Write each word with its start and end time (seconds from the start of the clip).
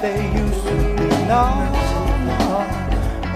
they 0.00 0.32
used 0.32 0.62
to 0.64 0.74
be. 0.96 1.08
No. 1.28 1.44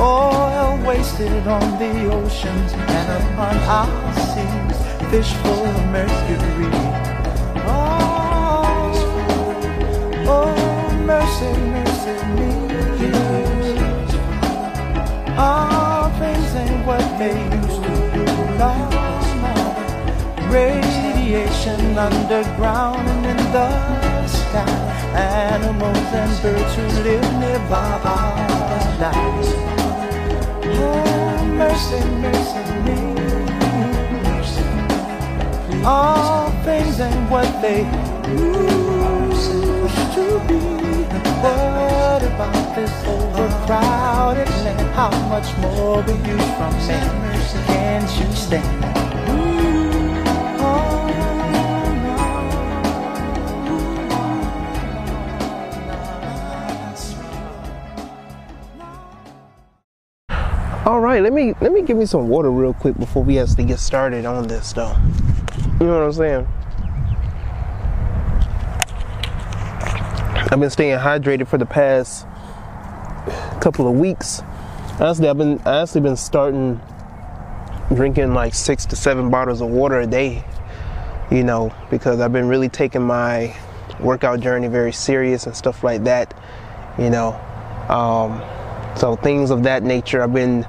Oil 0.00 0.78
wasted 0.86 1.46
on 1.46 1.78
the 1.78 2.10
oceans 2.10 2.72
and 2.72 3.08
upon 3.22 3.56
our 3.68 4.14
seas. 4.30 4.78
Fish 5.10 5.32
full 5.42 5.66
of 5.66 5.86
mercury. 5.92 6.70
Oh, 7.66 8.92
oh, 10.26 10.90
mercy, 11.04 11.52
mercy 11.74 12.16
me. 12.34 12.50
All 15.36 16.08
things 16.18 16.54
ain't 16.54 16.86
what 16.86 17.06
they 17.18 17.36
used 17.60 17.82
to 17.82 17.94
be. 18.12 18.24
No. 18.58 18.72
Radiation 20.50 21.98
underground 21.98 23.06
and 23.08 23.26
in 23.26 23.52
the. 23.52 24.03
Animals 25.14 26.12
and 26.12 26.42
birds 26.42 26.74
who 26.74 26.86
live 27.04 27.38
nearby 27.38 28.00
are 28.04 28.98
dying. 28.98 29.46
Oh, 30.66 31.44
mercy, 31.54 32.00
mercy 32.18 32.62
me. 32.82 32.98
All 35.84 36.50
things 36.64 36.98
and 36.98 37.30
what 37.30 37.46
they 37.62 37.84
used 38.32 39.52
to 40.14 40.26
be. 40.48 40.58
What 41.44 42.22
about 42.22 42.74
this 42.74 42.92
overcrowded 43.06 44.48
land? 44.64 44.94
How 44.94 45.10
much 45.28 45.56
more 45.58 46.02
will 46.02 46.26
you 46.26 46.38
from 46.56 46.74
me? 46.88 46.98
Can't 47.66 48.10
you 48.18 48.34
stand? 48.34 48.83
All 60.86 61.00
right, 61.00 61.22
let 61.22 61.32
me 61.32 61.54
let 61.62 61.72
me 61.72 61.80
give 61.80 61.96
me 61.96 62.04
some 62.04 62.28
water 62.28 62.50
real 62.50 62.74
quick 62.74 62.98
before 62.98 63.24
we 63.24 63.38
actually 63.38 63.64
get 63.64 63.78
started 63.78 64.26
on 64.26 64.46
this 64.48 64.74
though. 64.74 64.94
You 65.80 65.86
know 65.86 65.98
what 65.98 66.04
I'm 66.04 66.12
saying? 66.12 66.46
I've 70.52 70.60
been 70.60 70.68
staying 70.68 70.98
hydrated 70.98 71.48
for 71.48 71.56
the 71.56 71.64
past 71.64 72.26
couple 73.62 73.88
of 73.88 73.94
weeks. 73.94 74.42
Honestly, 75.00 75.26
I've 75.26 75.38
been 75.38 75.58
I 75.64 75.80
actually 75.80 76.02
been 76.02 76.16
starting 76.16 76.78
drinking 77.94 78.34
like 78.34 78.52
six 78.52 78.84
to 78.84 78.94
seven 78.94 79.30
bottles 79.30 79.62
of 79.62 79.68
water 79.68 80.00
a 80.00 80.06
day. 80.06 80.44
You 81.30 81.44
know, 81.44 81.74
because 81.90 82.20
I've 82.20 82.34
been 82.34 82.46
really 82.46 82.68
taking 82.68 83.00
my 83.00 83.56
workout 84.00 84.40
journey 84.40 84.68
very 84.68 84.92
serious 84.92 85.46
and 85.46 85.56
stuff 85.56 85.82
like 85.82 86.04
that. 86.04 86.38
You 86.98 87.08
know, 87.08 87.32
um, 87.88 88.42
so 88.96 89.16
things 89.16 89.50
of 89.50 89.62
that 89.64 89.82
nature. 89.82 90.22
I've 90.22 90.32
been, 90.32 90.66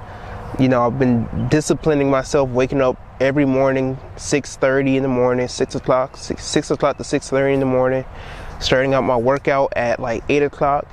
you 0.60 0.68
know, 0.68 0.86
I've 0.86 0.98
been 0.98 1.48
disciplining 1.50 2.10
myself, 2.10 2.50
waking 2.50 2.82
up 2.82 2.98
every 3.20 3.46
morning, 3.46 3.98
6:30 4.18 4.98
in 4.98 5.04
the 5.04 5.10
morning, 5.10 5.48
six 5.48 5.76
o'clock, 5.76 6.18
six, 6.18 6.44
six 6.44 6.72
o'clock 6.72 6.98
to 6.98 7.04
6:30 7.04 7.54
in 7.54 7.60
the 7.60 7.66
morning, 7.66 8.04
starting 8.60 8.94
out 8.94 9.04
my 9.04 9.16
workout 9.16 9.74
at 9.76 10.00
like 10.00 10.24
eight 10.30 10.44
o'clock, 10.44 10.86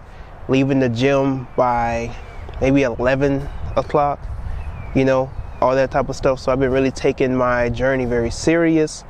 leaving 0.49 0.81
the 0.81 0.89
gym 0.89 1.49
by 1.57 2.15
maybe 2.61 2.83
11 2.83 3.49
o'clock. 3.77 4.21
You 4.95 5.07
know, 5.07 5.31
all 5.63 5.75
that 5.75 5.91
type 5.91 6.11
of 6.11 6.17
stuff. 6.17 6.39
So 6.39 6.53
I've 6.53 6.61
been 6.61 6.71
really 6.71 6.91
taking 6.91 7.35
my 7.35 7.71
journey 7.71 8.05
very 8.05 8.31
serious. 8.31 9.05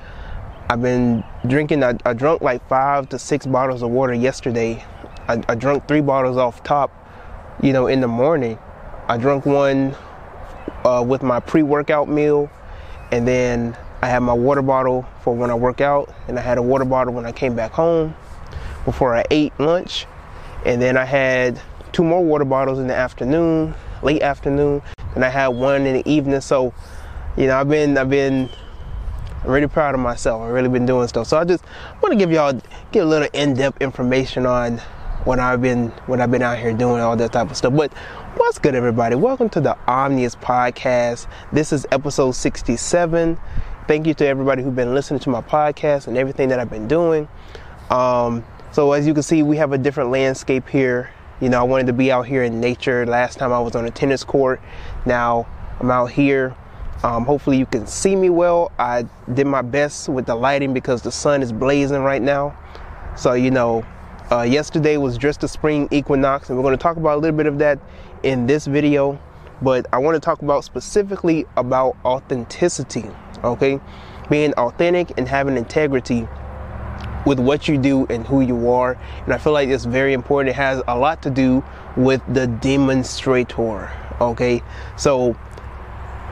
I've 0.70 0.80
been 0.80 1.24
drinking. 1.48 1.82
I, 1.82 1.94
I 2.04 2.12
drunk 2.12 2.40
like 2.40 2.66
five 2.68 3.08
to 3.08 3.18
six 3.18 3.46
bottles 3.46 3.82
of 3.82 3.90
water 3.90 4.14
yesterday. 4.14 4.84
I, 5.26 5.42
I 5.48 5.54
drunk 5.56 5.88
three 5.88 6.00
bottles 6.00 6.36
off 6.36 6.62
top 6.62 7.01
you 7.62 7.72
know, 7.72 7.86
in 7.86 8.00
the 8.00 8.08
morning. 8.08 8.58
I 9.08 9.16
drank 9.16 9.46
one 9.46 9.94
uh, 10.84 11.04
with 11.06 11.22
my 11.22 11.40
pre-workout 11.40 12.08
meal, 12.08 12.50
and 13.10 13.26
then 13.26 13.76
I 14.02 14.08
had 14.08 14.20
my 14.20 14.32
water 14.32 14.62
bottle 14.62 15.06
for 15.22 15.34
when 15.34 15.50
I 15.50 15.54
work 15.54 15.80
out, 15.80 16.12
and 16.28 16.38
I 16.38 16.42
had 16.42 16.58
a 16.58 16.62
water 16.62 16.84
bottle 16.84 17.14
when 17.14 17.24
I 17.24 17.32
came 17.32 17.54
back 17.54 17.70
home 17.72 18.14
before 18.84 19.14
I 19.14 19.24
ate 19.30 19.52
lunch, 19.58 20.06
and 20.66 20.82
then 20.82 20.96
I 20.96 21.04
had 21.04 21.60
two 21.92 22.02
more 22.02 22.24
water 22.24 22.44
bottles 22.44 22.78
in 22.78 22.88
the 22.88 22.94
afternoon, 22.94 23.74
late 24.02 24.22
afternoon, 24.22 24.82
and 25.14 25.24
I 25.24 25.28
had 25.28 25.48
one 25.48 25.86
in 25.86 25.94
the 25.94 26.08
evening. 26.10 26.40
So, 26.40 26.74
you 27.36 27.46
know, 27.46 27.56
I've 27.56 27.68
been 27.68 27.96
I've 27.96 28.10
been 28.10 28.48
really 29.44 29.68
proud 29.68 29.94
of 29.94 30.00
myself. 30.00 30.42
I've 30.42 30.52
really 30.52 30.68
been 30.68 30.86
doing 30.86 31.06
stuff. 31.08 31.26
So 31.28 31.36
I 31.36 31.44
just 31.44 31.64
want 32.00 32.12
to 32.12 32.18
give 32.18 32.30
y'all 32.32 32.60
get 32.90 33.04
a 33.04 33.06
little 33.06 33.28
in-depth 33.32 33.80
information 33.82 34.46
on 34.46 34.80
what 35.24 35.38
I've 35.38 35.62
been 35.62 35.88
when 36.06 36.20
I've 36.20 36.32
been 36.32 36.42
out 36.42 36.58
here 36.58 36.72
doing, 36.72 37.00
all 37.00 37.16
that 37.16 37.32
type 37.32 37.50
of 37.50 37.56
stuff. 37.56 37.74
But 37.74 37.92
what's 38.36 38.58
good, 38.58 38.74
everybody? 38.74 39.14
Welcome 39.14 39.48
to 39.50 39.60
the 39.60 39.78
Omnius 39.86 40.34
Podcast. 40.34 41.28
This 41.52 41.72
is 41.72 41.86
episode 41.92 42.32
67. 42.32 43.38
Thank 43.86 44.06
you 44.08 44.14
to 44.14 44.26
everybody 44.26 44.64
who's 44.64 44.74
been 44.74 44.94
listening 44.94 45.20
to 45.20 45.30
my 45.30 45.40
podcast 45.40 46.08
and 46.08 46.18
everything 46.18 46.48
that 46.48 46.58
I've 46.58 46.70
been 46.70 46.88
doing. 46.88 47.28
Um, 47.90 48.44
so 48.72 48.90
as 48.92 49.06
you 49.06 49.14
can 49.14 49.22
see, 49.22 49.44
we 49.44 49.56
have 49.58 49.72
a 49.72 49.78
different 49.78 50.10
landscape 50.10 50.68
here. 50.68 51.10
You 51.40 51.48
know, 51.48 51.60
I 51.60 51.62
wanted 51.62 51.86
to 51.86 51.92
be 51.92 52.10
out 52.10 52.26
here 52.26 52.42
in 52.42 52.60
nature. 52.60 53.06
Last 53.06 53.38
time 53.38 53.52
I 53.52 53.60
was 53.60 53.76
on 53.76 53.84
a 53.84 53.90
tennis 53.90 54.24
court. 54.24 54.60
Now 55.06 55.46
I'm 55.78 55.90
out 55.90 56.10
here. 56.10 56.56
Um, 57.04 57.24
hopefully 57.24 57.58
you 57.58 57.66
can 57.66 57.86
see 57.86 58.16
me 58.16 58.28
well. 58.28 58.72
I 58.76 59.06
did 59.32 59.46
my 59.46 59.62
best 59.62 60.08
with 60.08 60.26
the 60.26 60.34
lighting 60.34 60.74
because 60.74 61.02
the 61.02 61.12
sun 61.12 61.42
is 61.42 61.52
blazing 61.52 62.02
right 62.02 62.22
now. 62.22 62.58
So 63.16 63.34
you 63.34 63.50
know, 63.52 63.84
uh, 64.32 64.42
yesterday 64.42 64.96
was 64.96 65.18
just 65.18 65.42
the 65.42 65.48
spring 65.48 65.86
equinox, 65.90 66.48
and 66.48 66.56
we're 66.56 66.62
going 66.62 66.76
to 66.76 66.82
talk 66.82 66.96
about 66.96 67.18
a 67.18 67.20
little 67.20 67.36
bit 67.36 67.46
of 67.46 67.58
that 67.58 67.78
in 68.22 68.46
this 68.46 68.66
video. 68.66 69.20
But 69.60 69.86
I 69.92 69.98
want 69.98 70.14
to 70.14 70.20
talk 70.20 70.40
about 70.40 70.64
specifically 70.64 71.44
about 71.56 71.96
authenticity, 72.02 73.04
okay? 73.44 73.78
Being 74.30 74.54
authentic 74.54 75.12
and 75.18 75.28
having 75.28 75.58
integrity 75.58 76.26
with 77.26 77.38
what 77.38 77.68
you 77.68 77.76
do 77.76 78.06
and 78.08 78.26
who 78.26 78.40
you 78.40 78.70
are. 78.70 78.98
And 79.24 79.34
I 79.34 79.38
feel 79.38 79.52
like 79.52 79.68
it's 79.68 79.84
very 79.84 80.14
important. 80.14 80.48
It 80.48 80.56
has 80.56 80.82
a 80.88 80.98
lot 80.98 81.22
to 81.24 81.30
do 81.30 81.62
with 81.96 82.22
the 82.32 82.46
demonstrator, 82.46 83.92
okay? 84.18 84.62
So 84.96 85.36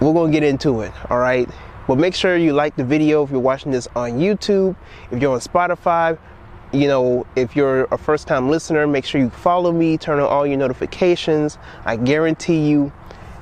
we're 0.00 0.15
going 0.15 0.32
to 0.32 0.41
get 0.41 0.49
into 0.49 0.81
it, 0.81 0.93
all 1.11 1.19
right? 1.19 1.49
But 1.87 1.99
make 1.99 2.15
sure 2.15 2.37
you 2.37 2.55
like 2.55 2.77
the 2.77 2.84
video 2.84 3.25
if 3.25 3.31
you're 3.31 3.41
watching 3.41 3.72
this 3.72 3.88
on 3.94 4.12
YouTube. 4.12 4.75
If 5.11 5.21
you're 5.21 5.34
on 5.34 5.41
Spotify, 5.41 6.19
you 6.72 6.86
know, 6.86 7.26
if 7.34 7.56
you're 7.56 7.84
a 7.84 7.98
first 7.98 8.28
time 8.28 8.48
listener, 8.48 8.86
make 8.86 9.04
sure 9.04 9.20
you 9.20 9.31
follow 9.31 9.72
me, 9.72 9.98
turn 9.98 10.20
on 10.20 10.26
all 10.26 10.47
your 10.47 10.56
notifications. 10.56 11.58
I 11.84 11.97
guarantee 11.97 12.69
you, 12.69 12.92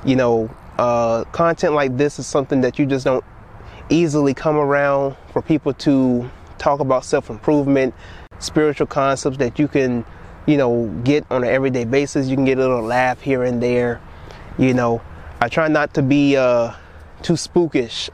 you 0.05 0.17
know, 0.17 0.51
uh, 0.79 1.25
content 1.25 1.75
like 1.75 1.97
this 1.97 2.19
is 2.19 2.27
something 2.27 2.61
that 2.63 2.79
you 2.79 2.87
just 2.87 3.05
don't 3.05 3.25
easily 3.91 4.33
come 4.33 4.57
around 4.57 5.17
for 5.33 5.43
people 5.43 5.75
to 5.75 6.31
talk 6.57 6.81
about 6.81 7.05
self 7.05 7.29
improvement, 7.29 7.95
spiritual 8.39 8.87
concepts 8.87 9.39
that 9.39 9.59
you 9.59 9.69
can, 9.69 10.05
you 10.47 10.57
know, 10.57 10.87
get 11.05 11.27
on 11.31 11.45
an 11.45 11.51
everyday 11.51 11.85
basis. 11.85 12.29
You 12.29 12.37
can 12.37 12.45
get 12.45 12.59
a 12.59 12.63
little 12.63 12.83
laugh 12.83 13.21
here 13.21 13.45
and 13.45 13.63
there. 13.63 14.01
You 14.57 14.73
know, 14.73 15.03
I 15.41 15.49
try 15.49 15.69
not 15.69 15.95
to 15.95 16.03
be 16.03 16.37
uh, 16.37 16.73
too 17.23 17.35
spookish 17.35 18.09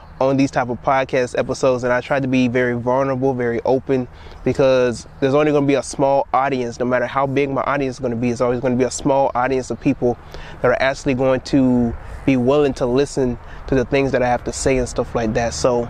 on 0.20 0.36
these 0.36 0.50
type 0.50 0.68
of 0.68 0.82
podcast 0.82 1.38
episodes 1.38 1.84
and 1.84 1.92
I 1.92 2.00
try 2.00 2.18
to 2.18 2.26
be 2.26 2.48
very 2.48 2.74
vulnerable, 2.74 3.34
very 3.34 3.60
open 3.62 4.08
because 4.44 5.06
there's 5.20 5.34
only 5.34 5.52
going 5.52 5.64
to 5.64 5.68
be 5.68 5.74
a 5.74 5.82
small 5.82 6.26
audience 6.32 6.78
no 6.78 6.86
matter 6.86 7.06
how 7.06 7.26
big 7.26 7.50
my 7.50 7.62
audience 7.62 7.96
is 7.96 8.00
going 8.00 8.12
to 8.12 8.16
be. 8.16 8.30
It's 8.30 8.40
always 8.40 8.60
going 8.60 8.72
to 8.72 8.78
be 8.78 8.84
a 8.84 8.90
small 8.90 9.30
audience 9.34 9.70
of 9.70 9.80
people 9.80 10.18
that 10.62 10.68
are 10.68 10.82
actually 10.82 11.14
going 11.14 11.40
to 11.42 11.94
be 12.26 12.36
willing 12.36 12.74
to 12.74 12.86
listen 12.86 13.38
to 13.66 13.74
the 13.74 13.84
things 13.84 14.12
that 14.12 14.22
I 14.22 14.28
have 14.28 14.44
to 14.44 14.52
say 14.52 14.78
and 14.78 14.88
stuff 14.88 15.14
like 15.14 15.34
that. 15.34 15.54
So, 15.54 15.88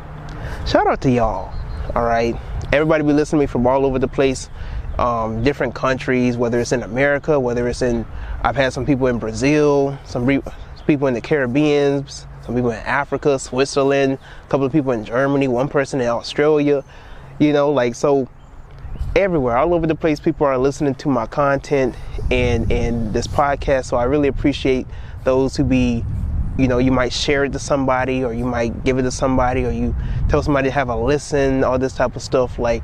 shout 0.67 0.87
out 0.87 1.00
to 1.03 1.11
y'all. 1.11 1.53
All 1.95 2.05
right. 2.05 2.37
Everybody 2.73 3.03
be 3.05 3.12
listening 3.12 3.41
to 3.41 3.43
me 3.43 3.47
from 3.47 3.67
all 3.67 3.87
over 3.87 3.99
the 3.99 4.09
place. 4.09 4.50
Um, 4.99 5.45
different 5.45 5.75
countries, 5.77 6.37
whether 6.37 6.59
it's 6.59 6.73
in 6.73 6.83
America, 6.83 7.39
whether 7.39 7.69
it's 7.69 7.83
in, 7.83 8.05
I've 8.43 8.56
had 8.56 8.73
some 8.73 8.85
people 8.85 9.06
in 9.06 9.19
Brazil, 9.19 9.97
some 10.05 10.27
re- 10.27 10.43
people 10.89 11.06
in 11.06 11.15
the 11.15 11.21
Caribbean, 11.21 12.05
some 12.09 12.55
people 12.55 12.71
in 12.71 12.79
Africa, 12.79 13.39
Switzerland, 13.39 14.15
a 14.15 14.49
couple 14.49 14.67
of 14.67 14.73
people 14.73 14.91
in 14.93 15.05
Germany, 15.05 15.47
one 15.47 15.69
person 15.69 16.00
in 16.00 16.09
Australia, 16.09 16.83
you 17.39 17.53
know, 17.53 17.71
like 17.71 17.95
so 17.95 18.29
everywhere, 19.16 19.56
all 19.56 19.75
over 19.75 19.87
the 19.87 19.94
place, 19.94 20.20
people 20.20 20.46
are 20.46 20.58
listening 20.58 20.94
to 20.96 21.08
my 21.08 21.26
content 21.26 21.94
and 22.31 22.70
and 22.70 23.12
this 23.12 23.26
podcast. 23.26 23.87
So 23.87 23.96
I 23.96 24.05
really 24.05 24.28
appreciate 24.28 24.87
those 25.25 25.56
who 25.56 25.64
be 25.64 26.05
you 26.58 26.66
know, 26.66 26.78
you 26.78 26.90
might 26.90 27.12
share 27.12 27.44
it 27.44 27.52
to 27.52 27.58
somebody 27.58 28.25
or 28.25 28.34
you 28.34 28.44
might 28.44 28.84
give 28.84 28.99
it 28.99 29.02
to 29.02 29.12
somebody 29.12 29.64
or 29.64 29.70
you 29.70 29.94
tell 30.28 30.43
somebody 30.43 30.69
to 30.69 30.72
have 30.72 30.88
a 30.88 30.96
listen, 30.96 31.62
all 31.62 31.78
this 31.78 31.94
type 31.94 32.16
of 32.16 32.22
stuff. 32.22 32.58
Like 32.58 32.82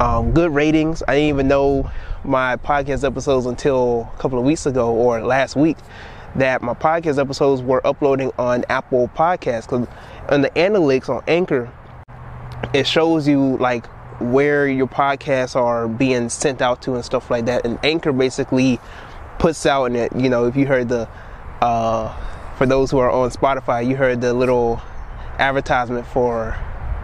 um, 0.00 0.32
good 0.32 0.52
ratings. 0.52 1.02
I 1.06 1.14
didn't 1.14 1.28
even 1.28 1.48
know 1.48 1.90
my 2.24 2.56
podcast 2.56 3.04
episodes 3.04 3.46
until 3.46 4.10
a 4.14 4.18
couple 4.18 4.38
of 4.38 4.44
weeks 4.44 4.66
ago 4.66 4.92
or 4.92 5.22
last 5.22 5.54
week 5.54 5.76
that 6.34 6.60
my 6.60 6.74
podcast 6.74 7.18
episodes 7.18 7.62
were 7.62 7.84
uploading 7.86 8.32
on 8.38 8.64
Apple 8.68 9.08
Podcasts 9.14 9.62
because 9.62 9.86
on 10.28 10.42
the 10.42 10.50
analytics 10.50 11.08
on 11.08 11.22
Anchor, 11.26 11.72
it 12.74 12.86
shows 12.86 13.26
you 13.26 13.56
like 13.58 13.86
where 14.20 14.66
your 14.66 14.86
podcasts 14.86 15.54
are 15.56 15.88
being 15.88 16.28
sent 16.28 16.60
out 16.60 16.82
to 16.82 16.94
and 16.94 17.04
stuff 17.04 17.30
like 17.30 17.46
that. 17.46 17.64
And 17.64 17.78
Anchor 17.84 18.12
basically 18.12 18.80
puts 19.38 19.66
out, 19.66 19.84
and 19.86 19.96
it, 19.96 20.16
you 20.16 20.28
know, 20.28 20.46
if 20.46 20.56
you 20.56 20.66
heard 20.66 20.88
the, 20.88 21.08
uh, 21.60 22.14
for 22.56 22.66
those 22.66 22.90
who 22.90 22.98
are 22.98 23.10
on 23.10 23.30
Spotify, 23.30 23.86
you 23.86 23.96
heard 23.96 24.20
the 24.20 24.34
little 24.34 24.82
advertisement 25.38 26.06
for 26.06 26.56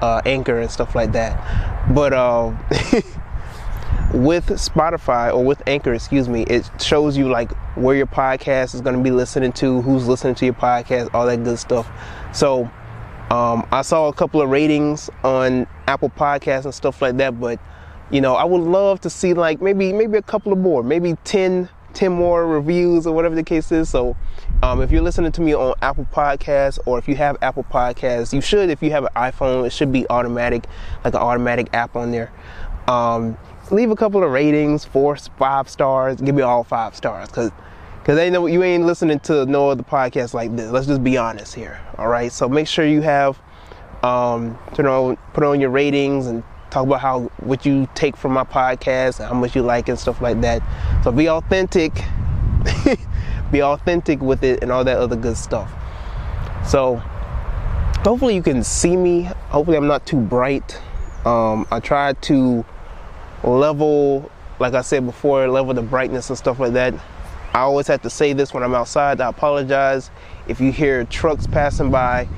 uh, 0.02 0.20
Anchor 0.26 0.61
and 0.61 0.70
stuff 0.70 0.94
like 0.94 1.12
that. 1.12 1.94
But 1.94 2.12
uh, 2.12 2.52
with 4.12 4.46
Spotify 4.46 5.32
or 5.32 5.44
with 5.44 5.62
Anchor, 5.66 5.94
excuse 5.94 6.28
me, 6.28 6.43
it 6.43 6.69
shows 6.81 7.16
you 7.16 7.28
like 7.28 7.52
where 7.76 7.96
your 7.96 8.06
podcast 8.06 8.75
is 8.75 8.81
going 8.81 8.96
to 8.96 9.02
be 9.02 9.11
listening 9.11 9.52
to, 9.52 9.82
who's 9.82 10.06
listening 10.06 10.34
to 10.37 10.44
your 10.44 10.55
podcast, 10.55 11.14
all 11.14 11.26
that 11.26 11.44
good 11.44 11.58
stuff. 11.58 11.88
So 12.32 12.70
um, 13.35 13.67
I 13.73 13.83
saw 13.83 14.07
a 14.07 14.13
couple 14.13 14.41
of 14.41 14.49
ratings 14.49 15.11
on 15.25 15.67
Apple 15.89 16.09
Podcasts 16.09 16.67
and 16.67 16.75
stuff 16.75 17.03
like 17.03 17.17
that, 17.17 17.41
but 17.41 17.59
you 18.13 18.21
know, 18.21 18.37
I 18.37 18.45
would 18.45 18.61
love 18.61 19.01
to 19.01 19.11
see 19.11 19.35
like 19.35 19.61
maybe 19.61 19.93
maybe 19.93 20.17
a 20.19 20.23
couple 20.23 20.53
of 20.53 20.59
more, 20.59 20.85
maybe 20.85 21.17
10, 21.25 21.69
10 21.95 22.13
more 22.13 22.47
reviews 22.47 23.09
or 23.09 23.13
whatever 23.13 23.35
the 23.35 23.43
case 23.43 23.73
is. 23.73 23.91
So 23.91 24.17
um, 24.63 24.81
if 24.83 24.93
you're 24.93 25.03
listening 25.03 25.33
to 25.33 25.41
me 25.41 25.53
on 25.53 25.75
Apple 25.83 26.07
Podcasts 26.13 26.79
or 26.87 26.97
if 26.97 27.09
you 27.09 27.17
have 27.17 27.37
Apple 27.43 27.65
Podcasts, 27.65 28.33
you 28.33 28.41
should. 28.41 28.71
If 28.71 28.85
you 28.85 28.93
have 28.93 29.03
an 29.03 29.11
iPhone, 29.17 29.67
it 29.67 29.71
should 29.71 29.91
be 29.91 30.09
automatic, 30.11 30.67
like 31.03 31.15
an 31.15 31.21
automatic 31.21 31.75
app 31.75 31.97
on 31.97 32.13
there. 32.13 32.31
Um, 32.87 33.37
leave 33.73 33.91
a 33.91 33.97
couple 33.97 34.23
of 34.23 34.31
ratings, 34.31 34.85
four, 34.85 35.17
five 35.17 35.69
stars. 35.69 36.21
Give 36.21 36.37
me 36.37 36.43
all 36.43 36.63
five 36.63 36.95
stars, 36.95 37.31
cause 37.31 37.51
Cause 38.05 38.17
they 38.17 38.29
know 38.29 38.45
you 38.45 38.62
ain't 38.62 38.85
listening 38.85 39.19
to 39.21 39.47
no 39.47 39.71
other 39.71 39.83
podcast 39.83 40.35
like 40.35 40.55
this. 40.55 40.71
Let's 40.71 40.87
just 40.87 41.03
be 41.03 41.17
honest 41.17 41.55
here. 41.55 41.81
All 41.97 42.09
right. 42.09 42.31
So 42.31 42.51
make 42.51 42.69
sure 42.69 42.85
you 42.85 43.01
have 43.01 43.41
um, 44.03 44.59
turn 44.75 44.85
on 44.85 45.17
put 45.33 45.43
on 45.43 45.59
your 45.59 45.71
ratings 45.71 46.27
and 46.27 46.45
talk 46.69 46.87
about 46.87 47.01
how 47.01 47.21
what 47.39 47.65
you 47.65 47.89
take 47.95 48.15
from 48.15 48.33
my 48.33 48.45
podcast 48.45 49.21
and 49.21 49.29
how 49.29 49.35
much 49.35 49.56
you 49.56 49.62
like 49.62 49.89
and 49.89 49.99
stuff 49.99 50.21
like 50.21 50.43
that. 50.43 50.62
So 51.03 51.12
be 51.12 51.31
authentic. 51.31 51.95
be 53.51 53.62
authentic 53.62 54.21
with 54.21 54.45
it 54.45 54.62
and 54.62 54.71
all 54.71 54.85
that 54.85 54.99
other 54.99 55.17
good 55.17 55.39
stuff. 55.39 55.73
So 56.67 56.97
hopefully 58.03 58.35
you 58.35 58.43
can 58.43 58.62
see 58.62 58.99
me. 58.99 59.23
Hopefully 59.49 59.79
I'm 59.79 59.87
not 59.87 60.05
too 60.05 60.21
bright. 60.21 60.79
Um, 61.25 61.67
I 61.71 61.81
try 61.81 62.12
to 62.12 62.67
level, 63.43 64.31
like 64.59 64.75
I 64.75 64.83
said 64.83 65.07
before, 65.07 65.49
level 65.49 65.73
the 65.73 65.81
brightness 65.81 66.29
and 66.29 66.37
stuff 66.37 66.61
like 66.61 66.75
that 66.75 66.93
I 67.55 67.61
always 67.61 67.87
have 67.87 68.03
to 68.03 68.11
say 68.11 68.33
this 68.33 68.53
when 68.53 68.65
I'm 68.65 68.75
outside. 68.75 69.21
I 69.21 69.29
apologize 69.29 70.11
if 70.49 70.61
you 70.61 70.73
hear 70.73 71.05
trucks 71.05 71.47
passing 71.47 71.89
by. 71.89 72.29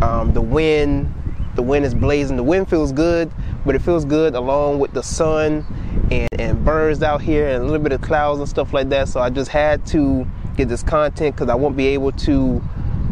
Um, 0.00 0.32
the 0.32 0.40
wind, 0.40 1.12
the 1.56 1.62
wind 1.62 1.84
is 1.84 1.92
blazing. 1.92 2.38
The 2.38 2.42
wind 2.42 2.70
feels 2.70 2.90
good, 2.90 3.30
but 3.66 3.74
it 3.74 3.82
feels 3.82 4.06
good 4.06 4.34
along 4.34 4.78
with 4.78 4.94
the 4.94 5.02
sun 5.02 5.66
and, 6.10 6.40
and 6.40 6.64
birds 6.64 7.02
out 7.02 7.20
here 7.20 7.48
and 7.48 7.62
a 7.62 7.66
little 7.66 7.82
bit 7.82 7.92
of 7.92 8.00
clouds 8.00 8.40
and 8.40 8.48
stuff 8.48 8.72
like 8.72 8.88
that. 8.88 9.08
So 9.08 9.20
I 9.20 9.28
just 9.28 9.50
had 9.50 9.84
to 9.88 10.26
get 10.56 10.70
this 10.70 10.82
content 10.82 11.36
because 11.36 11.50
I 11.50 11.54
won't 11.54 11.76
be 11.76 11.88
able 11.88 12.12
to 12.12 12.62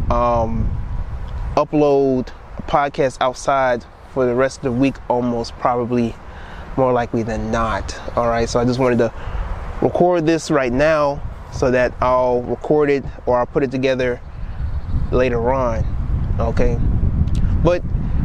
um, 0.09 0.67
upload 1.57 2.29
a 2.57 2.63
podcast 2.63 3.19
outside 3.21 3.85
for 4.15 4.25
the 4.25 4.35
rest 4.35 4.61
of 4.61 4.65
the 4.65 4.73
week, 4.73 4.97
almost 5.11 5.53
probably 5.59 6.15
more 6.79 6.95
likely 6.95 7.23
than 7.23 7.51
not. 7.51 8.01
All 8.17 8.29
right, 8.29 8.49
so 8.49 8.59
I 8.59 8.65
just 8.65 8.79
wanted 8.79 8.97
to 8.97 9.13
record 9.83 10.25
this 10.25 10.51
right 10.51 10.73
now 10.73 11.23
so 11.53 11.71
that 11.71 11.93
I'll 12.01 12.43
record 12.43 12.91
it 12.91 13.05
or 13.27 13.39
I'll 13.39 13.47
put 13.47 13.63
it 13.63 13.71
together 13.71 14.21
later 15.13 15.53
on. 15.53 15.85
Okay. 16.39 16.79
But 17.63 17.83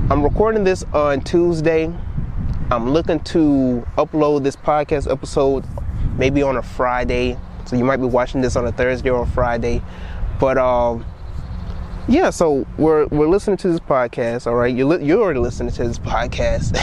I'm 0.09 0.23
recording 0.23 0.63
this 0.63 0.83
on 0.93 1.21
Tuesday. 1.21 1.93
I'm 2.71 2.91
looking 2.91 3.19
to 3.21 3.85
upload 3.97 4.43
this 4.43 4.55
podcast 4.55 5.11
episode 5.11 5.65
maybe 6.17 6.41
on 6.41 6.57
a 6.57 6.63
Friday. 6.63 7.37
So 7.65 7.75
you 7.75 7.83
might 7.83 7.97
be 7.97 8.05
watching 8.05 8.41
this 8.41 8.55
on 8.55 8.65
a 8.65 8.71
Thursday 8.71 9.09
or 9.09 9.23
a 9.23 9.27
Friday. 9.27 9.81
But 10.39 10.57
um 10.57 11.05
yeah, 12.07 12.29
so 12.29 12.67
we're 12.77 13.07
we're 13.07 13.27
listening 13.27 13.57
to 13.57 13.67
this 13.67 13.79
podcast, 13.79 14.45
all 14.45 14.55
right? 14.55 14.73
You're, 14.73 14.99
you're 15.01 15.21
already 15.21 15.39
listening 15.39 15.73
to 15.73 15.87
this 15.87 15.97
podcast. 16.13 16.77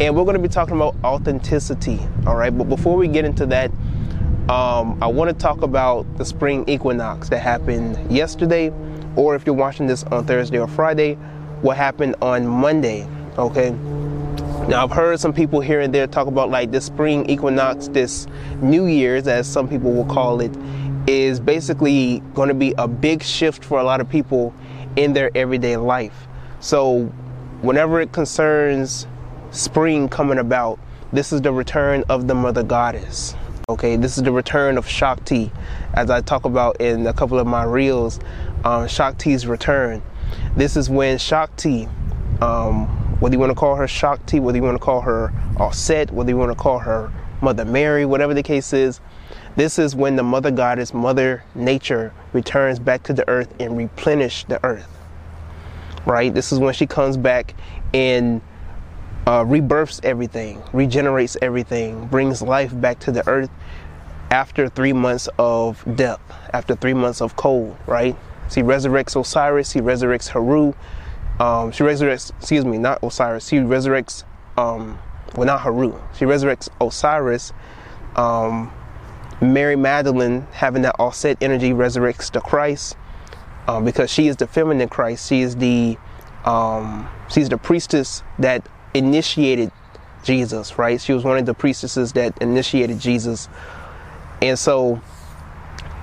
and 0.00 0.14
we're 0.14 0.24
going 0.24 0.36
to 0.36 0.42
be 0.42 0.48
talking 0.48 0.76
about 0.76 0.94
authenticity, 1.02 2.00
all 2.26 2.36
right? 2.36 2.56
But 2.56 2.68
before 2.68 2.96
we 2.96 3.08
get 3.08 3.24
into 3.24 3.46
that, 3.46 3.70
um, 4.50 5.00
I 5.00 5.06
want 5.06 5.30
to 5.30 5.34
talk 5.34 5.62
about 5.62 6.18
the 6.18 6.24
spring 6.24 6.68
equinox 6.68 7.28
that 7.28 7.38
happened 7.38 8.10
yesterday, 8.10 8.72
or 9.14 9.36
if 9.36 9.46
you're 9.46 9.54
watching 9.54 9.86
this 9.86 10.02
on 10.02 10.26
Thursday 10.26 10.58
or 10.58 10.66
Friday, 10.66 11.14
what 11.62 11.76
happened 11.76 12.16
on 12.20 12.48
Monday. 12.48 13.06
Okay. 13.38 13.70
Now, 14.66 14.82
I've 14.82 14.90
heard 14.90 15.20
some 15.20 15.32
people 15.32 15.60
here 15.60 15.80
and 15.80 15.94
there 15.94 16.08
talk 16.08 16.26
about 16.26 16.50
like 16.50 16.72
this 16.72 16.84
spring 16.84 17.30
equinox, 17.30 17.86
this 17.86 18.26
New 18.60 18.86
Year's, 18.86 19.28
as 19.28 19.46
some 19.46 19.68
people 19.68 19.92
will 19.92 20.04
call 20.04 20.40
it, 20.40 20.50
is 21.06 21.38
basically 21.38 22.18
going 22.34 22.48
to 22.48 22.54
be 22.54 22.74
a 22.76 22.88
big 22.88 23.22
shift 23.22 23.64
for 23.64 23.78
a 23.78 23.84
lot 23.84 24.00
of 24.00 24.08
people 24.08 24.52
in 24.96 25.12
their 25.12 25.30
everyday 25.36 25.76
life. 25.76 26.26
So, 26.58 27.04
whenever 27.62 28.00
it 28.00 28.10
concerns 28.10 29.06
spring 29.52 30.08
coming 30.08 30.38
about, 30.38 30.80
this 31.12 31.32
is 31.32 31.40
the 31.40 31.52
return 31.52 32.02
of 32.08 32.26
the 32.26 32.34
Mother 32.34 32.64
Goddess. 32.64 33.36
Okay, 33.70 33.94
this 33.94 34.18
is 34.18 34.24
the 34.24 34.32
return 34.32 34.76
of 34.78 34.88
Shakti, 34.88 35.52
as 35.94 36.10
I 36.10 36.22
talk 36.22 36.44
about 36.44 36.80
in 36.80 37.06
a 37.06 37.12
couple 37.12 37.38
of 37.38 37.46
my 37.46 37.62
reels. 37.62 38.18
Um, 38.64 38.88
Shakti's 38.88 39.46
return. 39.46 40.02
This 40.56 40.76
is 40.76 40.90
when 40.90 41.18
Shakti, 41.18 41.86
um, 42.40 42.88
whether 43.20 43.32
you 43.32 43.38
want 43.38 43.50
to 43.50 43.54
call 43.54 43.76
her 43.76 43.86
Shakti, 43.86 44.40
whether 44.40 44.58
you 44.58 44.64
want 44.64 44.74
to 44.74 44.84
call 44.84 45.02
her 45.02 45.32
Aset, 45.60 46.10
whether 46.10 46.30
you 46.30 46.36
want 46.36 46.50
to 46.50 46.60
call 46.60 46.80
her 46.80 47.12
Mother 47.42 47.64
Mary, 47.64 48.04
whatever 48.04 48.34
the 48.34 48.42
case 48.42 48.72
is, 48.72 49.00
this 49.54 49.78
is 49.78 49.94
when 49.94 50.16
the 50.16 50.24
Mother 50.24 50.50
Goddess, 50.50 50.92
Mother 50.92 51.44
Nature, 51.54 52.12
returns 52.32 52.80
back 52.80 53.04
to 53.04 53.12
the 53.12 53.28
earth 53.28 53.54
and 53.60 53.78
replenish 53.78 54.42
the 54.46 54.58
earth. 54.66 54.90
Right? 56.06 56.34
This 56.34 56.50
is 56.50 56.58
when 56.58 56.74
she 56.74 56.88
comes 56.88 57.16
back 57.16 57.54
and 57.94 58.40
uh, 59.26 59.44
rebirths 59.46 60.00
everything, 60.02 60.62
regenerates 60.72 61.36
everything, 61.42 62.06
brings 62.06 62.42
life 62.42 62.78
back 62.80 62.98
to 63.00 63.12
the 63.12 63.26
earth 63.28 63.50
after 64.30 64.68
three 64.68 64.92
months 64.92 65.28
of 65.38 65.84
death, 65.96 66.20
after 66.52 66.74
three 66.74 66.94
months 66.94 67.20
of 67.20 67.36
cold, 67.36 67.76
right? 67.86 68.16
She 68.50 68.62
resurrects 68.62 69.18
Osiris, 69.18 69.72
he 69.72 69.80
resurrects 69.80 70.28
Haru, 70.28 70.72
um, 71.38 71.72
she 71.72 71.82
resurrects, 71.82 72.30
excuse 72.38 72.64
me, 72.64 72.78
not 72.78 72.98
Osiris, 73.02 73.48
she 73.48 73.56
resurrects, 73.56 74.24
um, 74.56 74.98
well, 75.34 75.46
not 75.46 75.60
Haru, 75.60 75.94
she 76.16 76.24
resurrects 76.24 76.68
Osiris. 76.80 77.52
Um, 78.16 78.72
Mary 79.40 79.76
Magdalene, 79.76 80.46
having 80.52 80.82
that 80.82 80.96
Aset 80.98 81.38
energy, 81.40 81.70
resurrects 81.70 82.30
the 82.30 82.40
Christ 82.40 82.96
um, 83.66 83.84
because 83.84 84.10
she 84.10 84.28
is 84.28 84.36
the 84.36 84.46
feminine 84.46 84.88
Christ. 84.88 85.28
She 85.28 85.40
is 85.40 85.56
the 85.56 85.96
um, 86.44 87.08
she's 87.30 87.48
the 87.48 87.58
priestess 87.58 88.22
that 88.38 88.66
initiated 88.94 89.72
Jesus, 90.22 90.78
right? 90.78 91.00
She 91.00 91.12
was 91.12 91.24
one 91.24 91.38
of 91.38 91.46
the 91.46 91.54
priestesses 91.54 92.12
that 92.12 92.36
initiated 92.42 92.98
Jesus. 92.98 93.48
And 94.42 94.58
so 94.58 95.00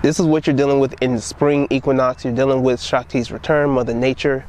this 0.02 0.20
is 0.20 0.26
what 0.26 0.48
you're 0.48 0.56
dealing 0.56 0.80
with 0.80 1.02
in 1.02 1.16
the 1.16 1.22
spring 1.22 1.68
equinox. 1.70 2.24
You're 2.24 2.34
dealing 2.34 2.64
with 2.64 2.80
Shakti's 2.80 3.32
return, 3.32 3.70
Mother 3.72 3.94
Nature. 3.94 4.46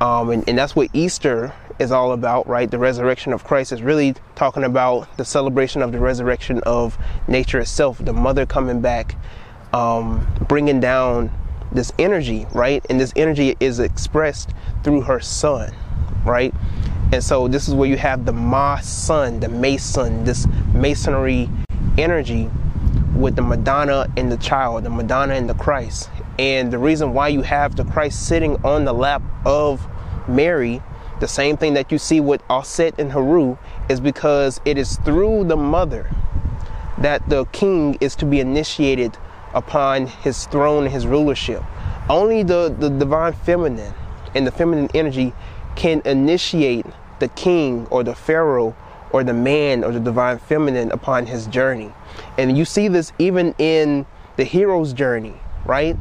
Um, 0.00 0.30
and, 0.30 0.48
and 0.48 0.58
that's 0.58 0.74
what 0.74 0.88
Easter 0.92 1.54
is 1.78 1.92
all 1.92 2.12
about, 2.12 2.46
right? 2.46 2.70
The 2.70 2.78
resurrection 2.78 3.32
of 3.32 3.44
Christ 3.44 3.72
is 3.72 3.82
really 3.82 4.14
talking 4.34 4.64
about 4.64 5.16
the 5.16 5.24
celebration 5.24 5.82
of 5.82 5.92
the 5.92 5.98
resurrection 5.98 6.60
of 6.60 6.98
nature 7.28 7.60
itself, 7.60 7.98
the 7.98 8.12
mother 8.12 8.46
coming 8.46 8.80
back, 8.80 9.16
um, 9.72 10.26
bringing 10.48 10.80
down 10.80 11.30
this 11.72 11.92
energy, 11.98 12.46
right? 12.52 12.84
And 12.90 13.00
this 13.00 13.12
energy 13.16 13.56
is 13.60 13.78
expressed 13.78 14.50
through 14.84 15.02
her 15.02 15.20
son, 15.20 15.74
right? 16.24 16.54
And 17.12 17.22
so 17.22 17.46
this 17.46 17.68
is 17.68 17.74
where 17.74 17.86
you 17.86 17.98
have 17.98 18.24
the 18.24 18.32
Ma 18.32 18.80
Sun, 18.80 19.40
the 19.40 19.48
Mason, 19.50 20.24
this 20.24 20.46
masonry 20.72 21.46
energy 21.98 22.48
with 23.14 23.36
the 23.36 23.42
Madonna 23.42 24.06
and 24.16 24.32
the 24.32 24.38
child, 24.38 24.84
the 24.84 24.90
Madonna 24.90 25.34
and 25.34 25.46
the 25.46 25.54
Christ. 25.54 26.08
And 26.38 26.72
the 26.72 26.78
reason 26.78 27.12
why 27.12 27.28
you 27.28 27.42
have 27.42 27.76
the 27.76 27.84
Christ 27.84 28.26
sitting 28.26 28.56
on 28.64 28.86
the 28.86 28.94
lap 28.94 29.22
of 29.44 29.86
Mary, 30.26 30.82
the 31.20 31.28
same 31.28 31.58
thing 31.58 31.74
that 31.74 31.92
you 31.92 31.98
see 31.98 32.18
with 32.18 32.42
Aset 32.48 32.98
and 32.98 33.12
Haru, 33.12 33.58
is 33.90 34.00
because 34.00 34.58
it 34.64 34.78
is 34.78 34.96
through 35.04 35.44
the 35.44 35.56
mother 35.56 36.10
that 36.96 37.28
the 37.28 37.44
king 37.46 37.98
is 38.00 38.16
to 38.16 38.24
be 38.24 38.40
initiated 38.40 39.18
upon 39.52 40.06
his 40.06 40.46
throne 40.46 40.84
and 40.84 40.92
his 40.92 41.06
rulership. 41.06 41.62
only 42.08 42.42
the, 42.42 42.74
the 42.78 42.88
divine 42.88 43.34
feminine 43.34 43.92
and 44.34 44.46
the 44.46 44.50
feminine 44.50 44.88
energy 44.94 45.34
can 45.76 46.00
initiate 46.04 46.86
the 47.22 47.28
king 47.28 47.86
or 47.90 48.02
the 48.02 48.14
pharaoh 48.14 48.74
or 49.12 49.22
the 49.22 49.32
man 49.32 49.84
or 49.84 49.92
the 49.92 50.00
divine 50.00 50.38
feminine 50.38 50.90
upon 50.90 51.24
his 51.24 51.46
journey. 51.46 51.92
And 52.36 52.58
you 52.58 52.64
see 52.64 52.88
this 52.88 53.12
even 53.18 53.54
in 53.58 54.04
the 54.36 54.44
hero's 54.44 54.92
journey, 54.92 55.34
right? 55.64 55.94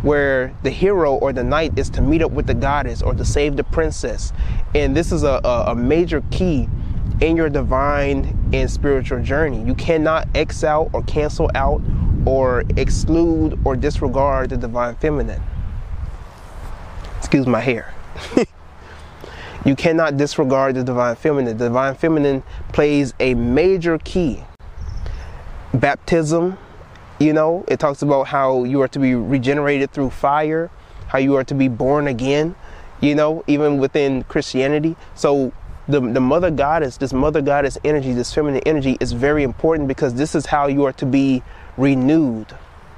Where 0.00 0.56
the 0.62 0.70
hero 0.70 1.14
or 1.14 1.34
the 1.34 1.44
knight 1.44 1.78
is 1.78 1.90
to 1.90 2.00
meet 2.00 2.22
up 2.22 2.30
with 2.30 2.46
the 2.46 2.54
goddess 2.54 3.02
or 3.02 3.12
to 3.12 3.24
save 3.24 3.56
the 3.56 3.64
princess. 3.64 4.32
And 4.74 4.96
this 4.96 5.12
is 5.12 5.24
a, 5.24 5.40
a, 5.44 5.74
major 5.74 6.22
key 6.30 6.68
in 7.20 7.36
your 7.36 7.50
divine 7.50 8.50
and 8.54 8.70
spiritual 8.70 9.22
journey. 9.22 9.62
You 9.62 9.74
cannot 9.74 10.26
X 10.34 10.64
out 10.64 10.90
or 10.94 11.02
cancel 11.02 11.50
out 11.54 11.82
or 12.24 12.64
exclude 12.76 13.58
or 13.64 13.76
disregard 13.76 14.50
the 14.50 14.56
divine 14.56 14.94
feminine. 14.96 15.42
Excuse 17.18 17.46
my 17.46 17.60
hair. 17.60 17.92
you 19.66 19.74
cannot 19.74 20.16
disregard 20.16 20.76
the 20.76 20.84
divine 20.84 21.16
feminine. 21.16 21.58
The 21.58 21.64
divine 21.66 21.96
feminine 21.96 22.44
plays 22.72 23.12
a 23.18 23.34
major 23.34 23.98
key. 23.98 24.44
Baptism, 25.74 26.56
you 27.18 27.32
know, 27.32 27.64
it 27.66 27.80
talks 27.80 28.00
about 28.00 28.28
how 28.28 28.62
you 28.62 28.80
are 28.80 28.88
to 28.88 29.00
be 29.00 29.16
regenerated 29.16 29.90
through 29.90 30.10
fire, 30.10 30.70
how 31.08 31.18
you 31.18 31.34
are 31.34 31.42
to 31.44 31.54
be 31.54 31.66
born 31.66 32.06
again, 32.06 32.54
you 33.00 33.16
know, 33.16 33.42
even 33.48 33.78
within 33.78 34.22
Christianity. 34.24 34.94
So 35.16 35.52
the, 35.88 36.00
the 36.00 36.20
mother 36.20 36.52
goddess, 36.52 36.96
this 36.96 37.12
mother 37.12 37.42
goddess 37.42 37.76
energy, 37.82 38.12
this 38.12 38.32
feminine 38.32 38.62
energy 38.66 38.96
is 39.00 39.12
very 39.12 39.42
important 39.42 39.88
because 39.88 40.14
this 40.14 40.36
is 40.36 40.46
how 40.46 40.68
you 40.68 40.84
are 40.84 40.92
to 40.92 41.06
be 41.06 41.42
renewed, 41.76 42.56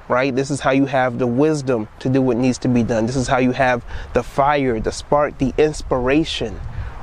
right? 0.09 0.35
This 0.35 0.51
is 0.51 0.61
how 0.61 0.71
you 0.71 0.87
have 0.87 1.19
the 1.19 1.27
wisdom 1.27 1.89
to 2.01 2.09
do 2.09 2.23
what 2.23 2.37
needs 2.37 2.59
to 2.59 2.69
be 2.69 2.83
done. 2.83 3.07
This 3.07 3.17
is 3.17 3.29
how 3.29 3.39
you 3.39 3.53
have 3.53 3.85
the 4.15 4.23
fire, 4.23 4.81
the 4.81 4.93
spark, 4.93 5.39
the 5.39 5.53
inspiration, 5.59 6.59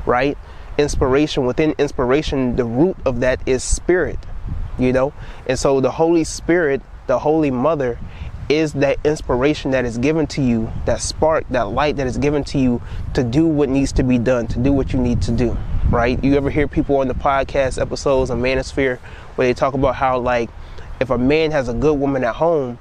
right? 0.05 0.37
Inspiration, 0.77 1.45
within 1.45 1.75
inspiration, 1.77 2.55
the 2.55 2.65
root 2.65 2.97
of 3.05 3.19
that 3.21 3.47
is 3.47 3.63
spirit, 3.63 4.19
you 4.77 4.91
know? 4.91 5.13
And 5.47 5.57
so 5.57 5.79
the 5.79 5.91
Holy 5.91 6.23
Spirit, 6.23 6.81
the 7.07 7.19
Holy 7.19 7.51
Mother, 7.51 7.99
is 8.49 8.73
that 8.73 8.97
inspiration 9.03 9.71
that 9.71 9.85
is 9.85 9.97
given 9.97 10.27
to 10.27 10.41
you, 10.41 10.71
that 10.85 11.01
spark, 11.01 11.45
that 11.49 11.69
light 11.69 11.95
that 11.95 12.05
is 12.05 12.17
given 12.17 12.43
to 12.43 12.59
you 12.59 12.81
to 13.13 13.23
do 13.23 13.47
what 13.47 13.69
needs 13.69 13.91
to 13.93 14.03
be 14.03 14.19
done, 14.19 14.47
to 14.47 14.59
do 14.59 14.71
what 14.71 14.93
you 14.93 14.99
need 14.99 15.21
to 15.23 15.31
do, 15.31 15.57
right? 15.89 16.23
You 16.23 16.35
ever 16.35 16.49
hear 16.49 16.67
people 16.67 16.97
on 16.97 17.07
the 17.07 17.15
podcast 17.15 17.81
episodes 17.81 18.29
of 18.29 18.37
Manosphere 18.37 18.99
where 19.35 19.47
they 19.47 19.53
talk 19.53 19.73
about 19.73 19.95
how, 19.95 20.19
like, 20.19 20.49
if 20.99 21.09
a 21.09 21.17
man 21.17 21.51
has 21.51 21.69
a 21.69 21.73
good 21.73 21.99
woman 21.99 22.23
at 22.23 22.35
home, 22.35 22.77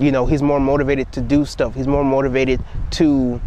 you 0.00 0.10
know, 0.10 0.26
he's 0.26 0.42
more 0.42 0.60
motivated 0.60 1.12
to 1.12 1.20
do 1.20 1.44
stuff. 1.44 1.74
He's 1.74 1.86
more 1.86 2.04
motivated 2.04 2.62
to 2.92 3.40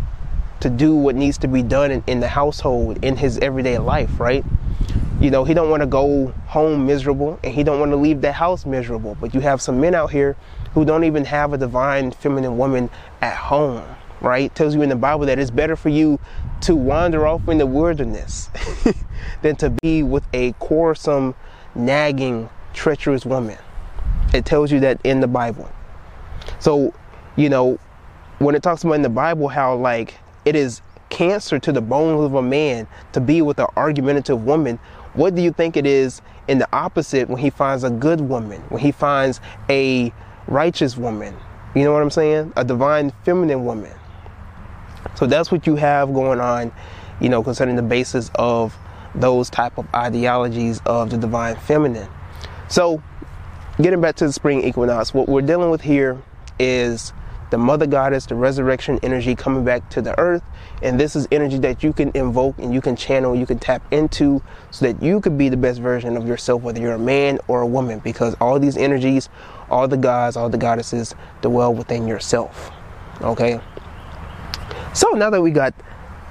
to 0.59 0.69
do 0.69 0.95
what 0.95 1.13
needs 1.13 1.37
to 1.39 1.47
be 1.49 1.61
done 1.61 1.91
in, 1.91 2.03
in 2.07 2.21
the 2.21 2.27
household 2.27 3.03
in 3.03 3.17
his 3.17 3.37
everyday 3.39 3.77
life, 3.77 4.17
right? 4.17 4.45
You 5.19 5.29
know, 5.29 5.43
he 5.43 5.53
don't 5.53 5.69
want 5.69 5.81
to 5.81 5.87
go 5.87 6.27
home 6.47 6.85
miserable 6.85 7.37
and 7.43 7.53
he 7.53 7.63
don't 7.63 7.81
want 7.81 7.91
to 7.91 7.97
leave 7.97 8.21
the 8.21 8.31
house 8.31 8.65
miserable. 8.65 9.17
But 9.19 9.33
you 9.33 9.41
have 9.41 9.61
some 9.61 9.81
men 9.81 9.93
out 9.93 10.11
here 10.11 10.37
who 10.73 10.85
don't 10.85 11.03
even 11.03 11.25
have 11.25 11.51
a 11.51 11.57
divine 11.57 12.11
feminine 12.11 12.57
woman 12.57 12.89
at 13.21 13.35
home, 13.35 13.83
right? 14.21 14.45
It 14.45 14.55
tells 14.55 14.73
you 14.73 14.81
in 14.81 14.89
the 14.89 14.95
Bible 14.95 15.25
that 15.25 15.37
it's 15.37 15.51
better 15.51 15.75
for 15.75 15.89
you 15.89 16.17
to 16.61 16.77
wander 16.77 17.27
off 17.27 17.45
in 17.49 17.57
the 17.57 17.65
wilderness 17.65 18.49
than 19.41 19.57
to 19.57 19.69
be 19.69 20.01
with 20.01 20.23
a 20.33 20.53
quarrelsome, 20.53 21.35
nagging, 21.75 22.49
treacherous 22.73 23.25
woman. 23.25 23.57
It 24.33 24.45
tells 24.45 24.71
you 24.71 24.79
that 24.79 25.01
in 25.03 25.19
the 25.19 25.27
Bible. 25.27 25.69
So, 26.59 26.93
you 27.35 27.49
know, 27.49 27.79
when 28.39 28.55
it 28.55 28.63
talks 28.63 28.83
about 28.83 28.93
in 28.93 29.01
the 29.01 29.09
Bible 29.09 29.47
how 29.47 29.75
like 29.75 30.15
it 30.45 30.55
is 30.55 30.81
cancer 31.09 31.59
to 31.59 31.71
the 31.71 31.81
bones 31.81 32.23
of 32.23 32.33
a 32.33 32.41
man 32.41 32.87
to 33.13 33.21
be 33.21 33.41
with 33.41 33.59
an 33.59 33.67
argumentative 33.75 34.43
woman, 34.43 34.79
what 35.13 35.35
do 35.35 35.41
you 35.41 35.51
think 35.51 35.77
it 35.77 35.85
is 35.85 36.21
in 36.47 36.57
the 36.57 36.67
opposite 36.73 37.29
when 37.29 37.39
he 37.39 37.49
finds 37.49 37.83
a 37.83 37.89
good 37.89 38.19
woman, 38.19 38.61
when 38.69 38.81
he 38.81 38.91
finds 38.91 39.39
a 39.69 40.11
righteous 40.47 40.97
woman? 40.97 41.35
You 41.75 41.83
know 41.83 41.93
what 41.93 42.01
I'm 42.01 42.11
saying? 42.11 42.53
A 42.55 42.63
divine 42.63 43.11
feminine 43.23 43.63
woman. 43.63 43.91
So 45.15 45.27
that's 45.27 45.51
what 45.51 45.67
you 45.67 45.75
have 45.75 46.13
going 46.13 46.39
on, 46.39 46.71
you 47.21 47.29
know, 47.29 47.43
concerning 47.43 47.75
the 47.75 47.83
basis 47.83 48.31
of 48.35 48.75
those 49.15 49.49
type 49.49 49.77
of 49.77 49.87
ideologies 49.93 50.81
of 50.85 51.11
the 51.11 51.17
divine 51.17 51.55
feminine. 51.55 52.09
So, 52.67 53.01
getting 53.81 54.01
back 54.01 54.15
to 54.15 54.27
the 54.27 54.33
spring 54.33 54.63
equinox, 54.63 55.13
what 55.13 55.29
we're 55.29 55.41
dealing 55.41 55.69
with 55.69 55.81
here 55.81 56.21
is 56.63 57.11
the 57.49 57.57
mother 57.59 57.85
goddess, 57.85 58.25
the 58.25 58.35
resurrection 58.35 58.99
energy 59.03 59.35
coming 59.35 59.63
back 59.63 59.87
to 59.91 60.01
the 60.01 60.17
earth. 60.19 60.41
And 60.81 60.99
this 60.99 61.15
is 61.15 61.27
energy 61.31 61.59
that 61.59 61.83
you 61.83 61.93
can 61.93 62.11
invoke 62.15 62.57
and 62.57 62.73
you 62.73 62.81
can 62.81 62.95
channel, 62.95 63.35
you 63.35 63.45
can 63.45 63.59
tap 63.59 63.83
into 63.93 64.41
so 64.71 64.91
that 64.91 65.03
you 65.03 65.21
could 65.21 65.37
be 65.37 65.49
the 65.49 65.57
best 65.57 65.79
version 65.79 66.17
of 66.17 66.27
yourself, 66.27 66.63
whether 66.63 66.81
you're 66.81 66.93
a 66.93 66.99
man 66.99 67.37
or 67.47 67.61
a 67.61 67.67
woman, 67.67 67.99
because 67.99 68.35
all 68.41 68.59
these 68.59 68.75
energies, 68.75 69.29
all 69.69 69.87
the 69.87 69.97
gods, 69.97 70.35
all 70.35 70.49
the 70.49 70.57
goddesses 70.57 71.13
dwell 71.41 71.73
within 71.73 72.07
yourself. 72.07 72.71
Okay? 73.21 73.59
So 74.95 75.09
now 75.09 75.29
that 75.29 75.41
we 75.41 75.51
got 75.51 75.75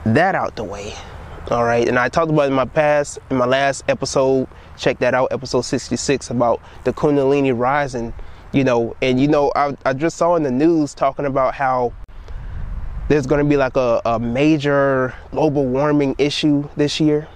that 0.05 0.35
out 0.35 0.57
the 0.57 0.65
way, 0.65 0.95
all 1.51 1.65
right, 1.65 1.87
and 1.87 1.99
I 1.99 2.09
talked 2.09 2.31
about 2.31 2.49
in 2.49 2.53
my 2.53 2.65
past, 2.65 3.19
in 3.31 3.37
my 3.37 3.47
last 3.47 3.85
episode, 3.89 4.49
check 4.77 4.99
that 4.99 5.15
out, 5.15 5.29
episode 5.31 5.63
66, 5.63 6.31
about 6.31 6.61
the 6.85 6.93
Kundalini 6.93 7.57
rising, 7.57 8.13
you 8.53 8.65
know, 8.65 8.97
and 9.03 9.21
you 9.21 9.29
know, 9.29 9.53
I, 9.57 9.77
I 9.85 9.93
just 9.93 10.17
saw 10.17 10.37
in 10.37 10.43
the 10.43 10.51
news 10.51 10.95
talking 10.95 11.27
about 11.27 11.55
how 11.55 11.93
there's 13.09 13.27
going 13.27 13.43
to 13.45 13.49
be 13.49 13.57
like 13.57 13.77
a, 13.77 14.01
a 14.05 14.19
major 14.19 15.15
global 15.31 15.67
warming 15.67 16.15
issue 16.19 16.69
this 16.77 17.01
year. 17.01 17.29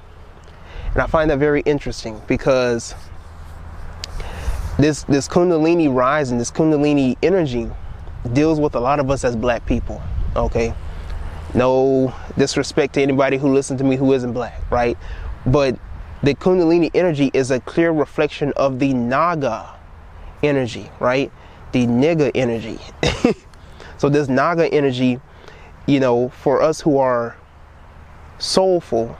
And 0.93 1.03
I 1.03 1.07
find 1.07 1.31
that 1.31 1.39
very 1.39 1.61
interesting 1.63 2.21
because 2.27 2.95
this 4.79 5.03
this 5.05 5.29
kundalini 5.29 5.93
rising, 5.93 6.39
this 6.39 6.51
kundalini 6.51 7.17
energy 7.23 7.71
deals 8.33 8.61
with 8.61 8.75
a 8.75 8.81
lot 8.81 9.01
of 9.01 9.11
us 9.11 9.25
as 9.25 9.37
black 9.37 9.65
people, 9.67 10.03
okay? 10.35 10.75
No 11.55 12.15
disrespect 12.37 12.95
to 12.95 13.03
anybody 13.03 13.39
who 13.39 13.53
listens 13.53 13.79
to 13.81 13.85
me 13.85 13.97
who 13.97 14.13
isn't 14.13 14.33
black, 14.33 14.61
right? 14.71 14.99
But 15.47 15.79
the 16.23 16.35
Kundalini 16.35 16.91
energy 16.95 17.31
is 17.33 17.51
a 17.51 17.61
clear 17.61 17.93
reflection 17.93 18.53
of 18.57 18.79
the 18.79 18.93
Naga 18.93 19.75
energy, 20.47 20.91
right? 21.00 21.31
The 21.73 21.87
nigga 21.87 22.31
energy. 22.35 22.79
so, 23.99 24.09
this 24.09 24.29
Naga 24.29 24.73
energy, 24.73 25.21
you 25.87 26.00
know, 26.00 26.29
for 26.29 26.62
us 26.62 26.81
who 26.81 26.99
are 26.99 27.37
soulful, 28.38 29.17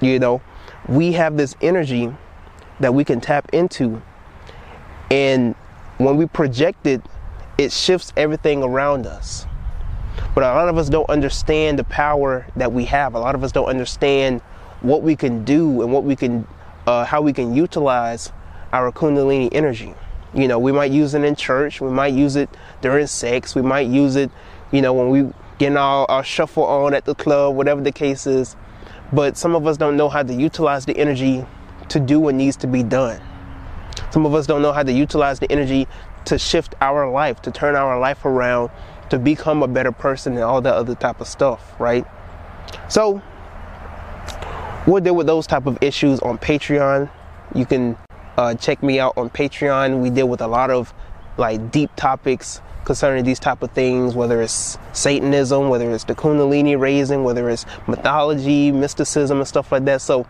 you 0.00 0.18
know, 0.18 0.42
we 0.88 1.12
have 1.12 1.36
this 1.36 1.54
energy 1.60 2.12
that 2.80 2.92
we 2.92 3.04
can 3.04 3.20
tap 3.20 3.48
into. 3.52 4.02
And 5.10 5.54
when 5.98 6.16
we 6.16 6.26
project 6.26 6.86
it, 6.86 7.02
it 7.56 7.72
shifts 7.72 8.12
everything 8.16 8.62
around 8.62 9.06
us. 9.06 9.46
But 10.34 10.44
a 10.44 10.48
lot 10.48 10.68
of 10.68 10.78
us 10.78 10.88
don't 10.88 11.08
understand 11.08 11.78
the 11.78 11.84
power 11.84 12.46
that 12.56 12.72
we 12.72 12.84
have. 12.86 13.14
A 13.14 13.18
lot 13.18 13.34
of 13.34 13.44
us 13.44 13.52
don't 13.52 13.66
understand 13.66 14.40
what 14.80 15.02
we 15.02 15.16
can 15.16 15.44
do 15.44 15.82
and 15.82 15.92
what 15.92 16.04
we 16.04 16.16
can, 16.16 16.46
uh, 16.86 17.04
how 17.04 17.22
we 17.22 17.32
can 17.32 17.54
utilize 17.54 18.32
our 18.72 18.90
Kundalini 18.90 19.48
energy. 19.52 19.94
You 20.34 20.48
know, 20.48 20.58
we 20.58 20.72
might 20.72 20.90
use 20.90 21.14
it 21.14 21.22
in 21.22 21.36
church. 21.36 21.80
We 21.80 21.90
might 21.90 22.14
use 22.14 22.36
it 22.36 22.50
during 22.80 23.06
sex. 23.06 23.54
We 23.54 23.62
might 23.62 23.86
use 23.86 24.16
it, 24.16 24.30
you 24.72 24.82
know, 24.82 24.92
when 24.92 25.10
we 25.10 25.32
get 25.58 25.76
our, 25.76 26.10
our 26.10 26.24
shuffle 26.24 26.64
on 26.64 26.94
at 26.94 27.04
the 27.04 27.14
club, 27.14 27.54
whatever 27.54 27.80
the 27.80 27.92
case 27.92 28.26
is. 28.26 28.56
But 29.12 29.36
some 29.36 29.54
of 29.54 29.66
us 29.66 29.76
don't 29.76 29.96
know 29.96 30.08
how 30.08 30.22
to 30.22 30.34
utilize 30.34 30.86
the 30.86 30.96
energy 30.96 31.46
to 31.88 32.00
do 32.00 32.18
what 32.18 32.34
needs 32.34 32.56
to 32.58 32.66
be 32.66 32.82
done. 32.82 33.20
Some 34.10 34.26
of 34.26 34.34
us 34.34 34.46
don't 34.46 34.62
know 34.62 34.72
how 34.72 34.82
to 34.82 34.92
utilize 34.92 35.38
the 35.38 35.50
energy 35.52 35.86
to 36.24 36.38
shift 36.38 36.74
our 36.80 37.08
life, 37.10 37.42
to 37.42 37.50
turn 37.50 37.76
our 37.76 37.98
life 38.00 38.24
around, 38.24 38.70
to 39.10 39.18
become 39.18 39.62
a 39.62 39.68
better 39.68 39.92
person 39.92 40.32
and 40.34 40.42
all 40.42 40.60
that 40.62 40.74
other 40.74 40.94
type 40.94 41.20
of 41.20 41.28
stuff, 41.28 41.74
right? 41.78 42.04
So 42.88 43.22
we'll 44.86 45.02
deal 45.02 45.14
with 45.14 45.26
those 45.26 45.46
type 45.46 45.66
of 45.66 45.80
issues 45.82 46.20
on 46.20 46.38
Patreon. 46.38 47.10
You 47.54 47.66
can 47.66 47.96
uh, 48.36 48.54
check 48.54 48.82
me 48.82 48.98
out 48.98 49.16
on 49.16 49.30
Patreon. 49.30 50.00
We 50.00 50.10
deal 50.10 50.28
with 50.28 50.40
a 50.40 50.46
lot 50.46 50.70
of 50.70 50.92
like 51.36 51.70
deep 51.70 51.90
topics 51.96 52.60
concerning 52.84 53.24
these 53.24 53.38
type 53.38 53.62
of 53.62 53.70
things, 53.72 54.14
whether 54.14 54.42
it's 54.42 54.78
Satanism, 54.92 55.68
whether 55.68 55.90
it's 55.90 56.04
the 56.04 56.14
Kundalini 56.14 56.78
raising, 56.78 57.24
whether 57.24 57.48
it's 57.48 57.64
mythology, 57.86 58.70
mysticism, 58.70 59.38
and 59.38 59.48
stuff 59.48 59.72
like 59.72 59.84
that. 59.86 60.02
So, 60.02 60.26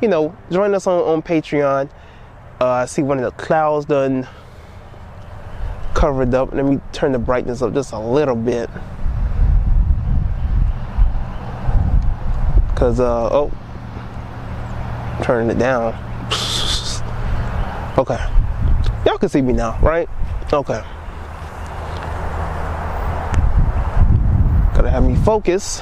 you 0.00 0.08
know, 0.08 0.34
join 0.50 0.74
us 0.74 0.86
on, 0.86 1.02
on 1.02 1.22
Patreon. 1.22 1.90
Uh, 2.60 2.66
I 2.66 2.86
see 2.86 3.02
one 3.02 3.18
of 3.18 3.24
the 3.24 3.42
clouds 3.42 3.86
done 3.86 4.26
covered 5.94 6.34
up. 6.34 6.52
Let 6.52 6.64
me 6.64 6.80
turn 6.92 7.12
the 7.12 7.18
brightness 7.18 7.62
up 7.62 7.74
just 7.74 7.92
a 7.92 7.98
little 7.98 8.36
bit. 8.36 8.70
Cause 12.76 13.00
uh 13.00 13.30
oh, 13.32 13.50
turning 15.22 15.48
it 15.48 15.58
down. 15.58 15.94
Okay, 17.98 18.18
y'all 19.04 19.18
can 19.18 19.28
see 19.28 19.42
me 19.42 19.52
now, 19.52 19.78
right? 19.80 20.08
Okay. 20.52 20.82
Gotta 24.74 24.90
have 24.90 25.04
me 25.04 25.16
focus. 25.16 25.80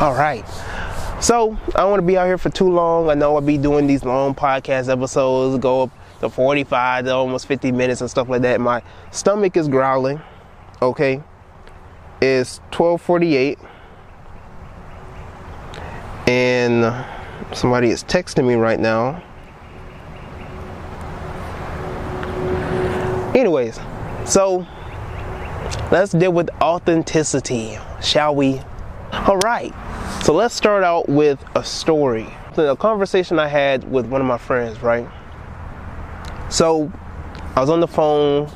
All 0.00 0.14
right. 0.14 0.44
So 1.20 1.56
I 1.68 1.78
don't 1.78 1.90
want 1.90 2.00
to 2.00 2.06
be 2.06 2.18
out 2.18 2.26
here 2.26 2.36
for 2.36 2.50
too 2.50 2.68
long. 2.68 3.08
I 3.08 3.14
know 3.14 3.34
I'll 3.34 3.40
be 3.40 3.56
doing 3.56 3.86
these 3.86 4.04
long 4.04 4.34
podcast 4.34 4.92
episodes, 4.92 5.58
go 5.58 5.84
up 5.84 5.90
to 6.20 6.28
45 6.28 7.06
to 7.06 7.14
almost 7.14 7.46
50 7.46 7.72
minutes 7.72 8.00
and 8.02 8.10
stuff 8.10 8.28
like 8.28 8.42
that. 8.42 8.60
My 8.60 8.82
stomach 9.10 9.56
is 9.56 9.68
growling. 9.68 10.20
Okay. 10.82 11.22
It's 12.20 12.58
1248. 12.76 13.58
And 16.26 17.04
somebody 17.54 17.90
is 17.90 18.04
texting 18.04 18.46
me 18.46 18.54
right 18.54 18.80
now. 18.80 19.22
Anyways, 23.36 23.78
so 24.24 24.66
let's 25.92 26.12
deal 26.12 26.32
with 26.32 26.48
authenticity, 26.62 27.78
shall 28.00 28.34
we? 28.34 28.62
All 29.12 29.36
right. 29.36 29.74
So 30.22 30.32
let's 30.32 30.54
start 30.54 30.82
out 30.82 31.06
with 31.06 31.44
a 31.54 31.62
story. 31.62 32.26
A 32.56 32.74
conversation 32.74 33.38
I 33.38 33.48
had 33.48 33.90
with 33.92 34.06
one 34.06 34.22
of 34.22 34.26
my 34.26 34.38
friends, 34.38 34.82
right? 34.82 35.06
So 36.48 36.90
I 37.54 37.60
was 37.60 37.68
on 37.68 37.80
the 37.80 37.86
phone. 37.86 38.50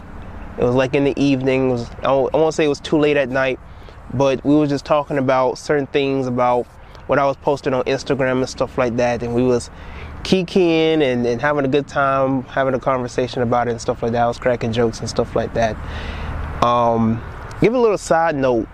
It 0.57 0.65
was 0.65 0.75
like 0.75 0.95
in 0.95 1.05
the 1.05 1.23
evening. 1.23 1.69
It 1.69 1.73
was, 1.73 1.91
I 2.03 2.13
won't 2.13 2.55
say 2.55 2.65
it 2.65 2.69
was 2.69 2.81
too 2.81 2.99
late 2.99 3.19
at 3.19 3.29
night, 3.29 3.61
but 4.15 4.43
we 4.47 4.55
were 4.57 4.67
just 4.67 4.87
talking 4.87 5.19
about 5.19 5.59
certain 5.59 5.89
things 5.89 6.27
about 6.27 6.65
what 7.07 7.19
I 7.19 7.27
was 7.27 7.37
posting 7.37 7.75
on 7.75 7.85
Instagram 7.85 8.39
and 8.39 8.49
stuff 8.49 8.79
like 8.79 8.97
that. 8.97 9.23
And 9.23 9.35
we 9.35 9.43
was 9.43 9.69
kikiing 10.23 11.03
and, 11.03 11.27
and 11.27 11.41
having 11.41 11.65
a 11.65 11.69
good 11.69 11.89
time, 11.89 12.43
having 12.45 12.75
a 12.75 12.79
conversation 12.79 13.43
about 13.43 13.69
it 13.69 13.73
and 13.73 13.81
stuff 13.81 14.03
like 14.03 14.13
that. 14.13 14.23
I 14.23 14.29
was 14.29 14.39
cracking 14.39 14.73
jokes 14.73 15.01
and 15.01 15.09
stuff 15.09 15.35
like 15.35 15.55
that. 15.55 15.77
Um, 16.63 17.23
give 17.61 17.75
a 17.75 17.79
little 17.79 17.99
side 17.99 18.37
note. 18.37 18.69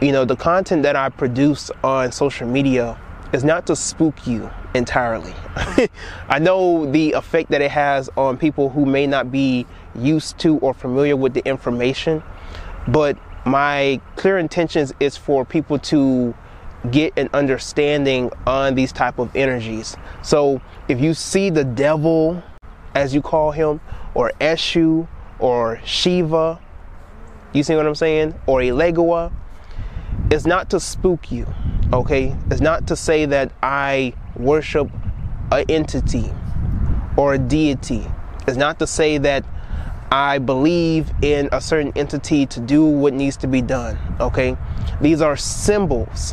You 0.00 0.12
know, 0.12 0.24
the 0.24 0.36
content 0.36 0.82
that 0.82 0.96
I 0.96 1.08
produce 1.08 1.70
on 1.82 2.12
social 2.12 2.46
media 2.46 2.98
is 3.32 3.44
not 3.44 3.66
to 3.66 3.76
spook 3.76 4.26
you 4.26 4.50
entirely. 4.74 5.34
I 6.28 6.38
know 6.38 6.90
the 6.90 7.12
effect 7.12 7.50
that 7.50 7.60
it 7.60 7.70
has 7.70 8.08
on 8.16 8.36
people 8.36 8.68
who 8.68 8.86
may 8.86 9.06
not 9.06 9.32
be 9.32 9.66
used 9.94 10.38
to 10.40 10.58
or 10.58 10.74
familiar 10.74 11.16
with 11.16 11.34
the 11.34 11.44
information, 11.46 12.22
but 12.88 13.18
my 13.46 14.00
clear 14.16 14.38
intentions 14.38 14.92
is 15.00 15.16
for 15.16 15.44
people 15.44 15.78
to 15.78 16.34
get 16.90 17.12
an 17.16 17.28
understanding 17.32 18.30
on 18.46 18.74
these 18.74 18.92
type 18.92 19.18
of 19.18 19.34
energies. 19.34 19.96
So 20.22 20.60
if 20.88 21.00
you 21.00 21.14
see 21.14 21.50
the 21.50 21.64
devil, 21.64 22.42
as 22.94 23.14
you 23.14 23.22
call 23.22 23.50
him, 23.52 23.80
or 24.14 24.32
Eshu, 24.40 25.06
or 25.38 25.80
Shiva, 25.84 26.60
you 27.52 27.62
see 27.62 27.74
what 27.74 27.86
I'm 27.86 27.94
saying, 27.94 28.34
or 28.46 28.60
Elegua, 28.60 29.32
it's 30.30 30.46
not 30.46 30.70
to 30.70 30.80
spook 30.80 31.30
you, 31.30 31.46
okay? 31.92 32.34
It's 32.50 32.60
not 32.60 32.86
to 32.88 32.96
say 32.96 33.26
that 33.26 33.52
I 33.62 34.14
worship 34.36 34.90
an 35.52 35.64
entity 35.68 36.32
or 37.16 37.34
a 37.34 37.38
deity. 37.38 38.06
It's 38.46 38.56
not 38.56 38.78
to 38.78 38.86
say 38.86 39.18
that 39.18 39.44
I 40.10 40.38
believe 40.38 41.10
in 41.22 41.48
a 41.52 41.60
certain 41.60 41.92
entity 41.96 42.46
to 42.46 42.60
do 42.60 42.84
what 42.84 43.12
needs 43.12 43.36
to 43.38 43.46
be 43.46 43.60
done, 43.60 43.98
okay? 44.20 44.56
These 45.00 45.20
are 45.20 45.36
symbols 45.36 46.32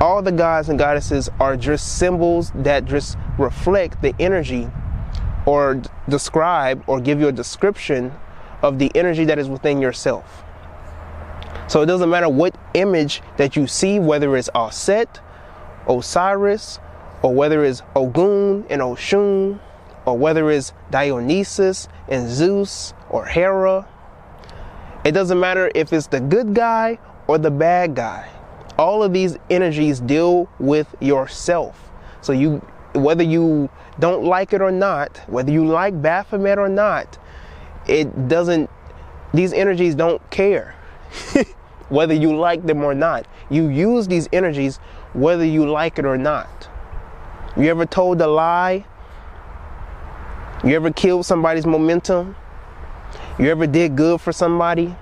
all 0.00 0.22
the 0.22 0.32
gods 0.32 0.68
and 0.68 0.78
goddesses 0.78 1.30
are 1.40 1.56
just 1.56 1.98
symbols 1.98 2.50
that 2.54 2.84
just 2.84 3.16
reflect 3.38 4.02
the 4.02 4.14
energy 4.18 4.68
or 5.46 5.82
describe 6.08 6.82
or 6.86 7.00
give 7.00 7.20
you 7.20 7.28
a 7.28 7.32
description 7.32 8.12
of 8.62 8.78
the 8.78 8.90
energy 8.94 9.24
that 9.24 9.38
is 9.38 9.48
within 9.48 9.80
yourself. 9.80 10.42
So 11.68 11.82
it 11.82 11.86
doesn't 11.86 12.10
matter 12.10 12.28
what 12.28 12.56
image 12.74 13.22
that 13.36 13.56
you 13.56 13.66
see, 13.66 13.98
whether 13.98 14.36
it's 14.36 14.50
Aset, 14.54 15.20
Osiris, 15.88 16.78
or 17.22 17.32
whether 17.32 17.64
it's 17.64 17.82
Ogun 17.94 18.66
and 18.68 18.82
Oshun, 18.82 19.60
or 20.06 20.18
whether 20.18 20.50
it's 20.50 20.72
Dionysus 20.90 21.88
and 22.08 22.28
Zeus 22.28 22.92
or 23.08 23.24
Hera. 23.26 23.88
It 25.04 25.12
doesn't 25.12 25.38
matter 25.38 25.70
if 25.74 25.92
it's 25.92 26.06
the 26.08 26.20
good 26.20 26.54
guy 26.54 26.98
or 27.26 27.38
the 27.38 27.50
bad 27.50 27.94
guy 27.94 28.28
all 28.78 29.02
of 29.02 29.12
these 29.12 29.36
energies 29.50 30.00
deal 30.00 30.48
with 30.58 30.94
yourself. 31.00 31.90
So 32.20 32.32
you 32.32 32.58
whether 32.94 33.24
you 33.24 33.68
don't 33.98 34.24
like 34.24 34.52
it 34.52 34.62
or 34.62 34.70
not, 34.70 35.18
whether 35.28 35.50
you 35.50 35.66
like 35.66 36.00
Baphomet 36.00 36.58
or 36.58 36.68
not, 36.68 37.18
it 37.86 38.28
doesn't 38.28 38.70
these 39.32 39.52
energies 39.52 39.94
don't 39.94 40.22
care 40.30 40.74
whether 41.88 42.14
you 42.14 42.36
like 42.36 42.64
them 42.66 42.82
or 42.82 42.94
not. 42.94 43.26
You 43.50 43.68
use 43.68 44.06
these 44.08 44.28
energies 44.32 44.78
whether 45.12 45.44
you 45.44 45.68
like 45.68 45.98
it 45.98 46.04
or 46.04 46.16
not. 46.16 46.68
You 47.56 47.68
ever 47.68 47.86
told 47.86 48.20
a 48.20 48.26
lie? 48.26 48.84
You 50.64 50.74
ever 50.76 50.90
killed 50.92 51.26
somebody's 51.26 51.66
momentum? 51.66 52.36
You 53.38 53.50
ever 53.50 53.66
did 53.66 53.96
good 53.96 54.20
for 54.20 54.32
somebody? 54.32 54.96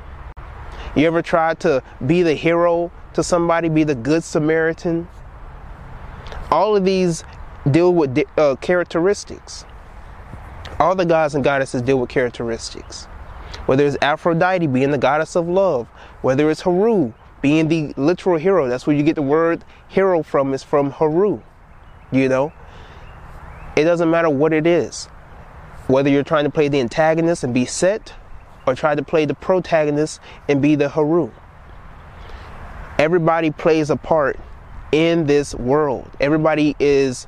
You 0.96 1.06
ever 1.06 1.22
tried 1.22 1.60
to 1.60 1.82
be 2.04 2.22
the 2.22 2.34
hero 2.34 2.90
to 3.14 3.22
somebody, 3.22 3.68
be 3.68 3.84
the 3.84 3.94
good 3.94 4.24
Samaritan. 4.24 5.08
All 6.50 6.76
of 6.76 6.84
these 6.84 7.24
deal 7.70 7.94
with 7.94 8.18
uh, 8.36 8.56
characteristics. 8.56 9.64
All 10.78 10.94
the 10.94 11.04
gods 11.04 11.34
and 11.34 11.44
goddesses 11.44 11.82
deal 11.82 11.98
with 11.98 12.10
characteristics. 12.10 13.04
Whether 13.66 13.86
it's 13.86 13.96
Aphrodite 14.02 14.66
being 14.66 14.90
the 14.90 14.98
goddess 14.98 15.36
of 15.36 15.48
love, 15.48 15.86
whether 16.22 16.50
it's 16.50 16.62
Haru 16.62 17.12
being 17.40 17.68
the 17.68 17.94
literal 17.96 18.38
hero, 18.38 18.68
that's 18.68 18.86
where 18.86 18.96
you 18.96 19.02
get 19.02 19.14
the 19.14 19.22
word 19.22 19.64
hero 19.88 20.22
from, 20.22 20.54
is 20.54 20.62
from 20.62 20.90
Haru. 20.90 21.40
You 22.10 22.28
know? 22.28 22.52
It 23.76 23.84
doesn't 23.84 24.10
matter 24.10 24.30
what 24.30 24.52
it 24.52 24.66
is. 24.66 25.06
Whether 25.86 26.10
you're 26.10 26.22
trying 26.22 26.44
to 26.44 26.50
play 26.50 26.68
the 26.68 26.80
antagonist 26.80 27.44
and 27.44 27.52
be 27.52 27.64
Set, 27.64 28.14
or 28.66 28.74
try 28.74 28.94
to 28.94 29.02
play 29.02 29.24
the 29.24 29.34
protagonist 29.34 30.20
and 30.48 30.62
be 30.62 30.74
the 30.74 30.88
Haru 30.88 31.30
everybody 33.02 33.50
plays 33.50 33.90
a 33.90 33.96
part 33.96 34.38
in 34.92 35.26
this 35.26 35.56
world. 35.56 36.08
Everybody 36.20 36.76
is 36.78 37.26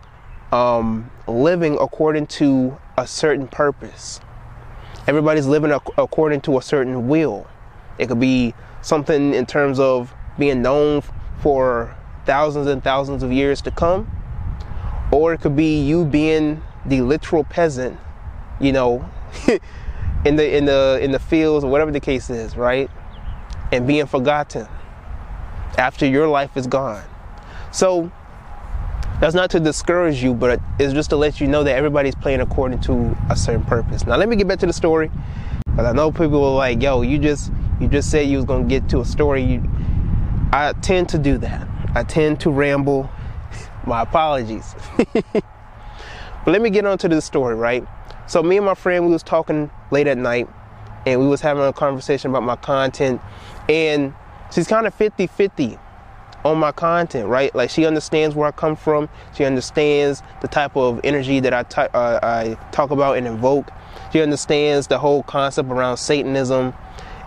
um, 0.52 1.10
living 1.26 1.76
according 1.80 2.28
to 2.38 2.78
a 2.96 3.08
certain 3.08 3.48
purpose. 3.48 4.20
Everybody's 5.08 5.48
living 5.48 5.72
ac- 5.72 5.92
according 5.98 6.42
to 6.42 6.58
a 6.58 6.62
certain 6.62 7.08
will. 7.08 7.48
It 7.98 8.06
could 8.06 8.20
be 8.20 8.54
something 8.82 9.34
in 9.34 9.46
terms 9.46 9.80
of 9.80 10.14
being 10.38 10.62
known 10.62 11.02
for 11.40 11.96
thousands 12.24 12.68
and 12.68 12.82
thousands 12.84 13.24
of 13.24 13.32
years 13.32 13.60
to 13.62 13.72
come, 13.72 14.08
or 15.10 15.34
it 15.34 15.40
could 15.40 15.56
be 15.56 15.80
you 15.80 16.04
being 16.04 16.62
the 16.86 17.00
literal 17.00 17.42
peasant, 17.42 17.98
you 18.60 18.70
know, 18.70 19.10
in 20.24 20.36
the 20.36 20.56
in 20.56 20.66
the 20.66 21.00
in 21.02 21.10
the 21.10 21.18
fields 21.18 21.64
or 21.64 21.70
whatever 21.72 21.90
the 21.90 21.98
case 21.98 22.30
is, 22.30 22.56
right? 22.56 22.88
And 23.72 23.88
being 23.88 24.06
forgotten 24.06 24.68
after 25.78 26.06
your 26.06 26.28
life 26.28 26.56
is 26.56 26.66
gone. 26.66 27.04
So 27.72 28.10
that's 29.20 29.34
not 29.34 29.50
to 29.50 29.60
discourage 29.60 30.22
you, 30.22 30.34
but 30.34 30.60
it's 30.78 30.92
just 30.92 31.10
to 31.10 31.16
let 31.16 31.40
you 31.40 31.46
know 31.46 31.64
that 31.64 31.76
everybody's 31.76 32.14
playing 32.14 32.40
according 32.40 32.80
to 32.80 33.16
a 33.30 33.36
certain 33.36 33.64
purpose. 33.64 34.06
Now 34.06 34.16
let 34.16 34.28
me 34.28 34.36
get 34.36 34.48
back 34.48 34.58
to 34.60 34.66
the 34.66 34.72
story. 34.72 35.10
Because 35.66 35.86
I 35.86 35.92
know 35.92 36.12
people 36.12 36.40
were 36.40 36.56
like, 36.56 36.82
yo, 36.82 37.02
you 37.02 37.18
just 37.18 37.52
you 37.80 37.88
just 37.88 38.10
said 38.10 38.28
you 38.28 38.36
was 38.36 38.44
gonna 38.44 38.64
get 38.64 38.88
to 38.90 39.00
a 39.00 39.04
story. 39.04 39.42
You, 39.42 39.62
I 40.52 40.72
tend 40.82 41.08
to 41.10 41.18
do 41.18 41.38
that. 41.38 41.68
I 41.94 42.04
tend 42.04 42.40
to 42.40 42.50
ramble. 42.50 43.10
My 43.86 44.02
apologies. 44.02 44.74
but 45.12 45.42
let 46.46 46.62
me 46.62 46.70
get 46.70 46.86
on 46.86 46.98
to 46.98 47.08
the 47.08 47.20
story, 47.20 47.54
right? 47.54 47.86
So 48.26 48.42
me 48.42 48.56
and 48.56 48.64
my 48.64 48.74
friend 48.74 49.06
we 49.06 49.12
was 49.12 49.22
talking 49.22 49.70
late 49.90 50.06
at 50.06 50.16
night 50.16 50.48
and 51.06 51.20
we 51.20 51.26
was 51.26 51.40
having 51.40 51.64
a 51.64 51.72
conversation 51.72 52.30
about 52.30 52.42
my 52.42 52.56
content 52.56 53.20
and 53.68 54.14
she's 54.54 54.66
kind 54.68 54.86
of 54.86 54.94
50 54.94 55.26
50 55.26 55.78
on 56.44 56.58
my 56.58 56.72
content, 56.72 57.28
right? 57.28 57.54
Like 57.54 57.70
she 57.70 57.86
understands 57.86 58.34
where 58.36 58.46
I 58.46 58.52
come 58.52 58.76
from. 58.76 59.08
She 59.34 59.44
understands 59.44 60.22
the 60.42 60.48
type 60.48 60.76
of 60.76 61.00
energy 61.02 61.40
that 61.40 61.54
I, 61.54 61.62
t- 61.62 61.90
uh, 61.94 62.20
I 62.22 62.56
talk 62.70 62.90
about 62.90 63.16
and 63.16 63.26
invoke. 63.26 63.70
She 64.12 64.20
understands 64.20 64.86
the 64.86 64.98
whole 64.98 65.22
concept 65.22 65.70
around 65.70 65.96
Satanism. 65.96 66.74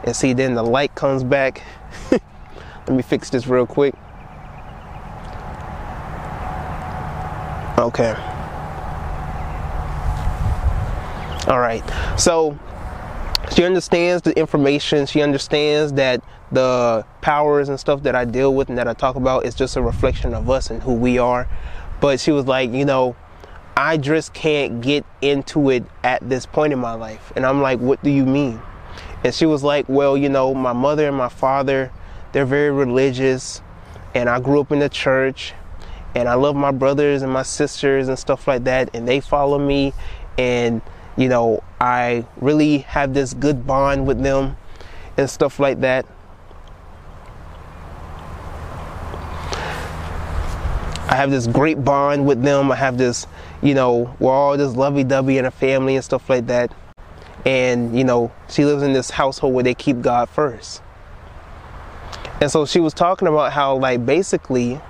And 0.04 0.16
see, 0.16 0.34
then 0.34 0.54
the 0.54 0.64
light 0.64 0.94
comes 0.94 1.24
back. 1.24 1.64
Let 2.12 2.90
me 2.90 3.02
fix 3.02 3.32
this 3.32 3.48
real 3.48 3.66
quick. 3.66 3.96
Okay. 7.80 8.14
All 11.48 11.60
right. 11.60 11.84
So 12.20 12.58
she 13.58 13.64
understands 13.64 14.22
the 14.22 14.38
information. 14.38 15.08
She 15.08 15.24
understands 15.24 15.94
that 15.94 16.24
the 16.52 17.04
powers 17.22 17.70
and 17.70 17.80
stuff 17.80 18.04
that 18.04 18.14
I 18.14 18.24
deal 18.24 18.54
with 18.54 18.70
and 18.70 18.78
that 18.78 18.88
I 18.88 18.94
talk 18.94 19.16
about 19.16 19.48
is 19.48 19.56
just 19.56 19.76
a 19.76 19.82
reflection 19.82 20.36
of 20.36 20.48
us 20.48 20.70
and 20.70 20.84
who 20.84 20.94
we 20.94 21.18
are. 21.18 21.50
But 22.00 22.20
she 22.20 22.32
was 22.32 22.46
like, 22.46 22.72
you 22.72 22.86
know, 22.86 23.16
I 23.76 23.98
just 23.98 24.36
can't 24.36 24.80
get 24.80 25.08
into 25.24 25.72
it 25.72 25.86
at 26.04 26.30
this 26.30 26.46
point 26.46 26.72
in 26.72 26.78
my 26.78 26.94
life. 26.94 27.34
And 27.36 27.48
I'm 27.48 27.60
like, 27.60 27.80
what 27.80 28.04
do 28.04 28.12
you 28.12 28.28
mean? 28.28 28.62
And 29.24 29.34
she 29.34 29.48
was 29.48 29.64
like, 29.64 29.90
well, 29.90 30.16
you 30.16 30.30
know, 30.30 30.54
my 30.54 30.74
mother 30.74 31.08
and 31.08 31.18
my 31.18 31.30
father, 31.30 31.92
they're 32.34 32.46
very 32.46 32.70
religious, 32.70 33.64
and 34.14 34.30
I 34.30 34.40
grew 34.40 34.60
up 34.60 34.72
in 34.72 34.78
the 34.78 34.90
church, 34.90 35.56
and 36.14 36.30
I 36.30 36.36
love 36.36 36.56
my 36.56 36.72
brothers 36.72 37.24
and 37.24 37.34
my 37.34 37.42
sisters 37.42 38.08
and 38.08 38.20
stuff 38.20 38.48
like 38.48 38.66
that, 38.66 38.92
and 38.94 39.08
they 39.08 39.20
follow 39.20 39.58
me, 39.58 39.94
and 40.38 40.84
you 41.18 41.30
know, 41.30 41.64
I 41.82 42.26
really 42.40 42.80
have 42.80 43.14
this 43.14 43.34
good 43.34 43.66
bond 43.66 44.06
with 44.08 44.22
them 44.22 44.56
and 45.18 45.30
stuff 45.30 45.60
like 45.60 45.82
that. 45.82 46.06
I 51.10 51.16
have 51.16 51.32
this 51.32 51.48
great 51.48 51.84
bond 51.84 52.28
with 52.28 52.44
them. 52.44 52.72
I 52.72 52.76
have 52.76 52.98
this, 52.98 53.28
you 53.62 53.74
know, 53.74 54.16
we're 54.20 54.32
all 54.32 54.58
just 54.58 54.76
lovey 54.76 55.04
dovey 55.04 55.38
in 55.38 55.46
a 55.46 55.52
family 55.52 55.96
and 55.96 56.04
stuff 56.04 56.30
like 56.30 56.48
that. 56.48 56.74
And, 57.46 57.98
you 57.98 58.04
know, 58.04 58.32
she 58.50 58.66
lives 58.66 58.84
in 58.84 58.94
this 58.94 59.10
household 59.10 59.54
where 59.54 59.64
they 59.64 59.74
keep 59.74 60.02
God 60.02 60.30
first. 60.30 60.82
And 62.42 62.52
so 62.52 62.66
she 62.66 62.80
was 62.80 62.94
talking 62.94 63.28
about 63.28 63.54
how, 63.54 63.78
like, 63.78 64.06
basically, 64.06 64.82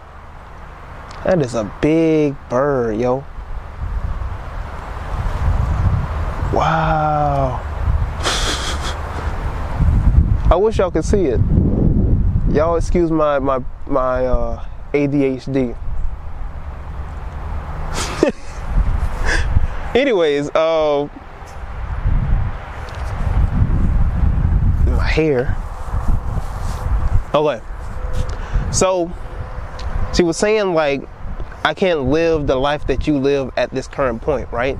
that 1.24 1.40
is 1.40 1.54
a 1.54 1.72
big 1.82 2.36
bird, 2.50 3.00
yo. 3.00 3.24
Wow. 6.54 7.60
I 10.50 10.56
wish 10.56 10.78
y'all 10.78 10.92
could 10.92 11.04
see 11.04 11.26
it. 11.26 11.42
Y'all 12.52 12.78
excuse 12.78 13.12
my 13.12 13.38
my 13.40 13.60
my 13.86 14.26
uh, 14.26 14.66
ADHD. 14.94 15.76
Anyways, 19.96 20.50
uh, 20.52 21.10
my 24.86 25.04
hair. 25.04 25.58
Okay. 27.34 27.62
So 28.72 29.12
she 30.16 30.24
was 30.24 30.38
saying 30.38 30.74
like 30.74 31.04
I 31.66 31.74
can't 31.74 32.04
live 32.06 32.48
the 32.48 32.56
life 32.56 32.88
that 32.88 33.06
you 33.06 33.18
live 33.18 33.52
at 33.58 33.72
this 33.72 33.88
current 33.88 34.22
point, 34.22 34.50
right? 34.54 34.78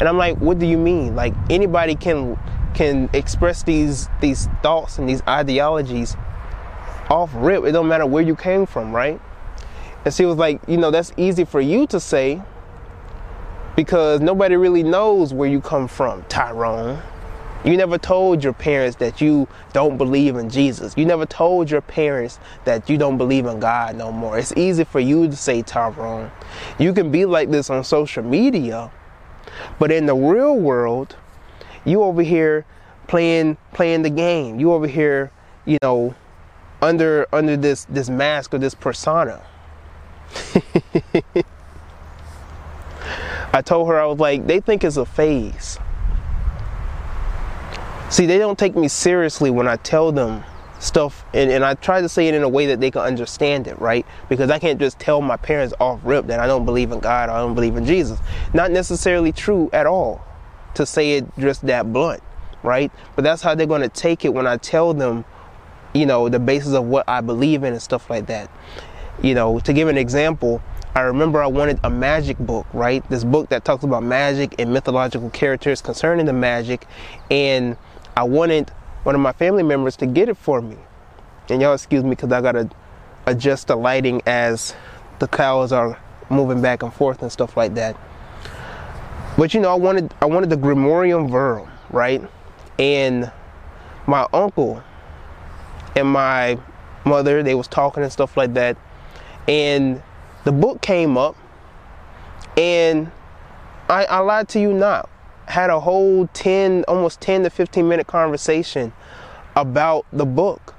And 0.00 0.08
I'm 0.08 0.18
like, 0.18 0.38
what 0.38 0.58
do 0.58 0.66
you 0.66 0.78
mean? 0.78 1.14
Like 1.14 1.34
anybody 1.50 1.94
can 1.94 2.38
can 2.74 3.08
express 3.12 3.62
these 3.62 4.08
these 4.20 4.48
thoughts 4.62 4.98
and 4.98 5.08
these 5.08 5.22
ideologies 5.22 6.16
off 7.10 7.30
rip. 7.34 7.64
It 7.64 7.72
don't 7.72 7.88
matter 7.88 8.06
where 8.06 8.22
you 8.22 8.34
came 8.34 8.66
from, 8.66 8.92
right? 8.92 9.20
And 10.04 10.12
she 10.12 10.26
was 10.26 10.36
like, 10.36 10.60
you 10.66 10.76
know, 10.76 10.90
that's 10.90 11.12
easy 11.16 11.44
for 11.44 11.60
you 11.60 11.86
to 11.88 12.00
say 12.00 12.42
because 13.76 14.20
nobody 14.20 14.56
really 14.56 14.82
knows 14.82 15.32
where 15.32 15.48
you 15.48 15.60
come 15.60 15.88
from, 15.88 16.24
Tyrone. 16.24 17.02
You 17.64 17.78
never 17.78 17.96
told 17.96 18.44
your 18.44 18.52
parents 18.52 18.96
that 18.98 19.22
you 19.22 19.48
don't 19.72 19.96
believe 19.96 20.36
in 20.36 20.50
Jesus. 20.50 20.92
You 20.98 21.06
never 21.06 21.24
told 21.24 21.70
your 21.70 21.80
parents 21.80 22.38
that 22.66 22.90
you 22.90 22.98
don't 22.98 23.16
believe 23.16 23.46
in 23.46 23.58
God 23.58 23.96
no 23.96 24.12
more. 24.12 24.38
It's 24.38 24.52
easy 24.54 24.84
for 24.84 25.00
you 25.00 25.26
to 25.28 25.36
say, 25.36 25.62
Tyrone. 25.62 26.30
You 26.78 26.92
can 26.92 27.10
be 27.10 27.24
like 27.24 27.50
this 27.50 27.70
on 27.70 27.82
social 27.82 28.22
media, 28.22 28.90
but 29.78 29.90
in 29.90 30.06
the 30.06 30.14
real 30.14 30.56
world, 30.56 31.16
you 31.84 32.02
over 32.02 32.22
here 32.22 32.64
playing 33.06 33.56
playing 33.72 34.02
the 34.02 34.10
game. 34.10 34.58
You 34.58 34.72
over 34.72 34.86
here, 34.86 35.30
you 35.64 35.78
know, 35.82 36.14
under 36.80 37.26
under 37.32 37.56
this 37.56 37.84
this 37.86 38.08
mask 38.08 38.54
or 38.54 38.58
this 38.58 38.74
persona. 38.74 39.42
I 43.52 43.62
told 43.62 43.88
her 43.88 44.00
I 44.00 44.06
was 44.06 44.18
like, 44.18 44.46
they 44.46 44.60
think 44.60 44.82
it's 44.82 44.96
a 44.96 45.06
phase. 45.06 45.78
See, 48.10 48.26
they 48.26 48.38
don't 48.38 48.58
take 48.58 48.74
me 48.76 48.88
seriously 48.88 49.50
when 49.50 49.68
I 49.68 49.76
tell 49.76 50.10
them 50.12 50.44
stuff 50.84 51.24
and, 51.34 51.50
and 51.50 51.64
I 51.64 51.74
try 51.74 52.00
to 52.00 52.08
say 52.08 52.28
it 52.28 52.34
in 52.34 52.42
a 52.42 52.48
way 52.48 52.66
that 52.66 52.80
they 52.80 52.90
can 52.90 53.02
understand 53.02 53.66
it, 53.66 53.78
right? 53.80 54.06
Because 54.28 54.50
I 54.50 54.58
can't 54.58 54.78
just 54.78 54.98
tell 54.98 55.20
my 55.20 55.36
parents 55.36 55.74
off 55.80 56.00
rip 56.04 56.26
that 56.26 56.40
I 56.40 56.46
don't 56.46 56.64
believe 56.64 56.92
in 56.92 57.00
God 57.00 57.28
or 57.28 57.32
I 57.32 57.38
don't 57.38 57.54
believe 57.54 57.76
in 57.76 57.84
Jesus. 57.84 58.18
Not 58.52 58.70
necessarily 58.70 59.32
true 59.32 59.70
at 59.72 59.86
all 59.86 60.24
to 60.74 60.86
say 60.86 61.12
it 61.12 61.24
just 61.38 61.66
that 61.66 61.92
blunt, 61.92 62.22
right? 62.62 62.92
But 63.16 63.22
that's 63.22 63.42
how 63.42 63.54
they're 63.54 63.66
going 63.66 63.82
to 63.82 63.88
take 63.88 64.24
it 64.24 64.34
when 64.34 64.46
I 64.46 64.56
tell 64.56 64.92
them, 64.94 65.24
you 65.94 66.06
know, 66.06 66.28
the 66.28 66.38
basis 66.38 66.74
of 66.74 66.84
what 66.84 67.08
I 67.08 67.20
believe 67.20 67.64
in 67.64 67.72
and 67.72 67.82
stuff 67.82 68.10
like 68.10 68.26
that. 68.26 68.50
You 69.22 69.34
know, 69.34 69.60
to 69.60 69.72
give 69.72 69.88
an 69.88 69.96
example, 69.96 70.60
I 70.96 71.00
remember 71.02 71.42
I 71.42 71.46
wanted 71.46 71.80
a 71.82 71.90
magic 71.90 72.38
book, 72.38 72.66
right? 72.72 73.08
This 73.08 73.24
book 73.24 73.48
that 73.48 73.64
talks 73.64 73.84
about 73.84 74.02
magic 74.02 74.54
and 74.58 74.72
mythological 74.72 75.30
characters 75.30 75.80
concerning 75.80 76.26
the 76.26 76.32
magic. 76.32 76.86
And 77.30 77.76
I 78.16 78.24
wanted 78.24 78.70
one 79.04 79.14
of 79.14 79.20
my 79.20 79.32
family 79.32 79.62
members 79.62 79.96
to 79.96 80.06
get 80.06 80.28
it 80.28 80.36
for 80.36 80.60
me. 80.60 80.76
And 81.48 81.62
y'all 81.62 81.74
excuse 81.74 82.02
me 82.02 82.10
because 82.10 82.32
I 82.32 82.40
got 82.40 82.52
to 82.52 82.70
adjust 83.26 83.68
the 83.68 83.76
lighting 83.76 84.22
as 84.26 84.74
the 85.18 85.28
cows 85.28 85.72
are 85.72 85.98
moving 86.30 86.60
back 86.60 86.82
and 86.82 86.92
forth 86.92 87.22
and 87.22 87.30
stuff 87.30 87.56
like 87.56 87.74
that. 87.74 87.96
But 89.36 89.52
you 89.54 89.60
know, 89.60 89.70
I 89.70 89.74
wanted 89.74 90.12
I 90.20 90.26
wanted 90.26 90.50
the 90.50 90.56
Grimorium 90.56 91.30
Verum, 91.30 91.68
right? 91.90 92.22
And 92.78 93.30
my 94.06 94.26
uncle 94.32 94.82
and 95.96 96.08
my 96.08 96.58
mother, 97.04 97.42
they 97.42 97.54
was 97.54 97.68
talking 97.68 98.02
and 98.02 98.12
stuff 98.12 98.36
like 98.36 98.54
that. 98.54 98.76
And 99.46 100.02
the 100.44 100.52
book 100.52 100.80
came 100.80 101.18
up 101.18 101.36
and 102.56 103.10
I, 103.88 104.04
I 104.06 104.18
lied 104.20 104.48
to 104.50 104.60
you 104.60 104.72
not. 104.72 105.10
Had 105.46 105.70
a 105.70 105.80
whole 105.80 106.26
10, 106.28 106.84
almost 106.88 107.20
10 107.20 107.44
to 107.44 107.50
15 107.50 107.88
minute 107.88 108.06
conversation 108.06 108.92
about 109.56 110.06
the 110.12 110.24
book 110.24 110.74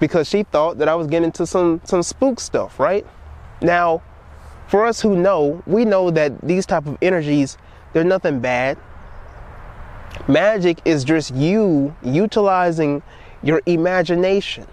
because 0.00 0.28
she 0.28 0.42
thought 0.42 0.78
that 0.78 0.88
I 0.88 0.94
was 0.94 1.06
getting 1.06 1.26
into 1.26 1.46
some, 1.46 1.80
some 1.84 2.02
spook 2.02 2.40
stuff, 2.40 2.78
right? 2.80 3.06
Now, 3.60 4.02
for 4.66 4.84
us 4.84 5.00
who 5.00 5.16
know, 5.16 5.62
we 5.66 5.84
know 5.84 6.10
that 6.10 6.40
these 6.40 6.66
type 6.66 6.86
of 6.86 6.98
energies 7.00 7.56
they're 7.92 8.04
nothing 8.04 8.40
bad. 8.40 8.78
Magic 10.28 10.80
is 10.84 11.04
just 11.04 11.34
you 11.34 11.94
utilizing 12.02 13.02
your 13.42 13.60
imagination. 13.66 14.66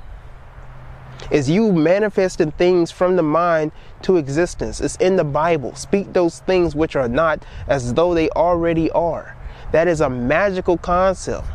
Is 1.32 1.49
you 1.49 1.71
manifesting 1.71 2.51
things 2.51 2.91
from 2.91 3.15
the 3.15 3.23
mind 3.23 3.71
to 4.03 4.17
existence. 4.17 4.82
It's 4.82 4.95
in 4.97 5.15
the 5.15 5.23
Bible. 5.23 5.75
Speak 5.75 6.13
those 6.13 6.39
things 6.39 6.75
which 6.75 6.95
are 6.95 7.10
not 7.10 7.45
as 7.67 7.93
though 7.93 8.13
they 8.13 8.29
already 8.32 8.89
are. 8.91 9.36
That 9.71 9.88
is 9.88 10.01
a 10.01 10.10
magical 10.10 10.77
concept. 10.77 11.45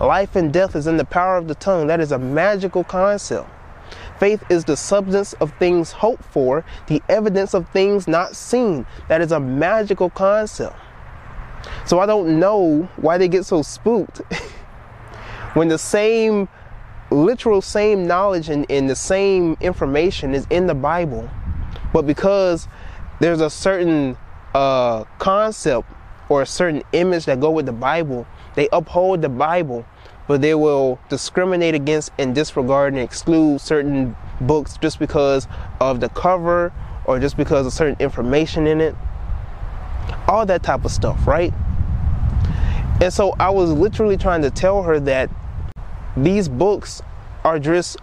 Life 0.00 0.34
and 0.34 0.52
death 0.52 0.74
is 0.74 0.86
in 0.86 0.96
the 0.96 1.04
power 1.04 1.36
of 1.36 1.48
the 1.48 1.54
tongue. 1.54 1.86
That 1.86 2.00
is 2.00 2.12
a 2.12 2.18
magical 2.18 2.82
concept. 2.82 3.48
Faith 4.18 4.42
is 4.48 4.64
the 4.64 4.76
substance 4.76 5.32
of 5.34 5.52
things 5.58 5.92
hoped 5.92 6.24
for, 6.24 6.64
the 6.86 7.02
evidence 7.08 7.54
of 7.54 7.68
things 7.70 8.08
not 8.08 8.34
seen. 8.34 8.86
That 9.08 9.20
is 9.20 9.32
a 9.32 9.40
magical 9.40 10.10
concept. 10.10 10.76
So 11.86 12.00
I 12.00 12.06
don't 12.06 12.40
know 12.40 12.88
why 12.96 13.18
they 13.18 13.28
get 13.28 13.44
so 13.44 13.62
spooked 13.62 14.18
when 15.54 15.68
the 15.68 15.78
same 15.78 16.48
literal 17.12 17.60
same 17.60 18.06
knowledge 18.06 18.48
and, 18.48 18.68
and 18.70 18.88
the 18.88 18.96
same 18.96 19.56
information 19.60 20.34
is 20.34 20.46
in 20.50 20.66
the 20.66 20.74
Bible, 20.74 21.28
but 21.92 22.06
because 22.06 22.68
there's 23.20 23.40
a 23.40 23.50
certain 23.50 24.16
uh, 24.54 25.04
concept 25.18 25.88
or 26.28 26.42
a 26.42 26.46
certain 26.46 26.82
image 26.92 27.26
that 27.26 27.40
go 27.40 27.50
with 27.50 27.66
the 27.66 27.72
Bible, 27.72 28.26
they 28.54 28.68
uphold 28.72 29.22
the 29.22 29.28
Bible, 29.28 29.84
but 30.26 30.40
they 30.40 30.54
will 30.54 30.98
discriminate 31.08 31.74
against 31.74 32.10
and 32.18 32.34
disregard 32.34 32.92
and 32.92 33.02
exclude 33.02 33.60
certain 33.60 34.16
books 34.40 34.76
just 34.78 34.98
because 34.98 35.46
of 35.80 36.00
the 36.00 36.08
cover 36.10 36.72
or 37.04 37.18
just 37.18 37.36
because 37.36 37.66
of 37.66 37.72
certain 37.72 37.96
information 38.00 38.66
in 38.66 38.80
it 38.80 38.94
all 40.28 40.46
that 40.46 40.62
type 40.62 40.84
of 40.84 40.90
stuff, 40.90 41.26
right? 41.26 41.52
And 43.00 43.12
so 43.12 43.34
I 43.38 43.50
was 43.50 43.70
literally 43.70 44.16
trying 44.16 44.42
to 44.42 44.50
tell 44.50 44.82
her 44.82 45.00
that 45.00 45.30
these 46.16 46.48
books 46.48 47.02
are 47.44 47.58
just 47.58 47.96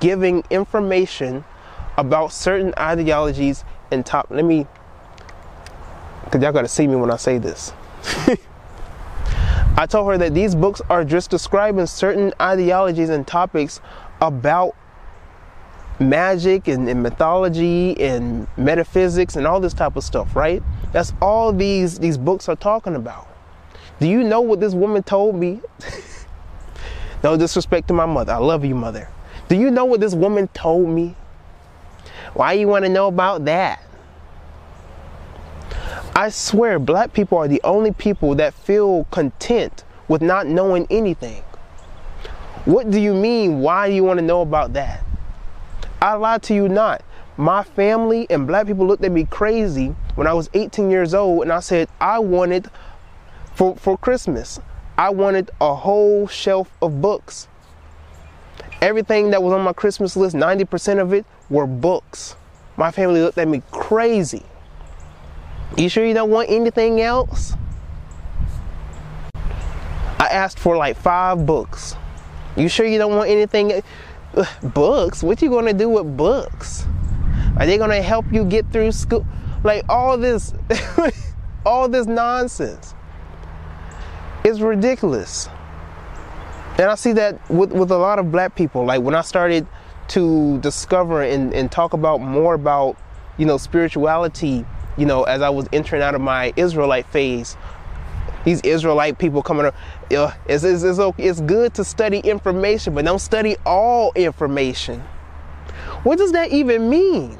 giving 0.00 0.44
information 0.50 1.44
about 1.96 2.32
certain 2.32 2.74
ideologies 2.78 3.64
and 3.90 4.04
top. 4.04 4.26
Let 4.30 4.44
me, 4.44 4.66
because 6.24 6.42
y'all 6.42 6.52
got 6.52 6.62
to 6.62 6.68
see 6.68 6.86
me 6.86 6.96
when 6.96 7.10
I 7.10 7.16
say 7.16 7.38
this. 7.38 7.72
I 9.76 9.86
told 9.86 10.08
her 10.10 10.18
that 10.18 10.34
these 10.34 10.54
books 10.54 10.80
are 10.88 11.04
just 11.04 11.30
describing 11.30 11.86
certain 11.86 12.32
ideologies 12.40 13.08
and 13.08 13.26
topics 13.26 13.80
about 14.20 14.76
magic 15.98 16.68
and, 16.68 16.88
and, 16.88 17.02
mythology 17.02 18.00
and 18.00 18.46
metaphysics 18.56 19.36
and 19.36 19.46
all 19.46 19.60
this 19.60 19.74
type 19.74 19.96
of 19.96 20.04
stuff, 20.04 20.36
right? 20.36 20.62
That's 20.92 21.12
all 21.20 21.52
these 21.52 21.98
these 21.98 22.18
books 22.18 22.48
are 22.48 22.56
talking 22.56 22.94
about. 22.94 23.28
Do 24.00 24.08
you 24.08 24.22
know 24.22 24.40
what 24.40 24.60
this 24.60 24.74
woman 24.74 25.02
told 25.02 25.34
me? 25.34 25.60
no 27.24 27.36
disrespect 27.38 27.88
to 27.88 27.94
my 27.94 28.06
mother. 28.06 28.34
I 28.34 28.36
love 28.36 28.64
you, 28.64 28.74
mother. 28.74 29.08
Do 29.48 29.56
you 29.56 29.70
know 29.70 29.86
what 29.86 30.00
this 30.00 30.14
woman 30.14 30.46
told 30.48 30.88
me? 30.88 31.16
Why 32.34 32.52
you 32.52 32.68
want 32.68 32.84
to 32.84 32.90
know 32.90 33.08
about 33.08 33.46
that? 33.46 33.82
I 36.14 36.28
swear, 36.28 36.78
black 36.78 37.12
people 37.12 37.38
are 37.38 37.48
the 37.48 37.60
only 37.64 37.92
people 37.92 38.34
that 38.36 38.54
feel 38.54 39.04
content 39.10 39.84
with 40.06 40.22
not 40.22 40.46
knowing 40.46 40.86
anything. 40.90 41.42
What 42.66 42.90
do 42.90 43.00
you 43.00 43.14
mean? 43.14 43.60
Why 43.60 43.88
do 43.88 43.94
you 43.94 44.04
want 44.04 44.18
to 44.18 44.24
know 44.24 44.42
about 44.42 44.74
that? 44.74 45.02
I 46.00 46.14
lied 46.14 46.42
to 46.44 46.54
you 46.54 46.68
not. 46.68 47.02
My 47.36 47.64
family 47.64 48.26
and 48.30 48.46
black 48.46 48.66
people 48.66 48.86
looked 48.86 49.02
at 49.02 49.10
me 49.10 49.24
crazy 49.24 49.94
when 50.14 50.26
I 50.26 50.34
was 50.34 50.50
18 50.54 50.90
years 50.90 51.14
old 51.14 51.42
and 51.42 51.52
I 51.52 51.60
said 51.60 51.88
I 52.00 52.18
wanted 52.18 52.70
for, 53.54 53.74
for 53.76 53.96
Christmas, 53.98 54.60
I 54.96 55.10
wanted 55.10 55.50
a 55.60 55.74
whole 55.74 56.28
shelf 56.28 56.70
of 56.80 57.00
books. 57.00 57.48
Everything 58.80 59.30
that 59.30 59.42
was 59.42 59.52
on 59.52 59.62
my 59.62 59.72
Christmas 59.72 60.16
list, 60.16 60.36
90% 60.36 61.00
of 61.00 61.12
it 61.12 61.24
were 61.50 61.66
books. 61.66 62.36
My 62.76 62.90
family 62.90 63.20
looked 63.20 63.38
at 63.38 63.48
me 63.48 63.62
crazy. 63.72 64.42
You 65.76 65.88
sure 65.88 66.04
you 66.04 66.14
don't 66.14 66.30
want 66.30 66.50
anything 66.50 67.00
else? 67.00 67.54
I 69.34 70.28
asked 70.28 70.58
for 70.58 70.76
like 70.76 70.96
five 70.96 71.44
books. 71.44 71.96
You 72.56 72.68
sure 72.68 72.86
you 72.86 72.98
don't 72.98 73.16
want 73.16 73.30
anything? 73.30 73.82
Books? 74.62 75.22
What 75.22 75.42
you 75.42 75.50
gonna 75.50 75.72
do 75.72 75.88
with 75.88 76.16
books? 76.16 76.86
Are 77.58 77.66
they 77.66 77.78
gonna 77.78 78.02
help 78.02 78.26
you 78.32 78.44
get 78.44 78.70
through 78.72 78.92
school? 78.92 79.26
Like 79.64 79.84
all 79.88 80.16
this, 80.16 80.54
all 81.66 81.88
this 81.88 82.06
nonsense. 82.06 82.94
It's 84.44 84.60
ridiculous. 84.60 85.48
And 86.76 86.90
I 86.90 86.96
see 86.96 87.12
that 87.14 87.50
with, 87.50 87.72
with 87.72 87.90
a 87.90 87.96
lot 87.96 88.18
of 88.18 88.30
black 88.30 88.54
people. 88.54 88.84
Like 88.84 89.00
when 89.00 89.14
I 89.14 89.22
started 89.22 89.66
to 90.08 90.58
discover 90.60 91.22
and, 91.22 91.54
and 91.54 91.72
talk 91.72 91.94
about 91.94 92.20
more 92.20 92.54
about, 92.54 92.98
you 93.38 93.46
know, 93.46 93.56
spirituality, 93.56 94.66
you 94.98 95.06
know, 95.06 95.22
as 95.22 95.40
I 95.40 95.48
was 95.48 95.66
entering 95.72 96.02
out 96.02 96.14
of 96.14 96.20
my 96.20 96.52
Israelite 96.56 97.06
phase, 97.06 97.56
these 98.44 98.60
Israelite 98.60 99.18
people 99.18 99.42
coming 99.42 99.66
up, 99.66 99.74
uh, 100.10 100.32
it's, 100.46 100.62
it's, 100.62 100.82
it's, 100.82 100.98
it's 101.16 101.40
good 101.40 101.72
to 101.74 101.84
study 101.84 102.18
information, 102.18 102.94
but 102.94 103.06
don't 103.06 103.20
study 103.20 103.56
all 103.64 104.12
information. 104.14 105.00
What 106.02 106.18
does 106.18 106.32
that 106.32 106.50
even 106.50 106.90
mean? 106.90 107.38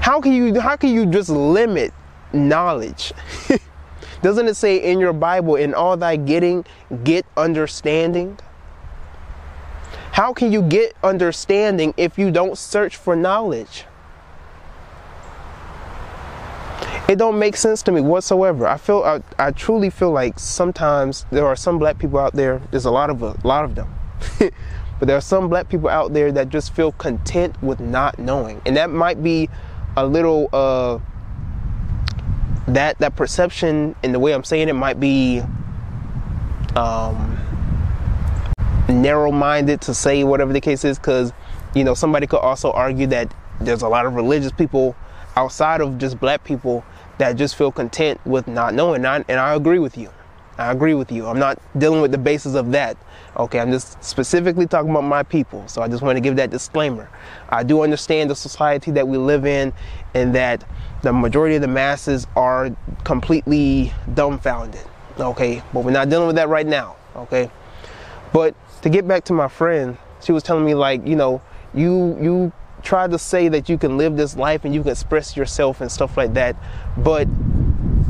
How 0.00 0.20
can 0.20 0.32
you 0.32 0.60
how 0.60 0.76
can 0.76 0.94
you 0.94 1.04
just 1.06 1.28
limit 1.28 1.92
knowledge? 2.32 3.12
Doesn't 4.22 4.48
it 4.48 4.54
say 4.54 4.76
in 4.76 5.00
your 5.00 5.12
Bible, 5.12 5.56
in 5.56 5.74
all 5.74 5.96
thy 5.96 6.16
getting, 6.16 6.66
get 7.04 7.24
understanding? 7.36 8.38
How 10.12 10.32
can 10.34 10.52
you 10.52 10.62
get 10.62 10.94
understanding 11.02 11.94
if 11.96 12.18
you 12.18 12.30
don't 12.30 12.58
search 12.58 12.96
for 12.96 13.16
knowledge? 13.16 13.84
It 17.08 17.18
don't 17.18 17.38
make 17.38 17.56
sense 17.56 17.82
to 17.84 17.92
me 17.92 18.00
whatsoever. 18.00 18.68
I 18.68 18.76
feel 18.76 19.02
I, 19.02 19.20
I 19.36 19.50
truly 19.50 19.90
feel 19.90 20.12
like 20.12 20.38
sometimes 20.38 21.26
there 21.30 21.46
are 21.46 21.56
some 21.56 21.78
black 21.78 21.98
people 21.98 22.18
out 22.18 22.34
there. 22.34 22.60
There's 22.70 22.84
a 22.84 22.90
lot 22.90 23.10
of 23.10 23.22
a 23.22 23.36
lot 23.42 23.64
of 23.64 23.74
them, 23.74 23.92
but 24.38 25.08
there 25.08 25.16
are 25.16 25.20
some 25.20 25.48
black 25.48 25.68
people 25.68 25.88
out 25.88 26.12
there 26.12 26.30
that 26.30 26.50
just 26.50 26.72
feel 26.72 26.92
content 26.92 27.60
with 27.62 27.80
not 27.80 28.18
knowing, 28.20 28.62
and 28.64 28.76
that 28.76 28.90
might 28.90 29.24
be 29.24 29.48
a 29.96 30.06
little 30.06 30.48
uh, 30.52 31.00
that 32.74 32.98
that 32.98 33.16
perception 33.16 33.94
and 34.02 34.14
the 34.14 34.18
way 34.18 34.32
I'm 34.32 34.44
saying 34.44 34.68
it 34.68 34.74
might 34.74 35.00
be 35.00 35.42
um, 36.76 37.38
narrow-minded 38.88 39.80
to 39.82 39.94
say 39.94 40.24
whatever 40.24 40.52
the 40.52 40.60
case 40.60 40.84
is, 40.84 40.98
because 40.98 41.32
you 41.74 41.84
know 41.84 41.94
somebody 41.94 42.26
could 42.26 42.40
also 42.40 42.72
argue 42.72 43.06
that 43.08 43.32
there's 43.60 43.82
a 43.82 43.88
lot 43.88 44.06
of 44.06 44.14
religious 44.14 44.52
people 44.52 44.96
outside 45.36 45.80
of 45.80 45.98
just 45.98 46.18
black 46.18 46.44
people 46.44 46.84
that 47.18 47.34
just 47.34 47.54
feel 47.54 47.70
content 47.70 48.18
with 48.26 48.48
not 48.48 48.74
knowing. 48.74 48.96
And 48.96 49.06
I, 49.06 49.24
and 49.28 49.38
I 49.38 49.54
agree 49.54 49.78
with 49.78 49.96
you. 49.98 50.10
I 50.58 50.72
agree 50.72 50.94
with 50.94 51.10
you. 51.12 51.26
I'm 51.26 51.38
not 51.38 51.58
dealing 51.78 52.02
with 52.02 52.10
the 52.12 52.18
basis 52.18 52.54
of 52.54 52.72
that. 52.72 52.96
Okay, 53.36 53.60
I'm 53.60 53.70
just 53.70 54.02
specifically 54.02 54.66
talking 54.66 54.90
about 54.90 55.04
my 55.04 55.22
people. 55.22 55.66
So 55.68 55.80
I 55.80 55.88
just 55.88 56.02
want 56.02 56.16
to 56.16 56.20
give 56.20 56.36
that 56.36 56.50
disclaimer. 56.50 57.08
I 57.48 57.62
do 57.62 57.82
understand 57.82 58.30
the 58.30 58.36
society 58.36 58.90
that 58.90 59.06
we 59.06 59.16
live 59.16 59.46
in 59.46 59.72
and 60.14 60.34
that 60.34 60.64
the 61.02 61.12
majority 61.12 61.54
of 61.54 61.62
the 61.62 61.68
masses 61.68 62.26
are 62.36 62.74
completely 63.04 63.92
dumbfounded. 64.14 64.84
Okay, 65.18 65.62
but 65.72 65.84
we're 65.84 65.90
not 65.90 66.08
dealing 66.08 66.26
with 66.26 66.36
that 66.36 66.48
right 66.48 66.66
now. 66.66 66.96
Okay, 67.16 67.50
but 68.32 68.54
to 68.82 68.90
get 68.90 69.06
back 69.06 69.24
to 69.24 69.32
my 69.32 69.48
friend, 69.48 69.96
she 70.22 70.32
was 70.32 70.42
telling 70.42 70.64
me 70.64 70.74
like, 70.74 71.06
you 71.06 71.16
know, 71.16 71.42
you 71.74 72.16
you 72.20 72.52
try 72.82 73.06
to 73.06 73.18
say 73.18 73.48
that 73.48 73.68
you 73.68 73.76
can 73.76 73.98
live 73.98 74.16
this 74.16 74.36
life 74.36 74.64
and 74.64 74.74
you 74.74 74.82
can 74.82 74.92
express 74.92 75.36
yourself 75.36 75.80
and 75.80 75.92
stuff 75.92 76.16
like 76.16 76.32
that, 76.34 76.56
but 76.96 77.28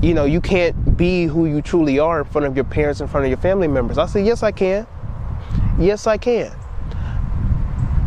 you 0.03 0.14
know, 0.14 0.24
you 0.24 0.40
can't 0.40 0.96
be 0.96 1.24
who 1.24 1.46
you 1.46 1.61
truly 1.61 1.98
are 1.98 2.20
in 2.20 2.24
front 2.24 2.46
of 2.46 2.57
your 2.57 2.64
parents, 2.64 3.00
in 3.00 3.07
front 3.07 3.24
of 3.24 3.31
your 3.31 3.38
family 3.38 3.68
members. 3.68 3.98
I 3.98 4.07
said, 4.07 4.24
yes, 4.24 4.42
I 4.42 4.50
can. 4.50 4.87
Yes, 5.79 6.07
I 6.07 6.16
can. 6.16 6.53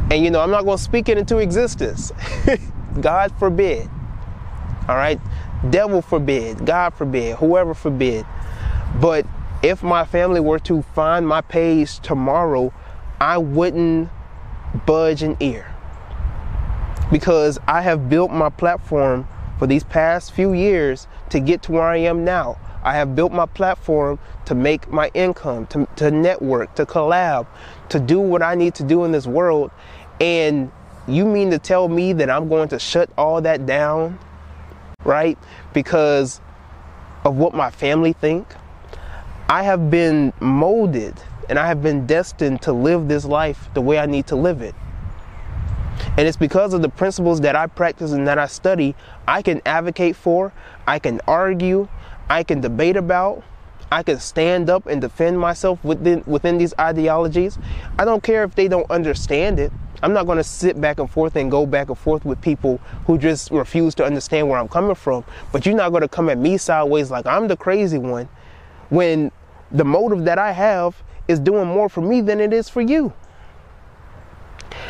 And 0.10 0.24
you 0.24 0.32
know, 0.32 0.41
I'm 0.41 0.52
not 0.52 0.63
going 0.63 0.78
to 0.78 0.84
speak 0.84 1.10
it 1.10 1.17
into 1.17 1.38
existence. 1.38 2.12
God 3.02 3.32
forbid. 3.38 3.89
All 4.88 4.96
right? 4.96 5.19
Devil 5.69 6.02
forbid. 6.02 6.65
God 6.65 6.93
forbid. 6.93 7.38
Whoever 7.38 7.74
forbid. 7.74 8.26
But 9.00 9.26
if 9.62 9.82
my 9.82 10.06
family 10.06 10.39
were 10.39 10.60
to 10.60 10.82
find 10.82 11.28
my 11.28 11.41
page 11.41 12.00
tomorrow, 12.00 12.74
I 13.19 13.38
wouldn't 13.38 14.10
budge 14.86 15.24
an 15.24 15.38
ear. 15.39 15.74
Because 17.12 17.60
I 17.67 17.82
have 17.82 18.10
built 18.10 18.32
my 18.32 18.50
platform 18.50 19.28
for 19.60 19.67
these 19.67 19.84
past 19.84 20.34
few 20.34 20.54
years 20.54 21.08
to 21.30 21.39
get 21.39 21.62
to 21.63 21.72
where 21.72 21.84
I 21.84 21.98
am 21.98 22.26
now. 22.26 22.58
I 22.84 22.96
have 22.96 23.15
built 23.15 23.32
my 23.32 23.46
platform 23.46 24.19
to 24.46 24.56
make 24.56 24.91
my 24.91 25.10
income, 25.13 25.67
to, 25.67 25.88
to 25.96 26.12
network, 26.12 26.76
to 26.76 26.86
collab, 26.86 27.48
to 27.89 28.00
do 28.00 28.19
what 28.19 28.41
I 28.41 28.56
need 28.56 28.76
to 28.76 28.84
do 28.84 29.06
in 29.06 29.13
this 29.13 29.26
world. 29.26 29.72
And 30.19 30.69
you 31.08 31.26
mean 31.26 31.52
to 31.52 31.60
tell 31.60 31.88
me 31.88 32.12
that 32.13 32.30
I'm 32.30 32.50
going 32.50 32.67
to 32.69 32.80
shut 32.80 33.10
all 33.17 33.41
that 33.41 33.65
down, 33.65 34.19
right? 35.06 35.38
Because 35.74 36.42
of 37.24 37.38
what 37.38 37.54
my 37.54 37.70
family 37.70 38.13
think? 38.13 38.48
I 39.50 39.63
have 39.63 39.89
been 39.89 40.34
molded 40.39 41.22
and 41.50 41.60
I 41.60 41.68
have 41.68 41.84
been 41.84 42.06
destined 42.06 42.62
to 42.63 42.74
live 42.74 43.08
this 43.08 43.26
life 43.26 43.70
the 43.74 43.82
way 43.82 44.00
I 44.00 44.06
need 44.06 44.28
to 44.28 44.36
live 44.36 44.62
it. 44.62 44.76
And 46.18 46.28
it's 46.28 46.38
because 46.38 46.74
of 46.74 46.82
the 46.82 46.89
principles 46.89 47.42
that 47.42 47.56
I 47.56 47.68
practice 47.68 48.12
and 48.12 48.28
that 48.28 48.38
I 48.38 48.48
study, 48.48 48.96
I 49.28 49.42
can 49.42 49.62
advocate 49.66 50.16
for, 50.16 50.54
I 50.88 51.00
can 51.00 51.22
argue, 51.28 51.88
I 52.30 52.44
can 52.44 52.62
debate 52.62 52.98
about, 52.98 53.44
I 53.94 54.02
can 54.02 54.18
stand 54.20 54.72
up 54.72 54.88
and 54.88 55.00
defend 55.00 55.40
myself 55.40 55.84
within 55.84 56.24
within 56.26 56.58
these 56.58 56.74
ideologies. 56.80 57.60
I 58.00 58.06
don't 58.06 58.24
care 58.24 58.44
if 58.44 58.56
they 58.56 58.68
don't 58.68 58.90
understand 58.90 59.60
it. 59.60 59.72
I'm 60.02 60.14
not 60.14 60.26
going 60.26 60.40
to 60.40 60.44
sit 60.44 60.82
back 60.82 60.98
and 61.00 61.08
forth 61.08 61.36
and 61.36 61.52
go 61.52 61.68
back 61.68 61.90
and 61.90 61.98
forth 61.98 62.26
with 62.26 62.42
people 62.42 62.80
who 63.06 63.20
just 63.20 63.52
refuse 63.52 63.94
to 63.96 64.04
understand 64.04 64.50
where 64.50 64.58
I'm 64.58 64.68
coming 64.68 64.96
from. 64.96 65.24
But 65.52 65.68
you're 65.68 65.76
not 65.76 65.90
going 65.92 66.02
to 66.02 66.08
come 66.08 66.28
at 66.30 66.40
me 66.40 66.58
sideways 66.58 67.12
like 67.12 67.28
I'm 67.28 67.48
the 67.48 67.56
crazy 67.56 68.00
one 68.00 68.28
when 68.90 69.32
the 69.72 69.86
motive 69.86 70.26
that 70.26 70.40
I 70.40 70.54
have 70.54 71.04
is 71.28 71.40
doing 71.40 71.68
more 71.68 71.88
for 71.88 72.02
me 72.02 72.22
than 72.22 72.40
it 72.40 72.52
is 72.52 72.68
for 72.70 72.82
you. 72.82 73.14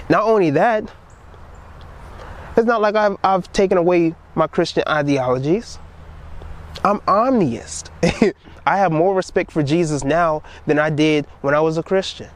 Not 0.07 0.23
only 0.23 0.49
that, 0.51 0.89
it's 2.55 2.65
not 2.65 2.79
like 2.79 2.95
I've, 2.95 3.17
I've 3.21 3.51
taken 3.51 3.77
away 3.77 4.15
my 4.33 4.47
Christian 4.47 4.83
ideologies. 4.87 5.77
I'm 6.85 7.01
omniist. 7.01 7.89
I 8.65 8.77
have 8.77 8.91
more 8.91 9.13
respect 9.15 9.51
for 9.51 9.63
Jesus 9.63 10.03
now 10.03 10.43
than 10.65 10.79
I 10.79 10.89
did 10.89 11.25
when 11.41 11.53
I 11.53 11.59
was 11.59 11.77
a 11.77 11.83
Christian. 11.83 12.29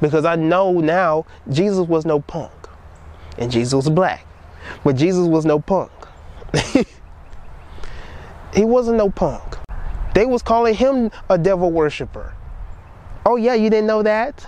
Because 0.00 0.24
I 0.24 0.36
know 0.36 0.80
now 0.80 1.26
Jesus 1.50 1.86
was 1.86 2.04
no 2.04 2.20
punk. 2.20 2.52
And 3.38 3.50
Jesus 3.50 3.74
was 3.74 3.88
black. 3.88 4.26
But 4.84 4.96
Jesus 4.96 5.26
was 5.26 5.44
no 5.44 5.58
punk. 5.58 5.90
he 8.54 8.64
wasn't 8.64 8.96
no 8.96 9.10
punk. 9.10 9.56
They 10.14 10.26
was 10.26 10.42
calling 10.42 10.74
him 10.74 11.10
a 11.28 11.36
devil 11.36 11.70
worshiper. 11.70 12.34
Oh 13.24 13.36
yeah, 13.36 13.54
you 13.54 13.70
didn't 13.70 13.86
know 13.86 14.02
that? 14.02 14.46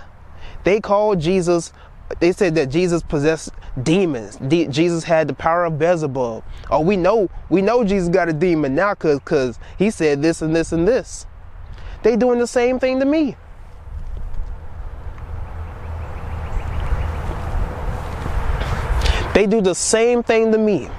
They 0.63 0.79
called 0.79 1.19
Jesus 1.19 1.73
they 2.19 2.31
said 2.31 2.55
that 2.55 2.69
Jesus 2.69 3.03
possessed 3.03 3.51
demons. 3.83 4.37
De- 4.37 4.67
Jesus 4.67 5.03
had 5.03 5.27
the 5.27 5.33
power 5.33 5.65
of 5.65 5.77
Beelzebub. 5.77 6.43
Oh, 6.71 6.81
we 6.81 6.97
know, 6.97 7.29
we 7.49 7.61
know 7.61 7.83
Jesus 7.83 8.09
got 8.09 8.27
a 8.29 8.33
demon 8.33 8.75
now 8.75 8.93
because 8.93 9.19
cause 9.19 9.59
he 9.77 9.91
said 9.91 10.21
this 10.21 10.41
and 10.41 10.55
this 10.55 10.71
and 10.71 10.87
this. 10.87 11.25
They 12.01 12.15
doing 12.15 12.39
the 12.39 12.47
same 12.47 12.79
thing 12.79 12.99
to 12.99 13.05
me. 13.05 13.35
They 19.33 19.45
do 19.45 19.61
the 19.61 19.75
same 19.75 20.23
thing 20.23 20.51
to 20.51 20.57
me, 20.57 20.89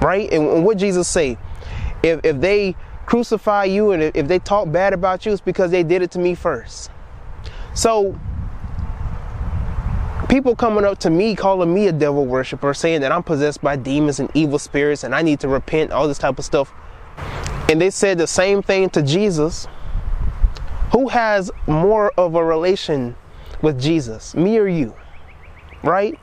right? 0.00 0.30
And, 0.30 0.46
and 0.48 0.64
what 0.64 0.76
Jesus 0.76 1.08
say? 1.08 1.38
If, 2.02 2.20
if 2.24 2.40
they 2.40 2.76
crucify 3.06 3.64
you 3.64 3.92
and 3.92 4.02
if 4.02 4.28
they 4.28 4.38
talk 4.38 4.70
bad 4.70 4.92
about 4.92 5.24
you, 5.24 5.32
it's 5.32 5.40
because 5.40 5.70
they 5.70 5.82
did 5.82 6.02
it 6.02 6.10
to 6.12 6.18
me 6.18 6.34
first. 6.34 6.90
So 7.74 8.18
people 10.28 10.54
coming 10.54 10.84
up 10.84 10.98
to 10.98 11.10
me 11.10 11.34
calling 11.34 11.72
me 11.72 11.88
a 11.88 11.92
devil 11.92 12.24
worshiper, 12.26 12.74
saying 12.74 13.00
that 13.00 13.10
I'm 13.10 13.22
possessed 13.22 13.62
by 13.62 13.76
demons 13.76 14.20
and 14.20 14.30
evil 14.34 14.58
spirits 14.58 15.04
and 15.04 15.14
I 15.14 15.22
need 15.22 15.40
to 15.40 15.48
repent, 15.48 15.90
all 15.90 16.06
this 16.06 16.18
type 16.18 16.38
of 16.38 16.44
stuff. 16.44 16.72
And 17.68 17.80
they 17.80 17.90
said 17.90 18.18
the 18.18 18.26
same 18.26 18.62
thing 18.62 18.90
to 18.90 19.02
Jesus. 19.02 19.66
Who 20.92 21.08
has 21.08 21.50
more 21.66 22.12
of 22.16 22.34
a 22.34 22.44
relation 22.44 23.14
with 23.60 23.80
Jesus, 23.80 24.34
me 24.34 24.58
or 24.58 24.66
you? 24.66 24.94
Right? 25.82 26.18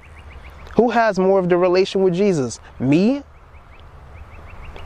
Who 0.76 0.90
has 0.90 1.20
more 1.20 1.40
of 1.40 1.50
the 1.50 1.58
relation 1.58 2.04
with 2.04 2.14
Jesus? 2.14 2.60
Me 2.80 3.24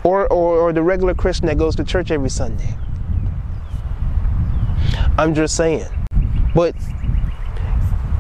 or, 0.04 0.28
or, 0.28 0.60
or 0.60 0.74
the 0.74 0.84
regular 0.84 1.14
Christian 1.14 1.48
that 1.48 1.58
goes 1.58 1.76
to 1.78 1.84
church 1.84 2.12
every 2.12 2.30
Sunday? 2.30 2.76
I'm 5.18 5.34
just 5.34 5.56
saying. 5.56 5.88
But, 6.54 6.76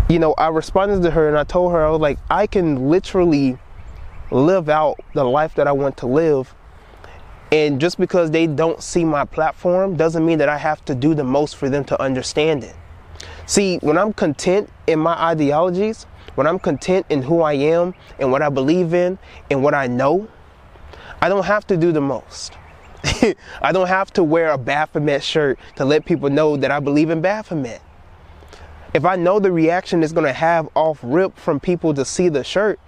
you 0.09 0.17
know, 0.17 0.33
I 0.33 0.47
responded 0.47 1.03
to 1.03 1.11
her 1.11 1.27
and 1.27 1.37
I 1.37 1.43
told 1.43 1.71
her, 1.71 1.85
I 1.85 1.89
was 1.91 2.01
like, 2.01 2.17
I 2.31 2.47
can 2.47 2.89
literally 2.89 3.59
live 4.31 4.67
out 4.67 4.99
the 5.13 5.23
life 5.23 5.53
that 5.55 5.67
I 5.67 5.71
want 5.71 5.97
to 5.97 6.07
live. 6.07 6.53
And 7.51 7.79
just 7.79 7.99
because 7.99 8.31
they 8.31 8.47
don't 8.47 8.81
see 8.81 9.05
my 9.05 9.23
platform 9.23 9.95
doesn't 9.95 10.25
mean 10.25 10.39
that 10.39 10.49
I 10.49 10.57
have 10.57 10.83
to 10.85 10.95
do 10.95 11.13
the 11.13 11.23
most 11.23 11.55
for 11.55 11.69
them 11.69 11.83
to 11.85 12.01
understand 12.01 12.63
it. 12.63 12.75
See, 13.45 13.77
when 13.77 13.97
I'm 13.99 14.13
content 14.13 14.71
in 14.87 14.99
my 14.99 15.13
ideologies, 15.13 16.05
when 16.35 16.47
I'm 16.47 16.59
content 16.59 17.05
in 17.09 17.21
who 17.21 17.41
I 17.41 17.53
am 17.53 17.93
and 18.19 18.31
what 18.31 18.41
I 18.41 18.49
believe 18.49 18.95
in 18.95 19.19
and 19.51 19.61
what 19.63 19.75
I 19.75 19.85
know, 19.87 20.27
I 21.21 21.29
don't 21.29 21.45
have 21.45 21.67
to 21.67 21.77
do 21.77 21.91
the 21.91 22.01
most. 22.01 22.53
I 23.61 23.71
don't 23.71 23.87
have 23.87 24.11
to 24.13 24.23
wear 24.23 24.49
a 24.49 24.57
Baphomet 24.57 25.23
shirt 25.23 25.59
to 25.75 25.85
let 25.85 26.05
people 26.05 26.29
know 26.29 26.57
that 26.57 26.71
I 26.71 26.79
believe 26.79 27.11
in 27.11 27.21
Baphomet. 27.21 27.81
If 28.93 29.06
I 29.06 29.15
know 29.15 29.39
the 29.39 29.52
reaction 29.52 30.02
is 30.02 30.12
to 30.13 30.34
have 30.34 30.69
off 30.75 30.99
rip 31.04 31.38
from 31.38 31.60
people 31.60 31.93
to 31.93 32.04
see 32.04 32.30
the 32.30 32.43
shirt, 32.43 32.80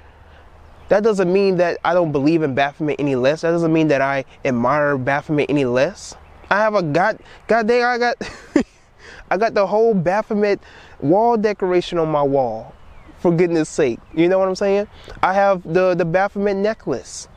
that 0.90 1.04
doesn't 1.04 1.32
mean 1.32 1.58
that 1.58 1.78
I 1.86 1.94
don't 1.94 2.12
believe 2.12 2.42
in 2.42 2.56
Baphomet 2.56 3.00
any 3.00 3.16
less. 3.16 3.42
That 3.42 3.52
doesn't 3.52 3.72
mean 3.72 3.88
that 3.90 4.02
I 4.02 4.26
admire 4.44 4.98
Baphomet 4.98 5.50
any 5.50 5.66
less. 5.66 6.16
I 6.50 6.58
have 6.58 6.76
a 6.76 6.84
god, 6.84 7.20
god 7.48 7.68
dang, 7.68 7.84
I 7.84 7.98
got, 7.98 8.18
I 9.32 9.38
got 9.38 9.54
the 9.54 9.66
whole 9.66 9.94
Baphomet 9.94 10.60
wall 11.00 11.38
decoration 11.38 11.98
on 11.98 12.10
my 12.10 12.24
wall. 12.24 12.76
For 13.20 13.32
goodness 13.32 13.70
sake, 13.70 14.00
you 14.16 14.28
know 14.28 14.40
what 14.40 14.48
I'm 14.48 14.56
saying? 14.56 14.88
I 15.22 15.36
have 15.36 15.62
the 15.62 15.94
the 15.94 16.06
Baphomet 16.06 16.58
necklace. 16.58 17.28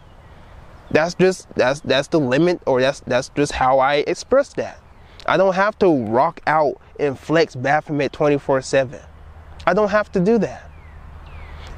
That's 0.90 1.14
just 1.14 1.46
that's 1.55 1.81
that's 1.81 2.09
the 2.09 2.18
limit, 2.18 2.62
or 2.66 2.81
that's 2.81 3.00
that's 3.00 3.29
just 3.37 3.53
how 3.53 3.81
I 3.81 3.96
express 3.96 4.55
that. 4.55 4.81
I 5.26 5.37
don't 5.37 5.54
have 5.54 5.78
to 5.78 6.04
rock 6.06 6.40
out 6.46 6.80
and 6.98 7.18
flex 7.18 7.54
Baphomet 7.54 8.12
24/7. 8.12 9.00
I 9.66 9.74
don't 9.74 9.90
have 9.90 10.12
to 10.12 10.20
do 10.20 10.38
that. 10.38 10.70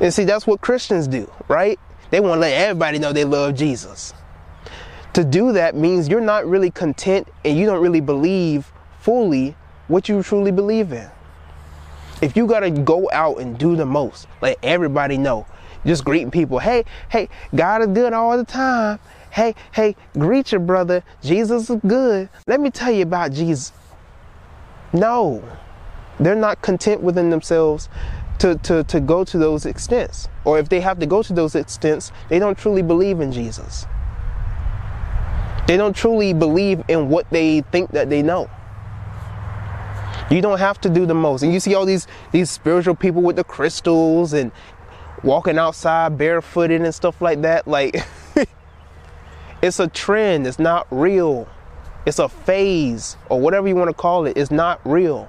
And 0.00 0.12
see, 0.12 0.24
that's 0.24 0.46
what 0.46 0.60
Christians 0.60 1.08
do, 1.08 1.30
right? 1.48 1.78
They 2.10 2.20
want 2.20 2.34
to 2.34 2.40
let 2.40 2.52
everybody 2.52 2.98
know 2.98 3.12
they 3.12 3.24
love 3.24 3.54
Jesus. 3.54 4.12
To 5.14 5.24
do 5.24 5.52
that 5.52 5.74
means 5.74 6.08
you're 6.08 6.20
not 6.20 6.46
really 6.46 6.70
content 6.70 7.28
and 7.44 7.56
you 7.56 7.64
don't 7.66 7.80
really 7.80 8.00
believe 8.00 8.70
fully 9.00 9.56
what 9.88 10.08
you 10.08 10.22
truly 10.22 10.50
believe 10.50 10.92
in. 10.92 11.08
If 12.20 12.36
you 12.36 12.46
got 12.46 12.60
to 12.60 12.70
go 12.70 13.08
out 13.12 13.40
and 13.40 13.56
do 13.56 13.76
the 13.76 13.86
most, 13.86 14.26
let 14.42 14.58
everybody 14.62 15.16
know, 15.16 15.46
just 15.84 16.04
greeting 16.04 16.30
people, 16.30 16.58
hey, 16.58 16.84
hey, 17.08 17.28
God 17.54 17.82
is 17.82 17.88
good 17.88 18.12
all 18.12 18.36
the 18.36 18.44
time. 18.44 18.98
Hey, 19.36 19.54
hey, 19.72 19.96
greet 20.18 20.50
your 20.50 20.62
brother. 20.62 21.04
Jesus 21.22 21.68
is 21.68 21.78
good. 21.86 22.30
Let 22.46 22.58
me 22.58 22.70
tell 22.70 22.90
you 22.90 23.02
about 23.02 23.32
Jesus. 23.32 23.70
No, 24.94 25.44
they're 26.18 26.34
not 26.34 26.62
content 26.62 27.02
within 27.02 27.28
themselves 27.28 27.90
to, 28.38 28.54
to, 28.54 28.82
to 28.84 28.98
go 28.98 29.24
to 29.24 29.36
those 29.36 29.66
extents. 29.66 30.28
Or 30.46 30.58
if 30.58 30.70
they 30.70 30.80
have 30.80 30.98
to 31.00 31.06
go 31.06 31.22
to 31.22 31.34
those 31.34 31.54
extents, 31.54 32.12
they 32.30 32.38
don't 32.38 32.56
truly 32.56 32.80
believe 32.80 33.20
in 33.20 33.30
Jesus. 33.30 33.84
They 35.66 35.76
don't 35.76 35.94
truly 35.94 36.32
believe 36.32 36.82
in 36.88 37.10
what 37.10 37.28
they 37.28 37.60
think 37.60 37.90
that 37.90 38.08
they 38.08 38.22
know. 38.22 38.48
You 40.30 40.40
don't 40.40 40.60
have 40.60 40.80
to 40.80 40.88
do 40.88 41.04
the 41.04 41.14
most. 41.14 41.42
And 41.42 41.52
you 41.52 41.60
see 41.60 41.74
all 41.74 41.84
these 41.84 42.06
these 42.32 42.50
spiritual 42.50 42.94
people 42.94 43.20
with 43.20 43.36
the 43.36 43.44
crystals 43.44 44.32
and 44.32 44.50
walking 45.22 45.58
outside 45.58 46.16
barefooted 46.16 46.80
and 46.80 46.94
stuff 46.94 47.20
like 47.20 47.42
that. 47.42 47.68
Like 47.68 48.02
it's 49.66 49.80
a 49.80 49.88
trend. 49.88 50.46
It's 50.46 50.58
not 50.58 50.86
real. 50.90 51.48
It's 52.06 52.18
a 52.18 52.28
phase 52.28 53.16
or 53.28 53.40
whatever 53.40 53.68
you 53.68 53.74
want 53.74 53.90
to 53.90 53.94
call 53.94 54.26
it. 54.26 54.36
It's 54.36 54.50
not 54.50 54.80
real. 54.84 55.28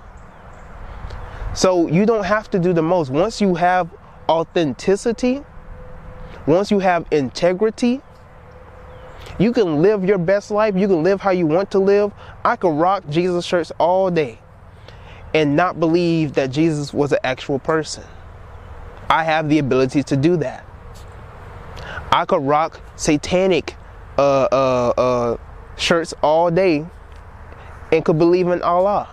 So 1.56 1.88
you 1.88 2.06
don't 2.06 2.26
have 2.26 2.50
to 2.52 2.60
do 2.60 2.72
the 2.72 2.84
most. 2.84 3.10
Once 3.10 3.42
you 3.42 3.56
have 3.56 3.90
authenticity, 4.30 5.44
once 6.46 6.70
you 6.70 6.80
have 6.80 7.08
integrity, 7.12 8.02
you 9.40 9.52
can 9.52 9.82
live 9.82 10.06
your 10.06 10.20
best 10.20 10.52
life. 10.52 10.76
You 10.76 10.88
can 10.88 11.04
live 11.04 11.20
how 11.20 11.32
you 11.32 11.48
want 11.48 11.72
to 11.72 11.80
live. 11.80 12.14
I 12.46 12.56
could 12.56 12.74
rock 12.74 13.04
Jesus 13.10 13.44
shirts 13.44 13.72
all 13.80 14.12
day 14.12 14.40
and 15.34 15.56
not 15.56 15.80
believe 15.80 16.34
that 16.34 16.52
Jesus 16.52 16.94
was 16.94 17.12
an 17.12 17.20
actual 17.24 17.60
person. 17.60 18.04
I 19.10 19.24
have 19.24 19.50
the 19.50 19.58
ability 19.60 20.04
to 20.04 20.16
do 20.16 20.38
that. 20.38 20.66
I 22.12 22.26
could 22.26 22.44
rock 22.44 22.80
satanic 22.96 23.76
uh, 24.18 24.48
uh, 24.52 24.94
uh, 24.98 25.38
shirts 25.78 26.14
all 26.22 26.50
day 26.52 26.86
and 27.92 28.04
could 28.04 28.18
believe 28.18 28.48
in 28.48 28.62
Allah. 28.62 29.08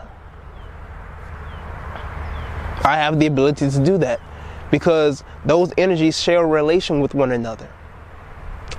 I 2.84 2.96
have 2.96 3.18
the 3.18 3.26
ability 3.26 3.70
to 3.70 3.84
do 3.84 3.98
that 3.98 4.20
because 4.70 5.24
those 5.44 5.72
energies 5.78 6.20
share 6.20 6.42
a 6.42 6.46
relation 6.46 7.00
with 7.00 7.14
one 7.14 7.32
another. 7.32 7.68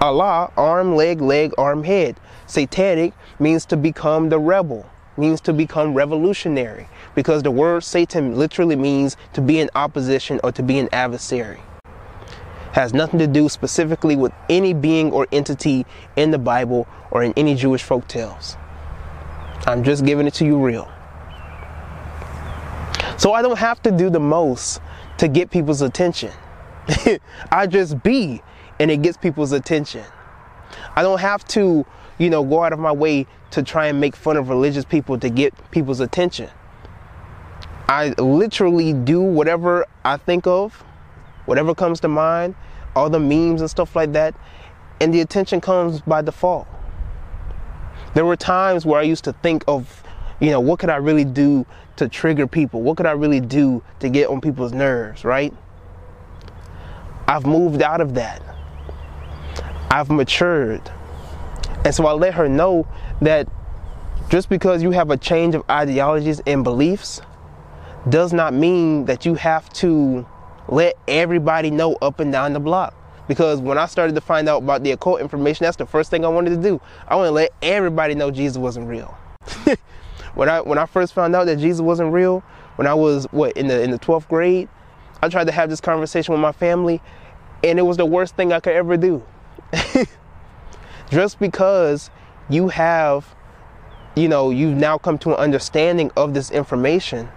Allah, 0.01 0.51
arm, 0.57 0.95
leg, 0.95 1.21
leg, 1.21 1.53
arm, 1.57 1.83
head. 1.83 2.19
Satanic 2.47 3.13
means 3.39 3.65
to 3.67 3.77
become 3.77 4.29
the 4.29 4.37
rebel, 4.37 4.85
means 5.17 5.41
to 5.41 5.53
become 5.53 5.93
revolutionary, 5.93 6.87
because 7.15 7.41
the 7.43 7.51
word 7.51 7.83
Satan 7.83 8.35
literally 8.35 8.75
means 8.75 9.17
to 9.33 9.41
be 9.41 9.59
in 9.59 9.69
opposition 9.73 10.39
or 10.43 10.51
to 10.51 10.61
be 10.61 10.77
an 10.77 10.89
adversary. 10.91 11.59
Has 12.75 12.93
nothing 12.93 13.19
to 13.19 13.27
do 13.27 13.47
specifically 13.47 14.17
with 14.17 14.33
any 14.49 14.73
being 14.73 15.13
or 15.13 15.27
entity 15.31 15.85
in 16.17 16.31
the 16.31 16.37
Bible 16.37 16.89
or 17.09 17.23
in 17.23 17.31
any 17.37 17.55
Jewish 17.55 17.81
folk 17.81 18.05
tales. 18.09 18.57
I'm 19.65 19.81
just 19.81 20.03
giving 20.03 20.27
it 20.27 20.33
to 20.33 20.45
you 20.45 20.61
real. 20.61 20.91
So 23.17 23.31
I 23.31 23.41
don't 23.41 23.57
have 23.57 23.81
to 23.83 23.91
do 23.91 24.09
the 24.09 24.19
most 24.19 24.81
to 25.19 25.29
get 25.29 25.51
people's 25.51 25.81
attention. 25.81 26.33
I 27.49 27.65
just 27.65 28.03
be 28.03 28.41
and 28.77 28.91
it 28.91 29.01
gets 29.01 29.15
people's 29.15 29.53
attention. 29.53 30.03
I 30.97 31.01
don't 31.01 31.21
have 31.21 31.47
to, 31.47 31.85
you 32.17 32.29
know, 32.29 32.43
go 32.43 32.61
out 32.61 32.73
of 32.73 32.79
my 32.79 32.91
way 32.91 33.25
to 33.51 33.63
try 33.63 33.87
and 33.87 34.01
make 34.01 34.17
fun 34.17 34.35
of 34.35 34.49
religious 34.49 34.83
people 34.83 35.17
to 35.19 35.29
get 35.29 35.53
people's 35.71 36.01
attention. 36.01 36.49
I 37.87 38.09
literally 38.17 38.91
do 38.91 39.21
whatever 39.21 39.85
I 40.03 40.17
think 40.17 40.45
of, 40.45 40.83
whatever 41.45 41.75
comes 41.75 41.99
to 42.01 42.07
mind, 42.07 42.55
all 42.95 43.09
the 43.09 43.19
memes 43.19 43.61
and 43.61 43.69
stuff 43.69 43.95
like 43.95 44.13
that, 44.13 44.35
and 45.01 45.13
the 45.13 45.21
attention 45.21 45.61
comes 45.61 46.01
by 46.01 46.21
default. 46.21 46.67
There 48.13 48.25
were 48.25 48.37
times 48.37 48.85
where 48.85 48.99
I 48.99 49.03
used 49.03 49.23
to 49.25 49.33
think 49.33 49.63
of, 49.67 50.03
you 50.39 50.49
know, 50.49 50.59
what 50.59 50.79
could 50.79 50.89
I 50.89 50.97
really 50.97 51.25
do 51.25 51.65
to 51.97 52.07
trigger 52.07 52.47
people? 52.47 52.81
What 52.81 52.97
could 52.97 53.05
I 53.05 53.11
really 53.11 53.41
do 53.41 53.83
to 53.99 54.09
get 54.09 54.29
on 54.29 54.41
people's 54.41 54.73
nerves, 54.73 55.25
right? 55.25 55.53
I've 57.27 57.45
moved 57.45 57.81
out 57.81 58.01
of 58.01 58.13
that. 58.15 58.41
I've 59.89 60.09
matured. 60.09 60.91
And 61.83 61.93
so 61.93 62.05
I 62.05 62.13
let 62.13 62.33
her 62.35 62.47
know 62.47 62.87
that 63.21 63.47
just 64.29 64.49
because 64.49 64.81
you 64.81 64.91
have 64.91 65.11
a 65.11 65.17
change 65.17 65.55
of 65.55 65.63
ideologies 65.69 66.41
and 66.47 66.63
beliefs 66.63 67.21
does 68.09 68.33
not 68.33 68.53
mean 68.53 69.05
that 69.05 69.25
you 69.25 69.35
have 69.35 69.71
to 69.73 70.25
let 70.67 70.95
everybody 71.07 71.71
know 71.71 71.95
up 72.01 72.19
and 72.19 72.31
down 72.31 72.53
the 72.53 72.59
block. 72.59 72.93
Because 73.27 73.59
when 73.59 73.77
I 73.77 73.87
started 73.87 74.13
to 74.15 74.21
find 74.21 74.47
out 74.47 74.61
about 74.61 74.83
the 74.83 74.91
occult 74.91 75.19
information, 75.19 75.63
that's 75.63 75.77
the 75.77 75.85
first 75.85 76.11
thing 76.11 76.23
I 76.23 76.27
wanted 76.27 76.51
to 76.51 76.57
do. 76.57 76.79
I 77.07 77.15
want 77.15 77.27
to 77.27 77.31
let 77.31 77.51
everybody 77.61 78.13
know 78.13 78.29
Jesus 78.29 78.57
wasn't 78.57 78.87
real. 78.87 79.17
when 80.35 80.49
I 80.49 80.61
when 80.61 80.77
I 80.77 80.85
first 80.85 81.13
found 81.13 81.35
out 81.35 81.45
that 81.45 81.57
Jesus 81.57 81.81
wasn't 81.81 82.13
real, 82.13 82.41
when 82.75 82.87
I 82.87 82.93
was 82.93 83.25
what 83.31 83.57
in 83.57 83.67
the 83.67 83.81
in 83.81 83.91
the 83.91 83.99
12th 83.99 84.27
grade, 84.27 84.69
I 85.21 85.29
tried 85.29 85.45
to 85.47 85.51
have 85.51 85.69
this 85.69 85.81
conversation 85.81 86.33
with 86.33 86.41
my 86.41 86.51
family, 86.51 87.01
and 87.63 87.79
it 87.79 87.83
was 87.83 87.97
the 87.97 88.05
worst 88.05 88.35
thing 88.35 88.53
I 88.53 88.59
could 88.59 88.73
ever 88.73 88.97
do. 88.97 89.23
Just 91.09 91.39
because 91.39 92.09
you 92.49 92.69
have, 92.69 93.35
you 94.15 94.27
know, 94.27 94.49
you've 94.49 94.77
now 94.77 94.97
come 94.97 95.17
to 95.19 95.29
an 95.31 95.37
understanding 95.37 96.11
of 96.15 96.33
this 96.33 96.51
information, 96.51 97.29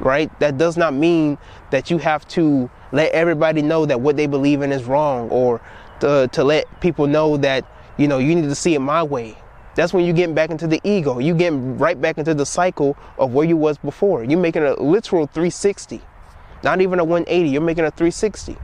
right? 0.00 0.30
That 0.40 0.58
does 0.58 0.76
not 0.76 0.94
mean 0.94 1.38
that 1.70 1.90
you 1.90 1.98
have 1.98 2.26
to 2.28 2.70
let 2.92 3.12
everybody 3.12 3.62
know 3.62 3.86
that 3.86 4.00
what 4.00 4.16
they 4.16 4.26
believe 4.26 4.62
in 4.62 4.72
is 4.72 4.84
wrong 4.84 5.28
or 5.30 5.60
to, 6.00 6.28
to 6.32 6.44
let 6.44 6.80
people 6.80 7.06
know 7.06 7.36
that, 7.38 7.64
you 7.96 8.08
know, 8.08 8.18
you 8.18 8.34
need 8.34 8.48
to 8.48 8.54
see 8.54 8.74
it 8.74 8.80
my 8.80 9.02
way 9.02 9.36
that's 9.74 9.92
when 9.92 10.04
you're 10.04 10.14
getting 10.14 10.34
back 10.34 10.50
into 10.50 10.66
the 10.66 10.80
ego. 10.84 11.18
You're 11.18 11.36
getting 11.36 11.76
right 11.78 12.00
back 12.00 12.18
into 12.18 12.34
the 12.34 12.46
cycle 12.46 12.96
of 13.18 13.34
where 13.34 13.46
you 13.46 13.56
was 13.56 13.76
before. 13.78 14.24
You're 14.24 14.38
making 14.38 14.62
a 14.62 14.74
literal 14.80 15.26
360. 15.26 16.00
Not 16.62 16.80
even 16.80 16.98
a 16.98 17.04
180. 17.04 17.50
You're 17.50 17.60
making 17.60 17.84
a 17.84 17.90
360. 17.90 18.56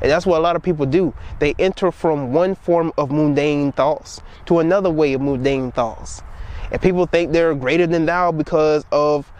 And 0.00 0.10
that's 0.10 0.26
what 0.26 0.38
a 0.38 0.42
lot 0.42 0.56
of 0.56 0.62
people 0.62 0.86
do. 0.86 1.14
They 1.40 1.54
enter 1.58 1.90
from 1.90 2.32
one 2.32 2.54
form 2.54 2.92
of 2.98 3.10
mundane 3.10 3.72
thoughts 3.72 4.20
to 4.46 4.60
another 4.60 4.90
way 4.90 5.12
of 5.14 5.20
mundane 5.20 5.72
thoughts. 5.72 6.22
And 6.70 6.80
people 6.80 7.06
think 7.06 7.32
they're 7.32 7.54
greater 7.54 7.86
than 7.86 8.06
thou 8.06 8.32
because 8.32 8.84
of 8.92 9.30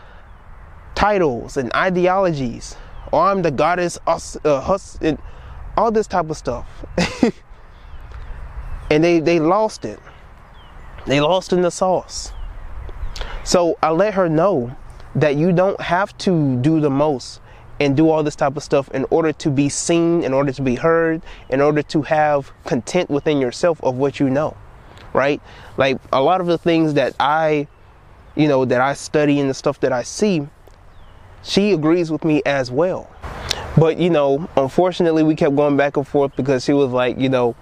titles 0.94 1.56
and 1.56 1.74
ideologies. 1.74 2.76
Or 3.12 3.26
I'm 3.26 3.42
the 3.42 3.50
goddess, 3.50 3.98
uh, 4.06 4.60
hus- 4.60 4.98
all 5.76 5.92
this 5.92 6.06
type 6.06 6.30
of 6.30 6.36
stuff. 6.36 6.66
and 8.90 9.04
they, 9.04 9.20
they 9.20 9.38
lost 9.38 9.84
it. 9.84 10.00
They 11.06 11.20
lost 11.20 11.52
in 11.52 11.62
the 11.62 11.70
sauce. 11.70 12.32
So 13.44 13.78
I 13.82 13.90
let 13.90 14.14
her 14.14 14.28
know 14.28 14.74
that 15.14 15.36
you 15.36 15.52
don't 15.52 15.80
have 15.80 16.16
to 16.18 16.56
do 16.56 16.80
the 16.80 16.90
most 16.90 17.40
and 17.80 17.96
do 17.96 18.08
all 18.08 18.22
this 18.22 18.36
type 18.36 18.56
of 18.56 18.62
stuff 18.62 18.88
in 18.92 19.04
order 19.10 19.32
to 19.32 19.50
be 19.50 19.68
seen, 19.68 20.22
in 20.22 20.32
order 20.32 20.52
to 20.52 20.62
be 20.62 20.76
heard, 20.76 21.22
in 21.48 21.60
order 21.60 21.82
to 21.82 22.02
have 22.02 22.52
content 22.64 23.10
within 23.10 23.40
yourself 23.40 23.82
of 23.82 23.96
what 23.96 24.20
you 24.20 24.30
know, 24.30 24.56
right? 25.12 25.40
Like 25.76 25.98
a 26.12 26.22
lot 26.22 26.40
of 26.40 26.46
the 26.46 26.58
things 26.58 26.94
that 26.94 27.14
I, 27.18 27.66
you 28.36 28.48
know, 28.48 28.64
that 28.64 28.80
I 28.80 28.94
study 28.94 29.40
and 29.40 29.50
the 29.50 29.54
stuff 29.54 29.80
that 29.80 29.92
I 29.92 30.02
see, 30.02 30.46
she 31.44 31.72
agrees 31.72 32.10
with 32.10 32.24
me 32.24 32.42
as 32.44 32.70
well. 32.70 33.10
But 33.76 33.98
you 33.98 34.10
know, 34.10 34.48
unfortunately, 34.56 35.22
we 35.22 35.36
kept 35.36 35.54
going 35.54 35.76
back 35.76 35.96
and 35.96 36.06
forth 36.06 36.34
because 36.36 36.64
she 36.64 36.72
was 36.72 36.90
like, 36.90 37.18
you 37.18 37.28
know, 37.28 37.54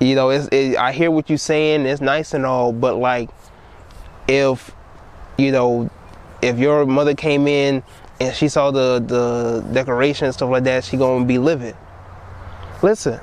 you 0.00 0.14
know, 0.14 0.30
it, 0.30 0.76
I 0.76 0.92
hear 0.92 1.10
what 1.10 1.28
you're 1.28 1.38
saying, 1.38 1.86
it's 1.86 2.00
nice 2.00 2.34
and 2.34 2.44
all, 2.44 2.72
but 2.72 2.96
like, 2.96 3.30
if 4.26 4.74
you 5.38 5.52
know, 5.52 5.90
if 6.40 6.58
your 6.58 6.86
mother 6.86 7.14
came 7.14 7.46
in 7.46 7.82
and 8.20 8.34
she 8.34 8.48
saw 8.48 8.70
the 8.70 9.00
the 9.00 9.64
decoration 9.72 10.26
and 10.26 10.34
stuff 10.34 10.50
like 10.50 10.64
that, 10.64 10.84
she 10.84 10.96
gonna 10.96 11.24
be 11.24 11.38
livid. 11.38 11.76
Listen, 12.82 13.20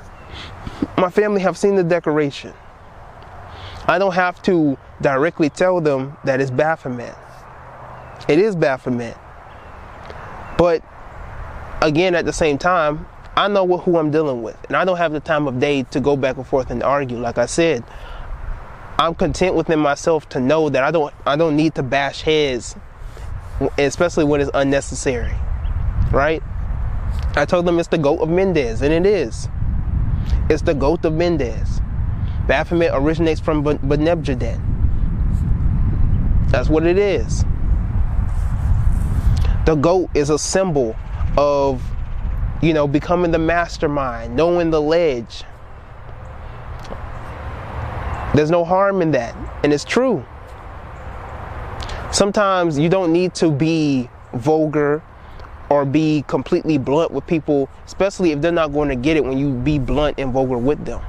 my 0.96 1.10
family 1.10 1.40
have 1.40 1.58
seen 1.58 1.74
the 1.74 1.84
decoration. 1.84 2.52
I 3.86 3.98
don't 3.98 4.14
have 4.14 4.40
to 4.42 4.78
directly 5.00 5.50
tell 5.50 5.80
them 5.80 6.16
that 6.24 6.40
it's 6.40 6.50
Baphomet. 6.50 7.16
It 8.28 8.38
is 8.38 8.54
Baphomet. 8.54 9.16
But 10.60 10.82
again, 11.80 12.14
at 12.14 12.26
the 12.26 12.34
same 12.34 12.58
time, 12.58 13.06
I 13.34 13.48
know 13.48 13.78
who 13.78 13.96
I'm 13.96 14.10
dealing 14.10 14.42
with, 14.42 14.62
and 14.66 14.76
I 14.76 14.84
don't 14.84 14.98
have 14.98 15.10
the 15.10 15.20
time 15.20 15.48
of 15.48 15.58
day 15.58 15.84
to 15.84 16.00
go 16.00 16.18
back 16.18 16.36
and 16.36 16.46
forth 16.46 16.70
and 16.70 16.82
argue. 16.82 17.18
Like 17.18 17.38
I 17.38 17.46
said, 17.46 17.82
I'm 18.98 19.14
content 19.14 19.54
within 19.54 19.78
myself 19.78 20.28
to 20.28 20.38
know 20.38 20.68
that 20.68 20.84
I 20.84 20.90
don't 20.90 21.14
I 21.24 21.36
don't 21.36 21.56
need 21.56 21.76
to 21.76 21.82
bash 21.82 22.20
heads, 22.20 22.76
especially 23.78 24.24
when 24.24 24.42
it's 24.42 24.50
unnecessary. 24.52 25.34
Right? 26.12 26.42
I 27.36 27.46
told 27.46 27.64
them 27.64 27.78
it's 27.78 27.88
the 27.88 27.96
goat 27.96 28.18
of 28.18 28.28
Mendes, 28.28 28.82
and 28.82 28.92
it 28.92 29.06
is. 29.06 29.48
It's 30.50 30.60
the 30.60 30.74
goat 30.74 31.06
of 31.06 31.14
Mendes. 31.14 31.80
Baphomet 32.46 32.90
originates 32.92 33.40
from 33.40 33.64
Banebdjedet. 33.64 34.60
That's 36.50 36.68
what 36.68 36.86
it 36.86 36.98
is. 36.98 37.46
The 39.70 39.76
goat 39.76 40.10
is 40.14 40.30
a 40.30 40.36
symbol 40.36 40.96
of, 41.38 41.80
you 42.60 42.74
know, 42.74 42.88
becoming 42.88 43.30
the 43.30 43.38
mastermind, 43.38 44.34
knowing 44.34 44.70
the 44.70 44.82
ledge. 44.82 45.44
There's 48.34 48.50
no 48.50 48.64
harm 48.64 49.00
in 49.00 49.12
that, 49.12 49.32
and 49.62 49.72
it's 49.72 49.84
true. 49.84 50.24
Sometimes 52.10 52.80
you 52.80 52.88
don't 52.88 53.12
need 53.12 53.32
to 53.34 53.52
be 53.52 54.10
vulgar 54.34 55.04
or 55.68 55.84
be 55.84 56.24
completely 56.26 56.76
blunt 56.76 57.12
with 57.12 57.24
people, 57.28 57.68
especially 57.86 58.32
if 58.32 58.40
they're 58.40 58.50
not 58.50 58.72
going 58.72 58.88
to 58.88 58.96
get 58.96 59.16
it 59.16 59.24
when 59.24 59.38
you 59.38 59.52
be 59.52 59.78
blunt 59.78 60.18
and 60.18 60.32
vulgar 60.32 60.58
with 60.58 60.84
them. 60.84 61.00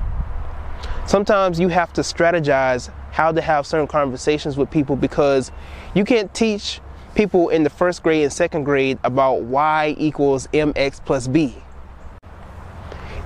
Sometimes 1.07 1.59
you 1.59 1.69
have 1.69 1.91
to 1.93 2.01
strategize 2.01 2.91
how 3.09 3.31
to 3.31 3.41
have 3.41 3.65
certain 3.65 3.87
conversations 3.87 4.55
with 4.55 4.69
people 4.69 4.95
because 4.95 5.51
you 5.95 6.03
can't 6.03 6.31
teach 6.35 6.79
people 7.15 7.49
in 7.49 7.63
the 7.63 7.69
first 7.69 8.03
grade 8.03 8.23
and 8.23 8.33
second 8.33 8.63
grade 8.63 8.97
about 9.03 9.41
y 9.43 9.95
equals 9.97 10.47
mx 10.47 11.03
plus 11.03 11.27
b. 11.27 11.55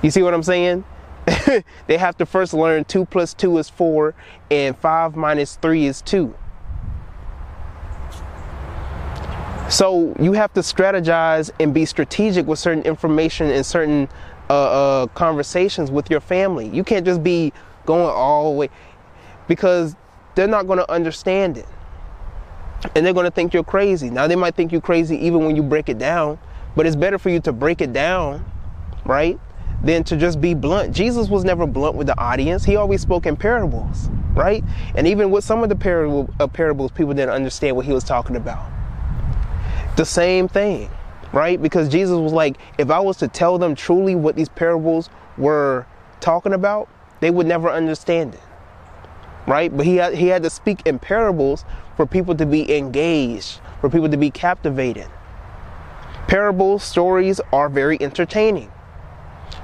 You 0.02 0.10
see 0.10 0.22
what 0.22 0.34
I'm 0.34 0.42
saying? 0.42 0.84
they 1.86 1.96
have 1.96 2.16
to 2.18 2.26
first 2.26 2.54
learn 2.54 2.84
2 2.84 3.04
plus 3.06 3.34
2 3.34 3.58
is 3.58 3.68
4 3.68 4.14
and 4.50 4.76
5 4.76 5.16
minus 5.16 5.56
3 5.56 5.86
is 5.86 6.02
2. 6.02 6.34
So 9.68 10.14
you 10.20 10.32
have 10.34 10.52
to 10.54 10.60
strategize 10.60 11.50
and 11.58 11.74
be 11.74 11.84
strategic 11.84 12.46
with 12.46 12.60
certain 12.60 12.84
information 12.84 13.50
and 13.50 13.66
certain 13.66 14.08
uh, 14.48 14.52
uh, 14.52 15.06
conversations 15.08 15.90
with 15.90 16.08
your 16.08 16.20
family. 16.20 16.68
You 16.68 16.84
can't 16.84 17.04
just 17.04 17.24
be 17.24 17.52
going 17.84 18.08
all 18.08 18.52
the 18.52 18.58
way 18.58 18.70
because 19.48 19.96
they're 20.36 20.46
not 20.46 20.68
going 20.68 20.78
to 20.78 20.88
understand 20.90 21.58
it 21.58 21.66
and 22.94 23.04
they're 23.04 23.12
going 23.12 23.24
to 23.24 23.30
think 23.30 23.54
you're 23.54 23.64
crazy. 23.64 24.10
Now, 24.10 24.26
they 24.26 24.36
might 24.36 24.54
think 24.54 24.72
you're 24.72 24.80
crazy 24.80 25.16
even 25.26 25.44
when 25.44 25.56
you 25.56 25.62
break 25.62 25.88
it 25.88 25.98
down, 25.98 26.38
but 26.74 26.86
it's 26.86 26.96
better 26.96 27.18
for 27.18 27.30
you 27.30 27.40
to 27.40 27.52
break 27.52 27.80
it 27.80 27.92
down, 27.92 28.44
right, 29.04 29.38
than 29.82 30.04
to 30.04 30.16
just 30.16 30.40
be 30.40 30.54
blunt. 30.54 30.94
Jesus 30.94 31.28
was 31.28 31.44
never 31.44 31.66
blunt 31.66 31.96
with 31.96 32.06
the 32.06 32.18
audience, 32.18 32.64
he 32.64 32.76
always 32.76 33.00
spoke 33.00 33.26
in 33.26 33.36
parables, 33.36 34.08
right? 34.34 34.64
And 34.94 35.06
even 35.06 35.30
with 35.30 35.44
some 35.44 35.62
of 35.62 35.68
the 35.68 35.76
parable, 35.76 36.28
uh, 36.40 36.46
parables, 36.46 36.90
people 36.90 37.14
didn't 37.14 37.34
understand 37.34 37.76
what 37.76 37.86
he 37.86 37.92
was 37.92 38.04
talking 38.04 38.36
about. 38.36 38.70
The 39.96 40.04
same 40.04 40.48
thing, 40.48 40.90
right? 41.32 41.60
Because 41.60 41.88
Jesus 41.88 42.16
was 42.18 42.32
like, 42.32 42.58
if 42.78 42.90
I 42.90 43.00
was 43.00 43.16
to 43.18 43.28
tell 43.28 43.58
them 43.58 43.74
truly 43.74 44.14
what 44.14 44.36
these 44.36 44.48
parables 44.48 45.08
were 45.38 45.86
talking 46.20 46.52
about, 46.52 46.88
they 47.20 47.30
would 47.30 47.46
never 47.46 47.70
understand 47.70 48.34
it 48.34 48.40
right? 49.46 49.74
But 49.74 49.86
he 49.86 49.96
had, 49.96 50.14
he 50.14 50.28
had 50.28 50.42
to 50.42 50.50
speak 50.50 50.86
in 50.86 50.98
parables 50.98 51.64
for 51.96 52.06
people 52.06 52.34
to 52.36 52.46
be 52.46 52.76
engaged, 52.76 53.60
for 53.80 53.88
people 53.88 54.08
to 54.08 54.16
be 54.16 54.30
captivated. 54.30 55.08
Parables, 56.28 56.82
stories 56.82 57.40
are 57.52 57.68
very 57.68 58.00
entertaining. 58.00 58.70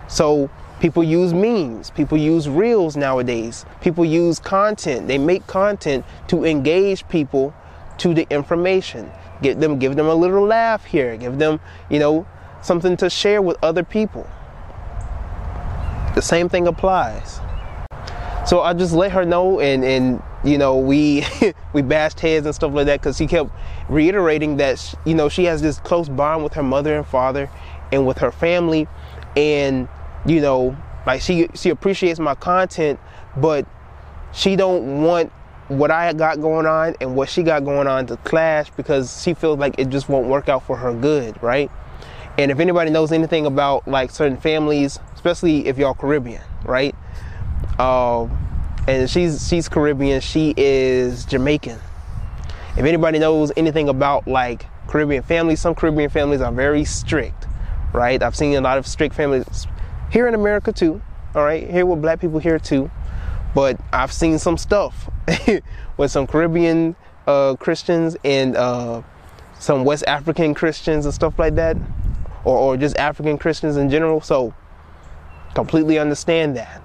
So 0.09 0.51
people 0.81 1.05
use 1.05 1.33
memes, 1.33 1.91
people 1.91 2.19
use 2.19 2.49
reels 2.49 2.97
nowadays, 2.97 3.65
people 3.81 4.05
use 4.05 4.39
content. 4.39 5.09
They 5.09 5.19
make 5.19 5.47
content 5.47 6.05
to 6.29 6.45
engage 6.45 7.07
people 7.09 7.55
to 7.99 8.15
the 8.15 8.27
information. 8.31 9.11
Give 9.43 9.59
them 9.59 9.79
give 9.79 9.97
them 9.97 10.07
a 10.07 10.15
little 10.15 10.45
laugh 10.45 10.85
here, 10.85 11.17
give 11.17 11.39
them, 11.39 11.61
you 11.91 11.99
know, 11.99 12.27
something 12.63 12.97
to 12.99 13.11
share 13.11 13.43
with 13.43 13.57
other 13.63 13.83
people. 13.83 14.29
The 16.15 16.23
same 16.23 16.49
thing 16.49 16.67
applies. 16.69 17.41
So 18.47 18.61
I 18.61 18.73
just 18.73 18.93
let 18.93 19.13
her 19.13 19.25
know, 19.25 19.61
and 19.61 19.85
and 19.85 20.23
you 20.45 20.59
know 20.59 20.77
we 20.77 21.25
we 21.73 21.83
bashed 21.83 22.21
heads 22.21 22.47
and 22.47 22.55
stuff 22.55 22.73
like 22.73 22.87
that 22.87 23.01
because 23.01 23.17
she 23.17 23.27
kept 23.27 23.51
reiterating 23.89 24.57
that 24.57 24.95
you 25.05 25.15
know 25.15 25.29
she 25.29 25.45
has 25.45 25.63
this 25.63 25.79
close 25.81 26.09
bond 26.09 26.43
with 26.43 26.55
her 26.55 26.63
mother 26.63 26.97
and 26.97 27.07
father, 27.07 27.51
and 27.91 28.07
with 28.07 28.19
her 28.19 28.33
family, 28.33 28.87
and 29.37 29.89
you 30.27 30.41
know 30.41 30.77
like 31.07 31.21
she 31.21 31.49
she 31.55 31.71
appreciates 31.71 32.21
my 32.21 32.35
content, 32.35 32.99
but 33.37 33.67
she 34.33 34.57
don't 34.57 35.03
want 35.03 35.33
what 35.69 35.91
I 35.91 36.13
got 36.13 36.41
going 36.41 36.67
on 36.67 36.95
and 37.01 37.17
what 37.17 37.29
she 37.29 37.43
got 37.43 37.65
going 37.65 37.87
on 37.87 38.07
to 38.07 38.17
clash 38.19 38.71
because 38.71 39.23
she 39.23 39.35
feels 39.35 39.59
like 39.59 39.75
it 39.79 39.89
just 39.89 40.09
won't 40.09 40.29
work 40.29 40.49
out 40.49 40.67
for 40.67 40.77
her 40.77 40.93
good, 40.93 41.41
right? 41.43 41.71
And 42.39 42.51
if 42.51 42.59
anybody 42.61 42.91
knows 42.91 43.13
anything 43.13 43.47
about 43.47 43.87
like 43.87 44.11
certain 44.11 44.39
families, 44.39 44.99
especially 45.15 45.67
if 45.67 45.79
y'all 45.79 45.95
Caribbean, 45.95 46.43
right? 46.65 46.95
Um, 47.79 48.52
and 48.89 49.09
she's 49.09 49.47
she's 49.49 49.69
Caribbean. 49.69 50.21
She 50.21 50.55
is 50.57 51.25
Jamaican. 51.25 51.79
If 52.77 52.85
anybody 52.85 53.19
knows 53.19 53.53
anything 53.57 53.89
about 53.89 54.27
like 54.27 54.67
Caribbean 54.89 55.23
families, 55.23 55.61
some 55.61 55.75
Caribbean 55.75 56.11
families 56.11 56.41
are 56.41 56.53
very 56.53 56.85
strict, 56.85 57.47
right? 57.93 58.23
I've 58.23 58.35
seen 58.35 58.55
a 58.55 58.61
lot 58.61 58.79
of 58.79 58.87
strict 58.87 59.15
families 59.15 59.67
here 60.11 60.27
in 60.27 60.35
America 60.35 60.73
too. 60.73 61.01
All 61.35 61.45
right, 61.45 61.69
here 61.69 61.87
with 61.87 62.03
black 62.03 62.21
people 62.21 62.39
here 62.39 62.59
too, 62.59 62.91
but 63.55 63.81
I've 63.93 64.13
seen 64.13 64.39
some 64.39 64.59
stuff 64.59 65.09
with 65.97 66.11
some 66.11 66.27
Caribbean 66.27 66.97
uh, 67.27 67.55
Christians 67.59 68.17
and 68.25 68.57
uh, 68.57 69.03
some 69.59 69.85
West 69.85 70.05
African 70.07 70.55
Christians 70.55 71.07
and 71.07 71.15
stuff 71.15 71.39
like 71.39 71.55
that, 71.55 71.77
or, 72.45 72.59
or 72.59 72.77
just 72.77 72.97
African 72.99 73.39
Christians 73.39 73.77
in 73.77 73.89
general. 73.89 74.21
So 74.21 74.53
completely 75.55 75.99
understand 75.99 76.57
that 76.57 76.83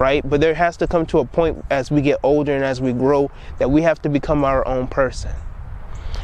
right? 0.00 0.28
But 0.28 0.40
there 0.40 0.54
has 0.54 0.78
to 0.78 0.86
come 0.88 1.04
to 1.06 1.18
a 1.18 1.26
point 1.26 1.62
as 1.70 1.90
we 1.90 2.00
get 2.00 2.18
older 2.22 2.54
and 2.56 2.64
as 2.64 2.80
we 2.80 2.94
grow 2.94 3.30
that 3.58 3.70
we 3.70 3.82
have 3.82 4.00
to 4.02 4.08
become 4.08 4.44
our 4.44 4.66
own 4.66 4.88
person. 4.88 5.30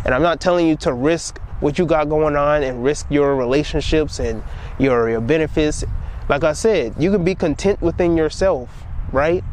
And 0.05 0.15
I'm 0.15 0.23
not 0.23 0.41
telling 0.41 0.67
you 0.67 0.77
to 0.77 0.95
risk 0.95 1.39
what 1.61 1.79
you 1.79 1.85
got 1.85 2.09
going 2.09 2.37
on 2.37 2.63
and 2.63 2.83
risk 2.83 3.07
your 3.11 3.37
relationships 3.37 4.19
and 4.19 4.43
your, 4.79 5.11
your 5.11 5.21
benefits. 5.21 5.85
Like 6.29 6.43
I 6.43 6.55
said, 6.55 6.95
you 6.99 7.13
can 7.13 7.23
be 7.23 7.35
content 7.35 7.83
within 7.83 8.17
yourself, 8.17 8.71
right? 9.13 9.45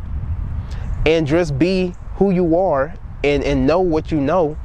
And 1.05 1.27
just 1.27 1.59
be 1.59 1.93
who 2.15 2.31
you 2.31 2.57
are 2.57 2.95
and, 3.25 3.43
and 3.43 3.67
know 3.67 3.81
what 3.81 4.09
you 4.09 4.21
know 4.21 4.57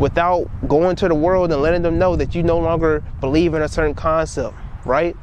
without 0.00 0.48
going 0.66 0.96
to 0.96 1.06
the 1.06 1.14
world 1.14 1.52
and 1.52 1.62
letting 1.62 1.82
them 1.82 1.96
know 1.96 2.16
that 2.16 2.34
you 2.34 2.42
no 2.42 2.58
longer 2.58 3.04
believe 3.20 3.54
in 3.54 3.62
a 3.62 3.68
certain 3.68 3.94
concept, 3.94 4.56
right? 4.84 5.16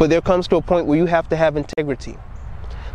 But 0.00 0.08
there 0.08 0.22
comes 0.22 0.48
to 0.48 0.56
a 0.56 0.62
point 0.62 0.86
where 0.86 0.96
you 0.96 1.04
have 1.04 1.28
to 1.28 1.36
have 1.36 1.58
integrity. 1.58 2.16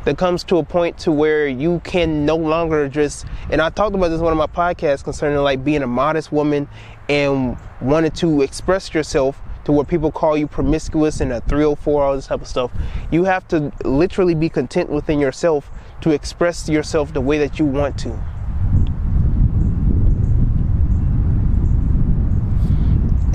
There 0.05 0.15
comes 0.15 0.43
to 0.45 0.57
a 0.57 0.63
point 0.63 0.97
to 1.01 1.11
where 1.11 1.47
you 1.47 1.79
can 1.83 2.25
no 2.25 2.35
longer 2.35 2.89
just 2.89 3.27
and 3.51 3.61
I 3.61 3.69
talked 3.69 3.93
about 3.93 4.07
this 4.07 4.21
one 4.21 4.31
of 4.31 4.39
my 4.39 4.47
podcasts 4.47 5.03
concerning 5.03 5.37
like 5.37 5.63
being 5.63 5.83
a 5.83 5.87
modest 5.87 6.31
woman 6.31 6.67
and 7.07 7.59
wanted 7.79 8.15
to 8.15 8.41
express 8.41 8.91
yourself 8.91 9.39
to 9.65 9.71
where 9.71 9.85
people 9.85 10.11
call 10.11 10.35
you 10.35 10.47
promiscuous 10.47 11.21
and 11.21 11.31
a 11.31 11.41
304, 11.41 12.03
all 12.03 12.15
this 12.15 12.25
type 12.25 12.41
of 12.41 12.47
stuff. 12.47 12.71
You 13.11 13.25
have 13.25 13.47
to 13.49 13.71
literally 13.83 14.33
be 14.33 14.49
content 14.49 14.89
within 14.89 15.19
yourself 15.19 15.69
to 16.01 16.09
express 16.09 16.67
yourself 16.67 17.13
the 17.13 17.21
way 17.21 17.37
that 17.37 17.59
you 17.59 17.65
want 17.65 17.99
to. 17.99 18.19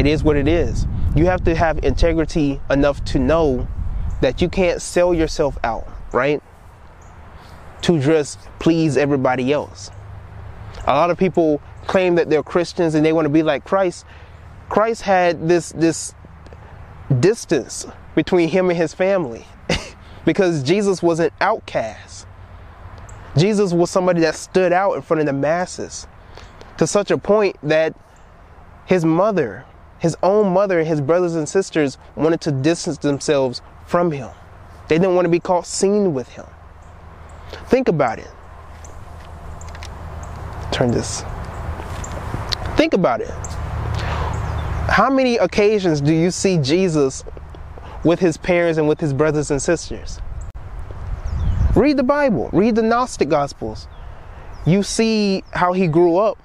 It 0.01 0.09
is 0.09 0.25
what 0.25 0.37
it 0.37 0.49
is. 0.49 0.89
You 1.15 1.27
have 1.27 1.45
to 1.45 1.55
have 1.55 1.85
integrity 1.85 2.61
enough 2.71 3.05
to 3.07 3.19
know 3.19 3.67
that 4.21 4.41
you 4.41 4.49
can't 4.49 4.81
sell 4.81 5.13
yourself 5.13 5.59
out, 5.65 5.89
right? 6.13 6.43
To 7.83 8.01
just 8.01 8.39
please 8.59 8.97
everybody 8.97 9.53
else. 9.53 9.91
A 10.87 10.95
lot 10.95 11.11
of 11.11 11.19
people 11.19 11.61
claim 11.87 12.15
that 12.15 12.31
they're 12.31 12.43
Christians 12.43 12.95
and 12.95 13.05
they 13.05 13.13
want 13.13 13.25
to 13.27 13.31
be 13.31 13.43
like 13.43 13.65
Christ. 13.65 14.05
Christ 14.69 15.03
had 15.03 15.49
this 15.49 15.73
this 15.73 16.15
distance 17.19 17.87
between 18.15 18.49
him 18.49 18.71
and 18.71 18.79
his 18.79 18.95
family 18.95 19.47
because 20.25 20.63
Jesus 20.63 21.03
was 21.03 21.19
an 21.19 21.31
outcast. 21.41 22.27
Jesus 23.37 23.73
was 23.73 23.91
somebody 23.91 24.21
that 24.21 24.35
stood 24.35 24.73
out 24.73 24.95
in 24.95 25.03
front 25.03 25.21
of 25.21 25.27
the 25.27 25.33
masses 25.33 26.07
to 26.79 26.87
such 26.87 27.11
a 27.11 27.19
point 27.19 27.57
that 27.63 27.95
his 28.87 29.05
mother, 29.05 29.65
his 30.01 30.17
own 30.23 30.53
mother, 30.53 30.81
and 30.81 30.89
his 30.89 31.01
brothers 31.01 31.37
and 31.37 31.49
sisters 31.49 31.99
wanted 32.17 32.41
to 32.41 32.51
distance 32.51 32.99
themselves 32.99 33.63
from 33.87 34.11
him. 34.11 34.31
They 34.89 34.99
didn't 34.99 35.15
want 35.15 35.27
to 35.27 35.31
be 35.31 35.39
caught 35.39 35.67
seen 35.67 36.13
with 36.15 36.29
him. 36.31 36.47
Think 37.69 37.89
about 37.89 38.19
it. 38.19 38.31
Turn 40.73 40.91
this. 40.91 41.23
Think 42.77 42.95
about 42.95 43.21
it. 43.21 43.31
How 44.89 45.11
many 45.11 45.37
occasions 45.37 46.01
do 46.01 46.13
you 46.13 46.31
see 46.31 46.57
Jesus 46.59 47.23
with 48.03 48.19
his 48.19 48.37
parents 48.37 48.79
and 48.79 48.89
with 48.89 48.99
his 48.99 49.13
brothers 49.13 49.51
and 49.51 49.61
sisters? 49.61 50.19
Read 51.77 51.97
the 51.97 52.03
Bible, 52.03 52.51
read 52.53 52.75
the 52.75 52.83
Gnostic 52.83 53.29
Gospels. 53.29 53.87
You 54.67 54.83
see 54.83 55.45
how 55.53 55.73
he 55.73 55.87
grew 55.87 56.17
up, 56.17 56.39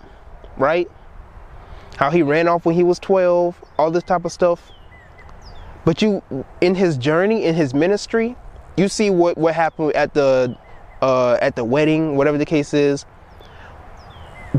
right? 0.58 0.90
How 1.98 2.12
he 2.12 2.22
ran 2.22 2.48
off 2.48 2.66
when 2.66 2.76
he 2.76 2.84
was 2.84 3.00
12, 3.00 3.64
all 3.78 3.92
this 3.92 4.04
type 4.04 4.26
of 4.26 4.32
stuff. 4.32 4.72
But 5.86 6.02
you, 6.02 6.22
in 6.62 6.76
his 6.76 6.98
journey, 6.98 7.46
in 7.46 7.56
his 7.56 7.74
ministry, 7.74 8.36
you 8.76 8.88
see 8.88 9.10
what, 9.10 9.38
what 9.38 9.54
happened 9.54 9.94
at 9.94 10.14
the 10.14 10.58
uh, 11.02 11.38
at 11.42 11.56
the 11.56 11.64
wedding, 11.64 12.16
whatever 12.16 12.38
the 12.38 12.46
case 12.46 12.74
is. 12.74 13.06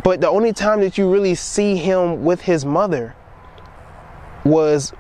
But 0.03 0.20
the 0.20 0.28
only 0.28 0.53
time 0.53 0.80
that 0.80 0.97
you 0.97 1.11
really 1.11 1.34
see 1.34 1.76
him 1.76 2.24
with 2.24 2.43
his 2.43 2.64
mother 2.64 3.14
was, 4.45 4.93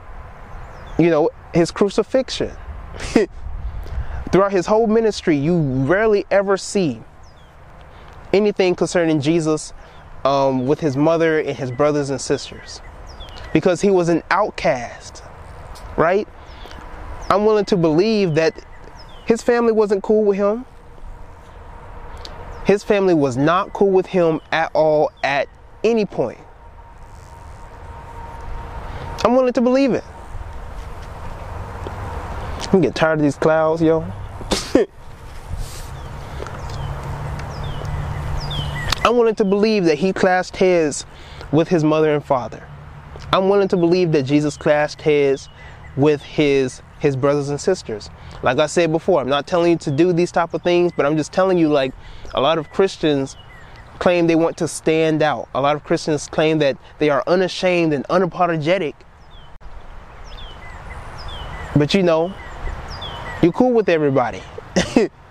you 0.98 1.10
know, 1.10 1.30
his 1.54 1.70
crucifixion. 1.70 2.50
Throughout 4.32 4.52
his 4.52 4.66
whole 4.66 4.86
ministry, 4.86 5.36
you 5.36 5.58
rarely 5.60 6.26
ever 6.30 6.56
see 6.56 7.00
anything 8.32 8.74
concerning 8.74 9.20
Jesus 9.20 9.72
um, 10.26 10.66
with 10.66 10.80
his 10.80 10.96
mother 10.96 11.38
and 11.38 11.56
his 11.56 11.70
brothers 11.70 12.10
and 12.10 12.20
sisters 12.20 12.80
because 13.52 13.80
he 13.80 13.90
was 13.90 14.08
an 14.08 14.24
outcast, 14.30 15.22
right? 15.96 16.26
I'm 17.30 17.44
willing 17.44 17.64
to 17.66 17.76
believe 17.76 18.34
that 18.34 18.60
his 19.24 19.40
family 19.40 19.72
wasn't 19.72 20.02
cool 20.02 20.24
with 20.24 20.36
him. 20.36 20.66
His 22.64 22.82
family 22.82 23.14
was 23.14 23.36
not 23.36 23.72
cool 23.72 23.90
with 23.92 24.06
him 24.06 24.40
at 24.50 24.72
all 24.74 25.12
at 25.22 25.48
any 25.84 26.04
point. 26.04 26.40
I'm 29.24 29.36
willing 29.36 29.52
to 29.52 29.60
believe 29.60 29.92
it. 29.92 30.04
I'm 32.72 32.80
getting 32.80 32.92
tired 32.92 33.20
of 33.20 33.22
these 33.22 33.36
clouds, 33.36 33.80
yo. 33.80 34.12
I'm 39.06 39.16
willing 39.16 39.36
to 39.36 39.44
believe 39.44 39.84
that 39.84 39.98
he 39.98 40.12
clashed 40.12 40.56
heads 40.56 41.06
with 41.52 41.68
his 41.68 41.84
mother 41.84 42.12
and 42.12 42.24
father. 42.24 42.66
I'm 43.32 43.48
willing 43.48 43.68
to 43.68 43.76
believe 43.76 44.10
that 44.10 44.24
Jesus 44.24 44.56
clashed 44.56 45.00
heads 45.00 45.48
with 45.96 46.20
his 46.22 46.82
his 46.98 47.14
brothers 47.14 47.48
and 47.48 47.60
sisters. 47.60 48.10
Like 48.42 48.58
I 48.58 48.66
said 48.66 48.90
before, 48.90 49.20
I'm 49.20 49.28
not 49.28 49.46
telling 49.46 49.70
you 49.70 49.78
to 49.78 49.92
do 49.92 50.12
these 50.12 50.32
type 50.32 50.54
of 50.54 50.62
things, 50.62 50.90
but 50.96 51.06
I'm 51.06 51.16
just 51.16 51.32
telling 51.32 51.56
you 51.56 51.68
like 51.68 51.94
a 52.34 52.40
lot 52.40 52.58
of 52.58 52.68
Christians 52.70 53.36
claim 54.00 54.26
they 54.26 54.34
want 54.34 54.56
to 54.56 54.66
stand 54.66 55.22
out. 55.22 55.48
A 55.54 55.60
lot 55.60 55.76
of 55.76 55.84
Christians 55.84 56.26
claim 56.26 56.58
that 56.58 56.76
they 56.98 57.08
are 57.08 57.22
unashamed 57.28 57.92
and 57.92 58.04
unapologetic. 58.08 58.94
But 61.76 61.94
you 61.94 62.02
know, 62.02 62.34
you're 63.40 63.52
cool 63.52 63.72
with 63.72 63.88
everybody. 63.88 64.42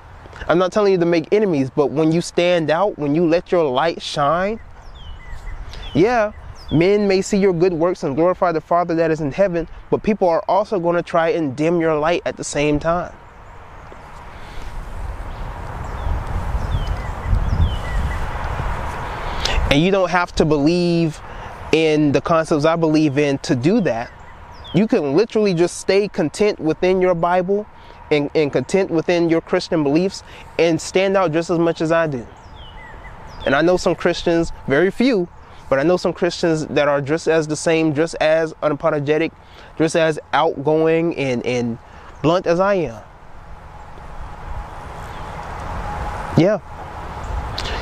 I'm 0.47 0.59
not 0.59 0.71
telling 0.71 0.91
you 0.91 0.99
to 0.99 1.05
make 1.05 1.27
enemies, 1.31 1.71
but 1.71 1.87
when 1.87 2.11
you 2.11 2.21
stand 2.21 2.69
out, 2.69 2.99
when 2.99 3.15
you 3.15 3.25
let 3.27 3.51
your 3.51 3.67
light 3.67 4.01
shine, 4.01 4.59
yeah, 5.95 6.33
men 6.71 7.07
may 7.07 7.21
see 7.21 7.37
your 7.37 7.53
good 7.53 7.73
works 7.73 8.03
and 8.03 8.15
glorify 8.15 8.51
the 8.51 8.61
Father 8.61 8.93
that 8.95 9.09
is 9.09 9.21
in 9.21 9.31
heaven, 9.31 9.67
but 9.89 10.03
people 10.03 10.29
are 10.29 10.43
also 10.47 10.79
going 10.79 10.95
to 10.95 11.01
try 11.01 11.29
and 11.29 11.55
dim 11.55 11.79
your 11.79 11.97
light 11.97 12.21
at 12.25 12.37
the 12.37 12.43
same 12.43 12.79
time. 12.79 13.15
And 19.71 19.83
you 19.83 19.89
don't 19.89 20.11
have 20.11 20.33
to 20.35 20.45
believe 20.45 21.19
in 21.71 22.11
the 22.11 22.21
concepts 22.21 22.65
I 22.65 22.75
believe 22.75 23.17
in 23.17 23.39
to 23.39 23.55
do 23.55 23.81
that. 23.81 24.11
You 24.75 24.87
can 24.87 25.15
literally 25.15 25.53
just 25.53 25.79
stay 25.79 26.07
content 26.07 26.59
within 26.59 27.01
your 27.01 27.15
Bible 27.15 27.65
and, 28.15 28.31
and 28.35 28.51
content 28.51 28.89
within 28.89 29.29
your 29.29 29.41
Christian 29.41 29.83
beliefs 29.83 30.23
and 30.57 30.79
stand 30.79 31.15
out 31.15 31.31
just 31.31 31.49
as 31.49 31.59
much 31.59 31.81
as 31.81 31.91
I 31.91 32.07
do. 32.07 32.25
And 33.45 33.53
I 33.53 33.61
know 33.61 33.77
some 33.77 33.95
Christians, 33.95 34.51
very 34.67 34.89
few, 34.89 35.27
but 35.69 35.79
I 35.79 35.83
know 35.83 35.97
some 35.97 36.13
Christians 36.13 36.65
that 36.67 36.87
are 36.87 37.01
just 37.01 37.27
as 37.27 37.47
the 37.47 37.55
same, 37.55 37.93
just 37.93 38.15
as 38.15 38.53
unapologetic, 38.63 39.31
just 39.77 39.95
as 39.95 40.19
outgoing 40.33 41.15
and, 41.15 41.45
and 41.45 41.77
blunt 42.21 42.47
as 42.47 42.59
I 42.59 42.75
am. 42.75 43.03
Yeah. 46.37 46.59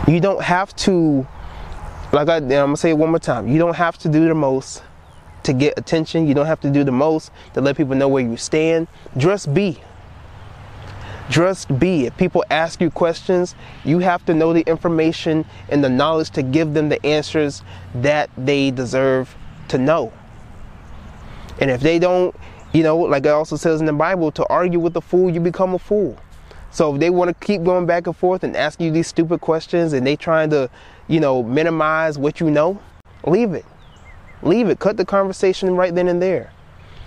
You 0.07 0.19
don't 0.19 0.41
have 0.41 0.75
to, 0.77 1.25
like 2.11 2.27
I, 2.29 2.37
I'm 2.37 2.49
gonna 2.49 2.77
say 2.77 2.91
it 2.91 2.97
one 2.97 3.09
more 3.09 3.19
time, 3.19 3.47
you 3.47 3.57
don't 3.57 3.75
have 3.75 3.97
to 3.99 4.09
do 4.09 4.27
the 4.27 4.35
most 4.35 4.83
to 5.43 5.53
get 5.53 5.73
attention. 5.77 6.27
You 6.27 6.33
don't 6.33 6.45
have 6.45 6.61
to 6.61 6.69
do 6.69 6.83
the 6.83 6.91
most 6.91 7.31
to 7.53 7.61
let 7.61 7.77
people 7.77 7.95
know 7.95 8.07
where 8.07 8.23
you 8.23 8.37
stand. 8.37 8.87
Just 9.17 9.53
be. 9.53 9.79
Just 11.29 11.79
be. 11.79 12.05
If 12.05 12.17
people 12.17 12.43
ask 12.49 12.81
you 12.81 12.91
questions, 12.91 13.55
you 13.85 13.99
have 13.99 14.25
to 14.25 14.33
know 14.33 14.53
the 14.53 14.61
information 14.61 15.45
and 15.69 15.83
the 15.83 15.89
knowledge 15.89 16.31
to 16.31 16.43
give 16.43 16.73
them 16.73 16.89
the 16.89 17.03
answers 17.05 17.63
that 17.95 18.29
they 18.37 18.71
deserve 18.71 19.35
to 19.69 19.77
know. 19.77 20.11
And 21.59 21.71
if 21.71 21.81
they 21.81 21.99
don't, 21.99 22.35
you 22.73 22.83
know, 22.83 22.97
like 22.97 23.25
it 23.25 23.29
also 23.29 23.55
says 23.55 23.79
in 23.79 23.85
the 23.85 23.93
Bible, 23.93 24.31
to 24.31 24.45
argue 24.47 24.79
with 24.79 24.97
a 24.97 25.01
fool, 25.01 25.29
you 25.29 25.39
become 25.39 25.73
a 25.73 25.79
fool. 25.79 26.17
So 26.71 26.93
if 26.93 26.99
they 26.99 27.11
want 27.11 27.29
to 27.29 27.45
keep 27.45 27.63
going 27.63 27.85
back 27.85 28.07
and 28.07 28.17
forth 28.17 28.43
and 28.43 28.57
asking 28.57 28.87
you 28.87 28.91
these 28.91 29.07
stupid 29.07 29.41
questions 29.41 29.93
and 29.93 30.05
they 30.05 30.15
trying 30.15 30.49
to, 30.49 30.69
you 31.07 31.19
know, 31.19 31.43
minimize 31.43 32.17
what 32.17 32.39
you 32.39 32.49
know, 32.49 32.79
leave 33.25 33.53
it. 33.53 33.65
Leave 34.41 34.67
it. 34.69 34.79
Cut 34.79 34.97
the 34.97 35.05
conversation 35.05 35.75
right 35.75 35.93
then 35.93 36.07
and 36.07 36.21
there. 36.21 36.51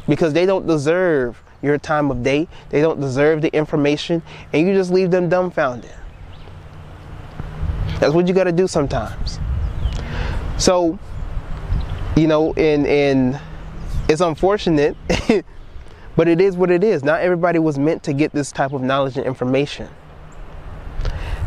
Because 0.09 0.33
they 0.33 0.47
don't 0.47 0.67
deserve 0.67 1.43
your 1.67 1.79
time 1.79 2.11
of 2.11 2.23
day. 2.23 2.49
They 2.71 2.81
don't 2.81 3.01
deserve 3.01 3.43
the 3.43 3.55
information, 3.55 4.23
and 4.53 4.67
you 4.67 4.75
just 4.75 4.91
leave 4.91 5.11
them 5.11 5.29
dumbfounded. 5.29 5.93
That's 8.01 8.15
what 8.15 8.29
you 8.29 8.35
got 8.35 8.45
to 8.45 8.53
do 8.53 8.67
sometimes. 8.67 9.39
So, 10.59 10.99
you 12.17 12.27
know, 12.27 12.53
and 12.55 12.87
and 12.87 13.41
it's 14.09 14.21
unfortunate, 14.21 14.97
but 16.17 16.29
it 16.29 16.41
is 16.41 16.57
what 16.57 16.71
it 16.71 16.85
is. 16.85 17.03
Not 17.03 17.21
everybody 17.21 17.59
was 17.59 17.79
meant 17.79 18.03
to 18.05 18.13
get 18.13 18.33
this 18.33 18.53
type 18.53 18.73
of 18.73 18.83
knowledge 18.83 19.17
and 19.17 19.27
information. 19.27 19.89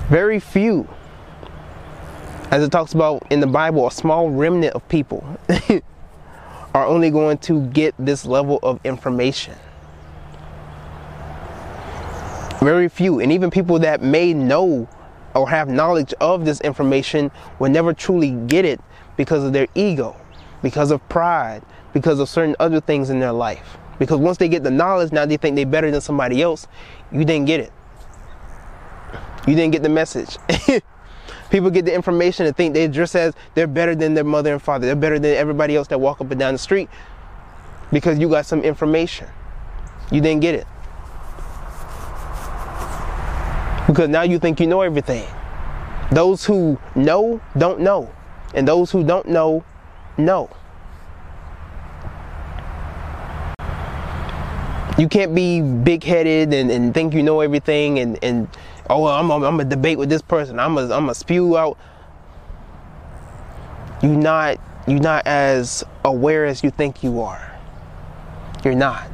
Very 0.09 0.39
few, 0.39 0.87
as 2.51 2.63
it 2.63 2.71
talks 2.71 2.93
about 2.93 3.23
in 3.31 3.39
the 3.39 3.47
Bible, 3.47 3.87
a 3.87 3.91
small 3.91 4.29
remnant 4.29 4.73
of 4.73 4.87
people 4.89 5.23
are 6.73 6.85
only 6.85 7.11
going 7.11 7.37
to 7.39 7.67
get 7.67 7.93
this 7.97 8.25
level 8.25 8.59
of 8.63 8.79
information. 8.83 9.55
Very 12.59 12.89
few, 12.89 13.19
and 13.19 13.31
even 13.31 13.51
people 13.51 13.79
that 13.79 14.01
may 14.01 14.33
know 14.33 14.87
or 15.35 15.49
have 15.49 15.69
knowledge 15.69 16.13
of 16.19 16.45
this 16.45 16.61
information 16.61 17.31
will 17.59 17.69
never 17.69 17.93
truly 17.93 18.31
get 18.47 18.65
it 18.65 18.81
because 19.17 19.43
of 19.43 19.53
their 19.53 19.67
ego, 19.75 20.15
because 20.61 20.91
of 20.91 21.07
pride, 21.09 21.63
because 21.93 22.19
of 22.19 22.29
certain 22.29 22.55
other 22.59 22.81
things 22.81 23.09
in 23.09 23.19
their 23.19 23.31
life. 23.31 23.77
Because 23.99 24.17
once 24.19 24.37
they 24.37 24.49
get 24.49 24.63
the 24.63 24.71
knowledge, 24.71 25.11
now 25.11 25.25
they 25.25 25.37
think 25.37 25.55
they're 25.55 25.65
better 25.65 25.91
than 25.91 26.01
somebody 26.01 26.41
else. 26.41 26.67
You 27.11 27.25
didn't 27.25 27.45
get 27.45 27.59
it. 27.59 27.71
You 29.47 29.55
didn't 29.55 29.71
get 29.71 29.83
the 29.83 29.89
message. 29.89 30.37
People 31.51 31.69
get 31.69 31.85
the 31.85 31.93
information 31.93 32.45
and 32.45 32.55
think 32.55 32.73
they 32.73 32.87
just 32.87 33.15
as 33.15 33.33
they're 33.55 33.67
better 33.67 33.95
than 33.95 34.13
their 34.13 34.23
mother 34.23 34.53
and 34.53 34.61
father. 34.61 34.87
They're 34.87 34.95
better 34.95 35.19
than 35.19 35.35
everybody 35.35 35.75
else 35.75 35.87
that 35.89 35.99
walk 35.99 36.21
up 36.21 36.31
and 36.31 36.39
down 36.39 36.53
the 36.53 36.59
street. 36.59 36.89
because 37.91 38.19
you 38.19 38.29
got 38.29 38.45
some 38.45 38.61
information. 38.61 39.27
You 40.11 40.21
didn't 40.21 40.41
get 40.41 40.55
it. 40.55 40.67
Because 43.89 44.07
now 44.07 44.21
you 44.21 44.37
think 44.37 44.59
you 44.59 44.67
know 44.67 44.81
everything. 44.81 45.27
Those 46.11 46.45
who 46.45 46.79
know 46.93 47.41
don't 47.57 47.79
know. 47.79 48.13
And 48.53 48.67
those 48.67 48.91
who 48.91 49.03
don't 49.03 49.27
know, 49.27 49.63
know. 50.15 50.47
You 54.99 55.07
can't 55.09 55.33
be 55.33 55.61
big 55.61 56.03
headed 56.03 56.53
and, 56.53 56.69
and 56.69 56.93
think 56.93 57.15
you 57.15 57.23
know 57.23 57.39
everything 57.39 57.97
and, 57.97 58.23
and 58.23 58.47
oh, 58.91 59.07
I'm, 59.07 59.31
I'm 59.31 59.59
a 59.59 59.65
debate 59.65 59.97
with 59.97 60.09
this 60.09 60.21
person. 60.21 60.59
I'm 60.59 60.77
a, 60.77 60.93
I'm 60.93 61.09
a 61.09 61.15
spew 61.15 61.57
out. 61.57 61.75
You're 64.03 64.11
not, 64.11 64.59
you're 64.87 64.99
not 64.99 65.25
as 65.25 65.83
aware 66.05 66.45
as 66.45 66.63
you 66.63 66.69
think 66.69 67.01
you 67.01 67.21
are. 67.21 67.59
You're 68.63 68.75
not. 68.75 69.09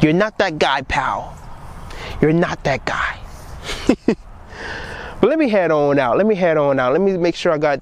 You're 0.00 0.14
not 0.14 0.38
that 0.38 0.58
guy, 0.58 0.80
pal. 0.80 1.41
You're 2.22 2.32
not 2.32 2.62
that 2.62 2.84
guy. 2.84 3.18
but 4.06 5.28
let 5.28 5.40
me 5.40 5.48
head 5.48 5.72
on 5.72 5.98
out. 5.98 6.16
Let 6.16 6.26
me 6.26 6.36
head 6.36 6.56
on 6.56 6.78
out. 6.78 6.92
Let 6.92 7.00
me 7.00 7.18
make 7.18 7.34
sure 7.34 7.50
I 7.50 7.58
got, 7.58 7.80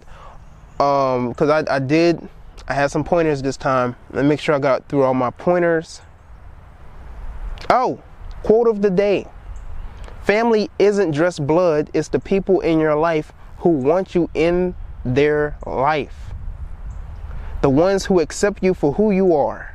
um, 0.80 1.34
cause 1.34 1.51
I, 1.51 1.62
I 1.70 1.78
did, 1.78 2.26
I 2.66 2.72
had 2.72 2.91
some 2.91 3.05
pointers 3.05 3.43
this 3.43 3.59
time. 3.59 3.95
Let 4.12 4.22
me 4.22 4.30
make 4.30 4.41
sure 4.41 4.55
I 4.55 4.59
got 4.59 4.88
through 4.88 5.03
all 5.03 5.12
my 5.12 5.28
pointers. 5.28 6.01
Oh, 7.68 8.03
quote 8.43 8.66
of 8.66 8.80
the 8.80 8.88
day. 8.88 9.26
Family 10.22 10.70
isn't 10.78 11.12
just 11.12 11.47
blood, 11.47 11.91
it's 11.93 12.09
the 12.09 12.18
people 12.18 12.61
in 12.61 12.80
your 12.80 12.95
life 12.95 13.32
who 13.59 13.68
want 13.68 14.14
you 14.14 14.30
in 14.32 14.74
their 15.05 15.59
life. 15.66 16.32
The 17.61 17.68
ones 17.68 18.07
who 18.07 18.20
accept 18.20 18.62
you 18.62 18.72
for 18.72 18.95
who 18.95 19.11
you 19.11 19.34
are. 19.36 19.74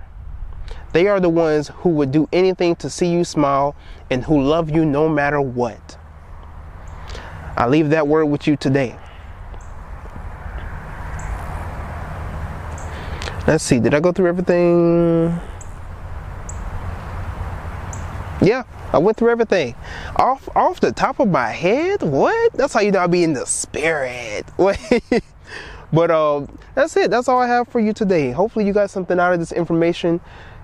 They 0.96 1.08
are 1.08 1.20
the 1.20 1.28
ones 1.28 1.68
who 1.68 1.90
would 1.90 2.14
do 2.14 2.30
anything 2.32 2.78
to 2.78 2.90
see 2.90 3.08
you 3.08 3.26
smile 3.26 3.76
and 4.10 4.24
who 4.24 4.42
love 4.42 4.70
you 4.70 4.86
no 4.86 5.10
matter 5.10 5.42
what. 5.42 5.98
I 7.58 7.68
leave 7.68 7.90
that 7.90 8.08
word 8.08 8.28
with 8.28 8.48
you 8.48 8.56
today. 8.56 8.98
Let's 13.46 13.66
see, 13.66 13.82
did 13.82 13.94
I 13.94 14.00
go 14.00 14.14
through 14.14 14.30
everything? 14.30 15.38
Yeah, 18.42 18.64
I 18.94 18.98
went 19.00 19.18
through 19.18 19.32
everything. 19.32 19.76
Off 20.16 20.48
off 20.56 20.80
the 20.80 20.94
top 20.94 21.20
of 21.20 21.28
my 21.28 21.50
head? 21.50 22.04
What? 22.04 22.54
That's 22.54 22.74
how 22.74 22.80
you 22.80 22.92
know 22.92 23.00
I 23.00 23.08
be 23.08 23.26
in 23.26 23.34
the 23.34 23.46
spirit. 23.46 24.46
but 25.92 26.10
um 26.10 26.58
that's 26.74 26.96
it. 26.96 27.12
That's 27.12 27.28
all 27.28 27.42
I 27.42 27.48
have 27.48 27.68
for 27.68 27.82
you 27.82 27.92
today. 27.92 28.32
Hopefully 28.32 28.66
you 28.66 28.72
got 28.72 28.90
something 28.90 29.20
out 29.20 29.34
of 29.34 29.40
this 29.40 29.52
information, 29.52 30.22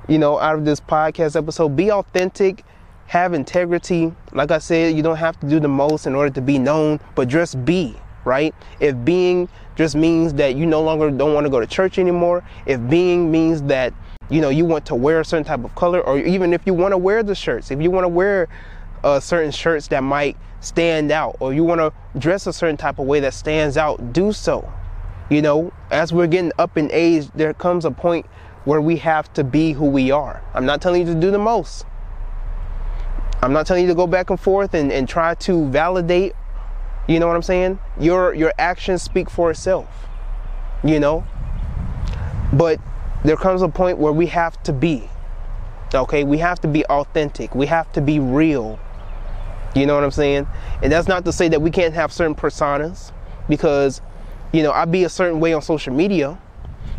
you 0.08 0.18
know, 0.18 0.40
out 0.40 0.56
of 0.56 0.66
this 0.66 0.80
podcast 0.80 1.36
episode. 1.36 1.76
Be 1.76 1.92
authentic, 1.92 2.64
have 3.08 3.34
integrity. 3.34 4.14
Like 4.34 4.52
I 4.52 4.60
said, 4.60 4.96
you 4.96 5.04
don't 5.04 5.18
have 5.18 5.40
to 5.42 5.48
do 5.48 5.60
the 5.60 5.68
most 5.68 6.08
in 6.08 6.16
order 6.16 6.34
to 6.34 6.42
be 6.42 6.58
known, 6.58 7.00
but 7.16 7.28
just 7.28 7.64
be, 7.66 7.96
right? 8.26 8.54
If 8.80 8.96
being 9.04 9.50
just 9.76 9.96
means 9.96 10.34
that 10.36 10.56
you 10.56 10.66
no 10.66 10.82
longer 10.82 11.10
don't 11.12 11.34
want 11.34 11.46
to 11.46 11.50
go 11.50 11.60
to 11.60 11.68
church 11.68 12.00
anymore, 12.00 12.44
if 12.66 12.80
being 12.90 13.32
means 13.32 13.62
that 13.64 13.94
you 14.32 14.40
know 14.40 14.50
you 14.50 14.66
want 14.66 14.86
to 14.86 14.96
wear 14.96 15.20
a 15.20 15.26
certain 15.26 15.44
type 15.44 15.64
of 15.64 15.76
color 15.76 16.00
or 16.02 16.18
even 16.18 16.54
if 16.54 16.62
you 16.66 16.74
want 16.74 16.94
to 16.94 16.98
wear 16.98 17.22
the 17.22 17.36
shirts 17.36 17.70
if 17.70 17.82
you 17.82 17.92
want 17.92 18.06
to 18.06 18.08
wear 18.08 18.48
uh, 19.04 19.20
certain 19.20 19.52
shirts 19.52 19.88
that 19.90 20.02
might 20.04 20.38
stand 20.62 21.12
out 21.12 21.36
or 21.40 21.54
you 21.54 21.64
want 21.64 21.82
to 21.82 21.92
dress 22.18 22.48
a 22.48 22.54
certain 22.54 22.78
type 22.78 22.98
of 22.98 23.06
way 23.06 23.20
that 23.20 23.34
stands 23.34 23.76
out 23.76 24.14
do 24.14 24.32
so 24.32 24.72
you 25.30 25.42
know 25.42 25.72
as 25.92 26.14
we're 26.14 26.28
getting 26.28 26.52
up 26.58 26.78
in 26.78 26.90
age 26.94 27.28
there 27.36 27.54
comes 27.54 27.84
a 27.84 27.92
point 27.92 28.26
where 28.66 28.82
we 28.82 28.98
have 28.98 29.32
to 29.34 29.44
be 29.44 29.74
who 29.74 29.86
we 29.86 30.12
are 30.12 30.42
i'm 30.54 30.66
not 30.66 30.82
telling 30.82 31.06
you 31.06 31.14
to 31.14 31.20
do 31.20 31.32
the 31.32 31.40
most 31.40 31.86
i'm 33.42 33.54
not 33.54 33.66
telling 33.66 33.84
you 33.84 33.90
to 33.90 33.96
go 33.96 34.08
back 34.08 34.30
and 34.30 34.40
forth 34.40 34.74
and, 34.74 34.92
and 34.92 35.08
try 35.10 35.34
to 35.36 35.68
validate 35.70 36.34
you 37.08 37.20
know 37.20 37.28
what 37.28 37.36
i'm 37.36 37.42
saying 37.42 37.80
your 38.00 38.34
your 38.34 38.54
actions 38.58 39.02
speak 39.02 39.30
for 39.30 39.52
itself 39.52 40.08
you 40.84 41.00
know 41.00 41.26
but 42.54 42.80
there 43.24 43.38
comes 43.38 43.62
a 43.62 43.70
point 43.70 43.98
where 43.98 44.12
we 44.12 44.28
have 44.28 44.62
to 44.64 44.74
be. 44.74 45.10
Okay, 45.94 46.24
we 46.24 46.38
have 46.38 46.60
to 46.62 46.68
be 46.68 46.86
authentic. 46.86 47.54
We 47.54 47.66
have 47.68 47.92
to 47.94 48.02
be 48.02 48.20
real. 48.20 48.80
You 49.76 49.86
know 49.86 49.96
what 49.96 50.04
I'm 50.04 50.12
saying? 50.12 50.48
And 50.82 50.92
that's 50.92 51.08
not 51.08 51.26
to 51.26 51.32
say 51.32 51.48
that 51.50 51.62
we 51.62 51.70
can't 51.70 51.94
have 51.94 52.12
certain 52.12 52.36
personas 52.36 53.12
because, 53.48 54.02
you 54.52 54.64
know, 54.64 54.72
I 54.72 54.86
be 54.86 55.04
a 55.04 55.10
certain 55.10 55.40
way 55.40 55.54
on 55.54 55.62
social 55.62 55.94
media, 55.94 56.38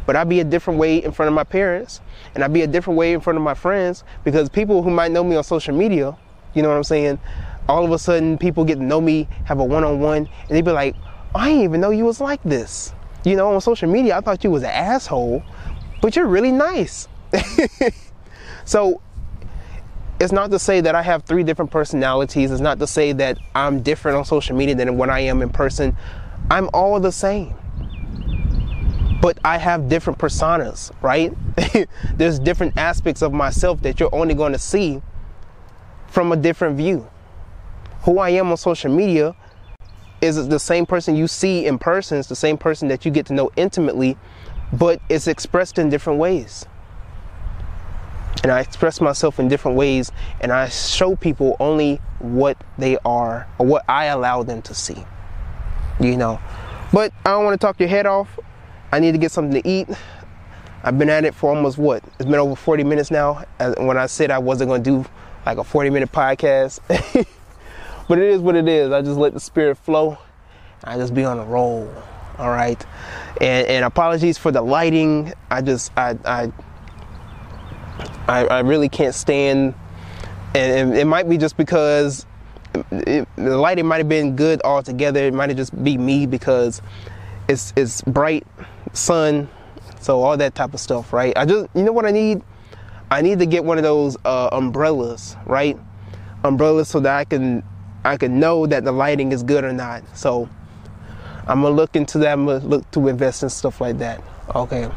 but 0.06 0.16
I'd 0.16 0.28
be 0.28 0.40
a 0.40 0.44
different 0.44 0.78
way 0.78 1.02
in 1.02 1.12
front 1.12 1.28
of 1.28 1.34
my 1.34 1.44
parents 1.44 2.00
and 2.34 2.42
I'd 2.42 2.52
be 2.52 2.62
a 2.62 2.66
different 2.66 2.98
way 2.98 3.12
in 3.12 3.20
front 3.20 3.36
of 3.36 3.42
my 3.42 3.54
friends 3.54 4.04
because 4.24 4.48
people 4.48 4.82
who 4.82 4.90
might 4.90 5.12
know 5.12 5.24
me 5.24 5.36
on 5.36 5.44
social 5.44 5.74
media, 5.74 6.16
you 6.54 6.62
know 6.62 6.68
what 6.68 6.76
I'm 6.76 6.84
saying? 6.84 7.18
All 7.68 7.84
of 7.84 7.92
a 7.92 7.98
sudden, 7.98 8.38
people 8.38 8.64
get 8.64 8.76
to 8.76 8.82
know 8.82 9.00
me, 9.00 9.28
have 9.44 9.60
a 9.60 9.64
one 9.64 9.84
on 9.84 10.00
one, 10.00 10.16
and 10.16 10.48
they'd 10.48 10.64
be 10.64 10.72
like, 10.72 10.96
oh, 11.34 11.38
I 11.38 11.48
didn't 11.50 11.64
even 11.64 11.80
know 11.80 11.90
you 11.90 12.04
was 12.04 12.20
like 12.20 12.42
this. 12.42 12.92
You 13.24 13.36
know, 13.36 13.54
on 13.54 13.60
social 13.60 13.88
media, 13.88 14.16
I 14.16 14.20
thought 14.20 14.42
you 14.42 14.50
was 14.50 14.64
an 14.64 14.70
asshole 14.70 15.44
but 16.02 16.16
you're 16.16 16.26
really 16.26 16.52
nice. 16.52 17.08
so 18.66 19.00
it's 20.20 20.32
not 20.32 20.50
to 20.50 20.58
say 20.58 20.82
that 20.82 20.94
I 20.94 21.02
have 21.02 21.22
three 21.22 21.44
different 21.44 21.70
personalities. 21.70 22.50
It's 22.50 22.60
not 22.60 22.78
to 22.80 22.86
say 22.86 23.12
that 23.12 23.38
I'm 23.54 23.82
different 23.82 24.18
on 24.18 24.24
social 24.26 24.54
media 24.54 24.74
than 24.74 24.98
what 24.98 25.08
I 25.08 25.20
am 25.20 25.40
in 25.40 25.48
person. 25.48 25.96
I'm 26.50 26.68
all 26.74 27.00
the 27.00 27.12
same. 27.12 27.54
But 29.22 29.38
I 29.42 29.56
have 29.56 29.88
different 29.88 30.18
personas, 30.18 30.92
right? 31.00 31.32
There's 32.18 32.38
different 32.38 32.76
aspects 32.76 33.22
of 33.22 33.32
myself 33.32 33.80
that 33.82 33.98
you're 33.98 34.14
only 34.14 34.34
going 34.34 34.52
to 34.52 34.58
see 34.58 35.00
from 36.08 36.32
a 36.32 36.36
different 36.36 36.76
view. 36.76 37.08
Who 38.02 38.18
I 38.18 38.30
am 38.30 38.50
on 38.50 38.58
social 38.58 38.94
media 38.94 39.34
is 40.20 40.46
the 40.48 40.58
same 40.58 40.84
person 40.84 41.16
you 41.16 41.26
see 41.26 41.64
in 41.64 41.78
person, 41.78 42.18
it's 42.18 42.28
the 42.28 42.36
same 42.36 42.58
person 42.58 42.88
that 42.88 43.06
you 43.06 43.10
get 43.10 43.24
to 43.26 43.32
know 43.32 43.50
intimately 43.56 44.18
but 44.72 45.00
it's 45.08 45.26
expressed 45.26 45.78
in 45.78 45.90
different 45.90 46.18
ways. 46.18 46.66
And 48.42 48.50
I 48.50 48.60
express 48.60 49.00
myself 49.00 49.38
in 49.38 49.48
different 49.48 49.76
ways, 49.76 50.10
and 50.40 50.50
I 50.50 50.68
show 50.68 51.14
people 51.14 51.56
only 51.60 52.00
what 52.18 52.56
they 52.78 52.96
are 53.04 53.46
or 53.58 53.66
what 53.66 53.84
I 53.88 54.06
allow 54.06 54.42
them 54.42 54.62
to 54.62 54.74
see. 54.74 55.04
You 56.00 56.16
know, 56.16 56.40
but 56.92 57.12
I 57.24 57.30
don't 57.30 57.44
want 57.44 57.60
to 57.60 57.64
talk 57.64 57.78
your 57.78 57.88
head 57.88 58.06
off. 58.06 58.40
I 58.92 59.00
need 59.00 59.12
to 59.12 59.18
get 59.18 59.32
something 59.32 59.60
to 59.60 59.68
eat. 59.68 59.88
I've 60.84 60.98
been 60.98 61.10
at 61.10 61.24
it 61.24 61.34
for 61.34 61.50
almost 61.50 61.78
what? 61.78 62.04
It's 62.04 62.24
been 62.24 62.34
over 62.34 62.54
40 62.54 62.84
minutes 62.84 63.10
now. 63.10 63.44
When 63.78 63.96
I 63.96 64.06
said 64.06 64.30
I 64.30 64.38
wasn't 64.38 64.68
going 64.68 64.82
to 64.82 64.90
do 64.90 65.10
like 65.46 65.58
a 65.58 65.64
40 65.64 65.90
minute 65.90 66.12
podcast, 66.12 66.80
but 68.08 68.18
it 68.18 68.24
is 68.24 68.40
what 68.40 68.54
it 68.56 68.68
is. 68.68 68.92
I 68.92 69.02
just 69.02 69.18
let 69.18 69.32
the 69.32 69.40
spirit 69.40 69.78
flow. 69.78 70.18
I 70.84 70.96
just 70.96 71.14
be 71.14 71.24
on 71.24 71.38
a 71.38 71.44
roll. 71.44 71.92
All 72.38 72.50
right 72.50 72.84
and, 73.42 73.66
and 73.66 73.84
apologies 73.84 74.38
for 74.38 74.52
the 74.52 74.62
lighting. 74.62 75.32
I 75.50 75.62
just 75.62 75.92
I 75.96 76.16
I 76.24 76.52
I, 78.28 78.46
I 78.46 78.60
really 78.60 78.88
can't 78.88 79.14
stand, 79.14 79.74
and, 80.54 80.96
it 80.96 81.06
might 81.06 81.28
be 81.28 81.36
just 81.36 81.56
because 81.56 82.24
it, 82.90 83.28
the 83.36 83.56
lighting 83.58 83.86
might 83.86 83.98
have 83.98 84.08
been 84.08 84.36
good 84.36 84.62
altogether. 84.62 85.20
It 85.20 85.34
might 85.34 85.50
have 85.50 85.56
just 85.56 85.82
be 85.82 85.98
me 85.98 86.26
because 86.26 86.80
it's 87.52 87.72
it's 87.76 88.02
bright 88.02 88.46
sun, 88.92 89.48
so 90.00 90.22
all 90.22 90.36
that 90.36 90.54
type 90.54 90.74
of 90.74 90.80
stuff, 90.80 91.12
right? 91.12 91.32
I 91.36 91.44
just 91.44 91.68
you 91.74 91.82
know 91.82 91.92
what 91.92 92.06
I 92.06 92.10
need. 92.10 92.42
I 93.10 93.20
need 93.20 93.38
to 93.40 93.46
get 93.46 93.64
one 93.64 93.76
of 93.76 93.84
those 93.84 94.16
uh, 94.24 94.48
umbrellas, 94.52 95.36
right? 95.44 95.78
Umbrellas 96.44 96.88
so 96.88 96.98
that 97.00 97.14
I 97.14 97.24
can 97.24 97.62
I 98.04 98.16
can 98.16 98.40
know 98.40 98.66
that 98.66 98.84
the 98.84 98.92
lighting 98.92 99.32
is 99.32 99.42
good 99.42 99.64
or 99.64 99.72
not. 99.72 100.02
So 100.16 100.48
I'm 101.46 101.62
gonna 101.62 101.74
look 101.74 101.94
into 101.94 102.18
that. 102.18 102.32
I'm 102.32 102.46
gonna 102.46 102.64
look 102.64 102.90
to 102.92 103.08
invest 103.08 103.42
in 103.42 103.50
stuff 103.50 103.80
like 103.80 103.98
that. 103.98 104.22
Okay, 104.54 104.90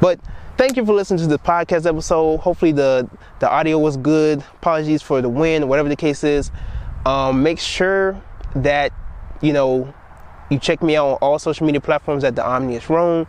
but 0.00 0.20
thank 0.56 0.76
you 0.76 0.86
for 0.86 0.94
listening 0.94 1.20
to 1.20 1.26
the 1.26 1.38
podcast 1.38 1.86
episode. 1.86 2.38
Hopefully 2.38 2.72
the 2.72 3.08
the 3.40 3.50
audio 3.50 3.78
was 3.78 3.96
good. 3.96 4.44
Apologies 4.54 5.02
for 5.02 5.20
the 5.20 5.28
wind, 5.28 5.68
whatever 5.68 5.88
the 5.88 5.96
case 5.96 6.24
is. 6.24 6.50
Um, 7.04 7.42
make 7.42 7.58
sure 7.58 8.20
that 8.54 8.92
you 9.42 9.52
know 9.52 9.92
you 10.50 10.58
check 10.58 10.82
me 10.82 10.96
out 10.96 11.06
on 11.06 11.18
all 11.20 11.38
social 11.38 11.66
media 11.66 11.80
platforms 11.80 12.24
at 12.24 12.36
the 12.36 12.46
Omnius 12.46 12.88
Rome. 12.88 13.26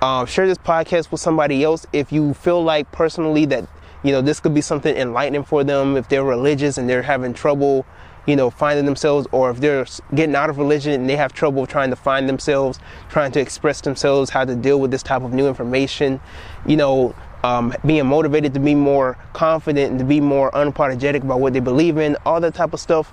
Um, 0.00 0.26
share 0.26 0.46
this 0.46 0.58
podcast 0.58 1.10
with 1.10 1.20
somebody 1.20 1.62
else 1.62 1.86
if 1.92 2.12
you 2.12 2.34
feel 2.34 2.62
like 2.62 2.90
personally 2.90 3.44
that 3.46 3.68
you 4.02 4.10
know 4.10 4.20
this 4.20 4.40
could 4.40 4.52
be 4.52 4.60
something 4.60 4.96
enlightening 4.96 5.44
for 5.44 5.62
them 5.62 5.96
if 5.96 6.08
they're 6.08 6.24
religious 6.24 6.76
and 6.76 6.88
they're 6.88 7.02
having 7.02 7.34
trouble 7.34 7.86
you 8.26 8.36
know, 8.36 8.50
finding 8.50 8.84
themselves, 8.84 9.26
or 9.32 9.50
if 9.50 9.58
they're 9.58 9.86
getting 10.14 10.36
out 10.36 10.48
of 10.48 10.58
religion 10.58 10.92
and 10.92 11.08
they 11.08 11.16
have 11.16 11.32
trouble 11.32 11.66
trying 11.66 11.90
to 11.90 11.96
find 11.96 12.28
themselves, 12.28 12.78
trying 13.08 13.32
to 13.32 13.40
express 13.40 13.80
themselves, 13.80 14.30
how 14.30 14.44
to 14.44 14.54
deal 14.54 14.80
with 14.80 14.90
this 14.90 15.02
type 15.02 15.22
of 15.22 15.32
new 15.32 15.48
information, 15.48 16.20
you 16.66 16.76
know, 16.76 17.14
um, 17.42 17.74
being 17.84 18.06
motivated 18.06 18.54
to 18.54 18.60
be 18.60 18.74
more 18.74 19.18
confident 19.32 19.90
and 19.90 19.98
to 19.98 20.04
be 20.04 20.20
more 20.20 20.50
unapologetic 20.52 21.22
about 21.24 21.40
what 21.40 21.52
they 21.52 21.60
believe 21.60 21.98
in, 21.98 22.16
all 22.24 22.40
that 22.40 22.54
type 22.54 22.72
of 22.72 22.78
stuff. 22.78 23.12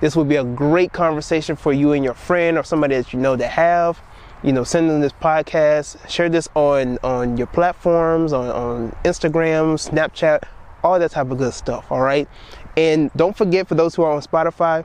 This 0.00 0.16
would 0.16 0.28
be 0.28 0.36
a 0.36 0.44
great 0.44 0.92
conversation 0.92 1.56
for 1.56 1.72
you 1.72 1.92
and 1.92 2.02
your 2.04 2.14
friend 2.14 2.56
or 2.56 2.62
somebody 2.64 2.96
that 2.96 3.12
you 3.12 3.18
know 3.18 3.36
that 3.36 3.50
have. 3.50 4.00
you 4.42 4.52
know, 4.52 4.64
send 4.64 4.88
them 4.88 5.00
this 5.00 5.12
podcast. 5.12 6.08
Share 6.08 6.28
this 6.28 6.48
on 6.54 6.98
on 7.02 7.36
your 7.36 7.46
platforms, 7.46 8.32
on, 8.32 8.48
on 8.48 8.96
Instagram, 9.04 9.76
Snapchat, 9.76 10.42
all 10.82 10.98
that 10.98 11.10
type 11.10 11.30
of 11.30 11.38
good 11.38 11.52
stuff. 11.52 11.84
All 11.90 12.00
right. 12.00 12.28
And 12.76 13.10
don't 13.16 13.36
forget, 13.36 13.68
for 13.68 13.74
those 13.74 13.94
who 13.94 14.02
are 14.02 14.12
on 14.12 14.22
Spotify, 14.22 14.84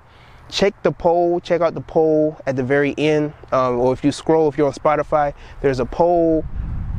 check 0.49 0.73
the 0.83 0.91
poll. 0.91 1.39
Check 1.39 1.61
out 1.61 1.73
the 1.73 1.81
poll 1.81 2.37
at 2.45 2.55
the 2.57 2.63
very 2.63 2.93
end, 2.97 3.33
um, 3.51 3.79
or 3.79 3.93
if 3.93 4.03
you 4.03 4.11
scroll, 4.11 4.49
if 4.49 4.57
you're 4.57 4.67
on 4.67 4.73
Spotify, 4.73 5.33
there's 5.61 5.79
a 5.79 5.85
poll 5.85 6.43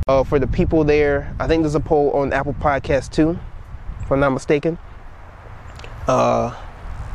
uh, 0.07 0.23
for 0.23 0.39
the 0.39 0.47
people 0.47 0.83
there. 0.83 1.35
I 1.39 1.47
think 1.47 1.61
there's 1.63 1.75
a 1.75 1.79
poll 1.79 2.11
on 2.11 2.33
Apple 2.33 2.55
Podcast 2.55 3.11
too, 3.11 3.37
if 4.01 4.11
I'm 4.11 4.19
not 4.19 4.31
mistaken. 4.31 4.79
Uh, 6.07 6.55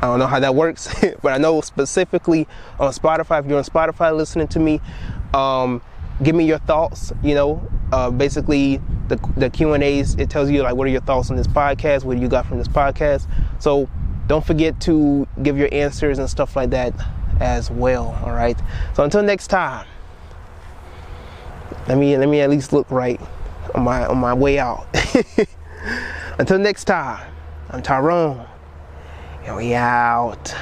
I 0.03 0.07
don't 0.07 0.18
know 0.18 0.26
how 0.26 0.40
that 0.40 0.57
works, 0.57 0.92
but 1.22 1.32
I 1.32 1.38
know 1.38 1.61
specifically 1.61 2.48
on 2.80 2.92
Spotify. 2.92 3.38
If 3.38 3.46
you're 3.46 3.59
on 3.59 3.64
Spotify 3.64 4.14
listening 4.14 4.48
to 4.48 4.59
me, 4.59 4.80
um, 5.32 5.80
give 6.24 6.34
me 6.34 6.44
your 6.44 6.59
thoughts. 6.59 7.12
You 7.22 7.36
know, 7.36 7.70
uh, 7.92 8.11
basically 8.11 8.80
the 9.09 9.16
the 9.36 9.48
Q 9.48 9.74
and 9.74 9.84
A's. 9.84 10.16
It 10.16 10.28
tells 10.28 10.50
you 10.50 10.62
like 10.62 10.74
what 10.74 10.88
are 10.88 10.90
your 10.90 11.03
thoughts 11.03 11.30
on 11.30 11.36
this 11.36 11.46
podcast? 11.46 12.03
What 12.03 12.18
you 12.18 12.28
got 12.28 12.46
from 12.46 12.59
this 12.59 12.66
podcast? 12.68 13.28
So 13.61 13.88
don't 14.26 14.44
forget 14.44 14.80
to 14.80 15.28
give 15.42 15.57
your 15.57 15.68
answers 15.70 16.18
and 16.18 16.28
stuff 16.28 16.57
like 16.57 16.70
that 16.70 16.94
as 17.40 17.70
well. 17.70 18.18
All 18.24 18.32
right. 18.32 18.59
So 18.94 19.05
until 19.05 19.22
next 19.22 19.48
time, 19.48 19.86
let 21.86 21.96
me 21.96 22.16
let 22.16 22.28
me 22.28 22.40
at 22.40 22.50
least 22.50 22.72
look 22.72 22.90
right 22.90 23.20
on 23.74 23.84
my 23.84 24.05
on 24.07 24.18
my 24.18 24.34
way 24.34 24.59
out. 24.59 24.86
until 26.38 26.59
next 26.59 26.84
time, 26.84 27.32
I'm 27.70 27.82
Tyrone, 27.82 28.46
and 29.45 29.57
we 29.57 29.74
out. 29.74 30.55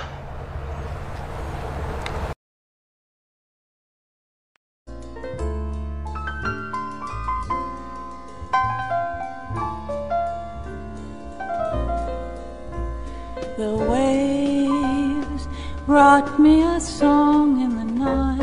The 13.56 13.76
waves 13.76 15.48
brought 15.84 16.40
me 16.40 16.62
a 16.62 16.80
song 16.80 17.60
in 17.60 17.76
the 17.76 17.84
night 17.84 18.38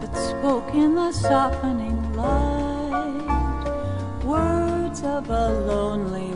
that 0.00 0.14
spoke 0.14 0.74
in 0.74 0.94
the 0.94 1.12
softening 1.12 2.14
light 2.14 4.24
words 4.24 5.02
of 5.02 5.30
a 5.30 5.48
lonely 5.60 6.34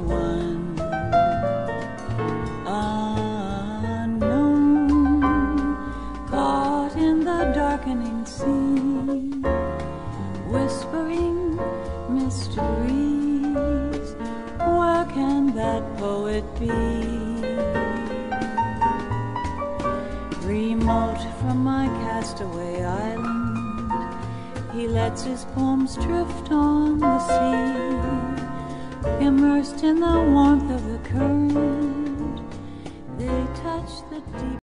whispering 10.49 11.57
mysteries 12.09 14.15
where 14.59 15.05
can 15.15 15.55
that 15.55 15.83
poet 15.97 16.45
be? 16.59 16.69
Remote 20.47 21.23
from 21.41 21.65
my 21.65 21.87
castaway 22.05 22.83
island 22.83 23.51
he 24.73 24.87
lets 24.89 25.23
his 25.23 25.45
poems 25.55 25.97
drift 25.97 26.53
on 26.53 26.99
the 26.99 27.19
sea. 27.19 27.75
Immersed 29.25 29.83
in 29.83 30.01
the 30.01 30.07
warmth 30.07 30.71
of 30.71 30.85
the 30.91 30.99
current 31.09 32.43
they 33.19 33.47
touch 33.63 33.91
the 34.11 34.21
deep 34.39 34.59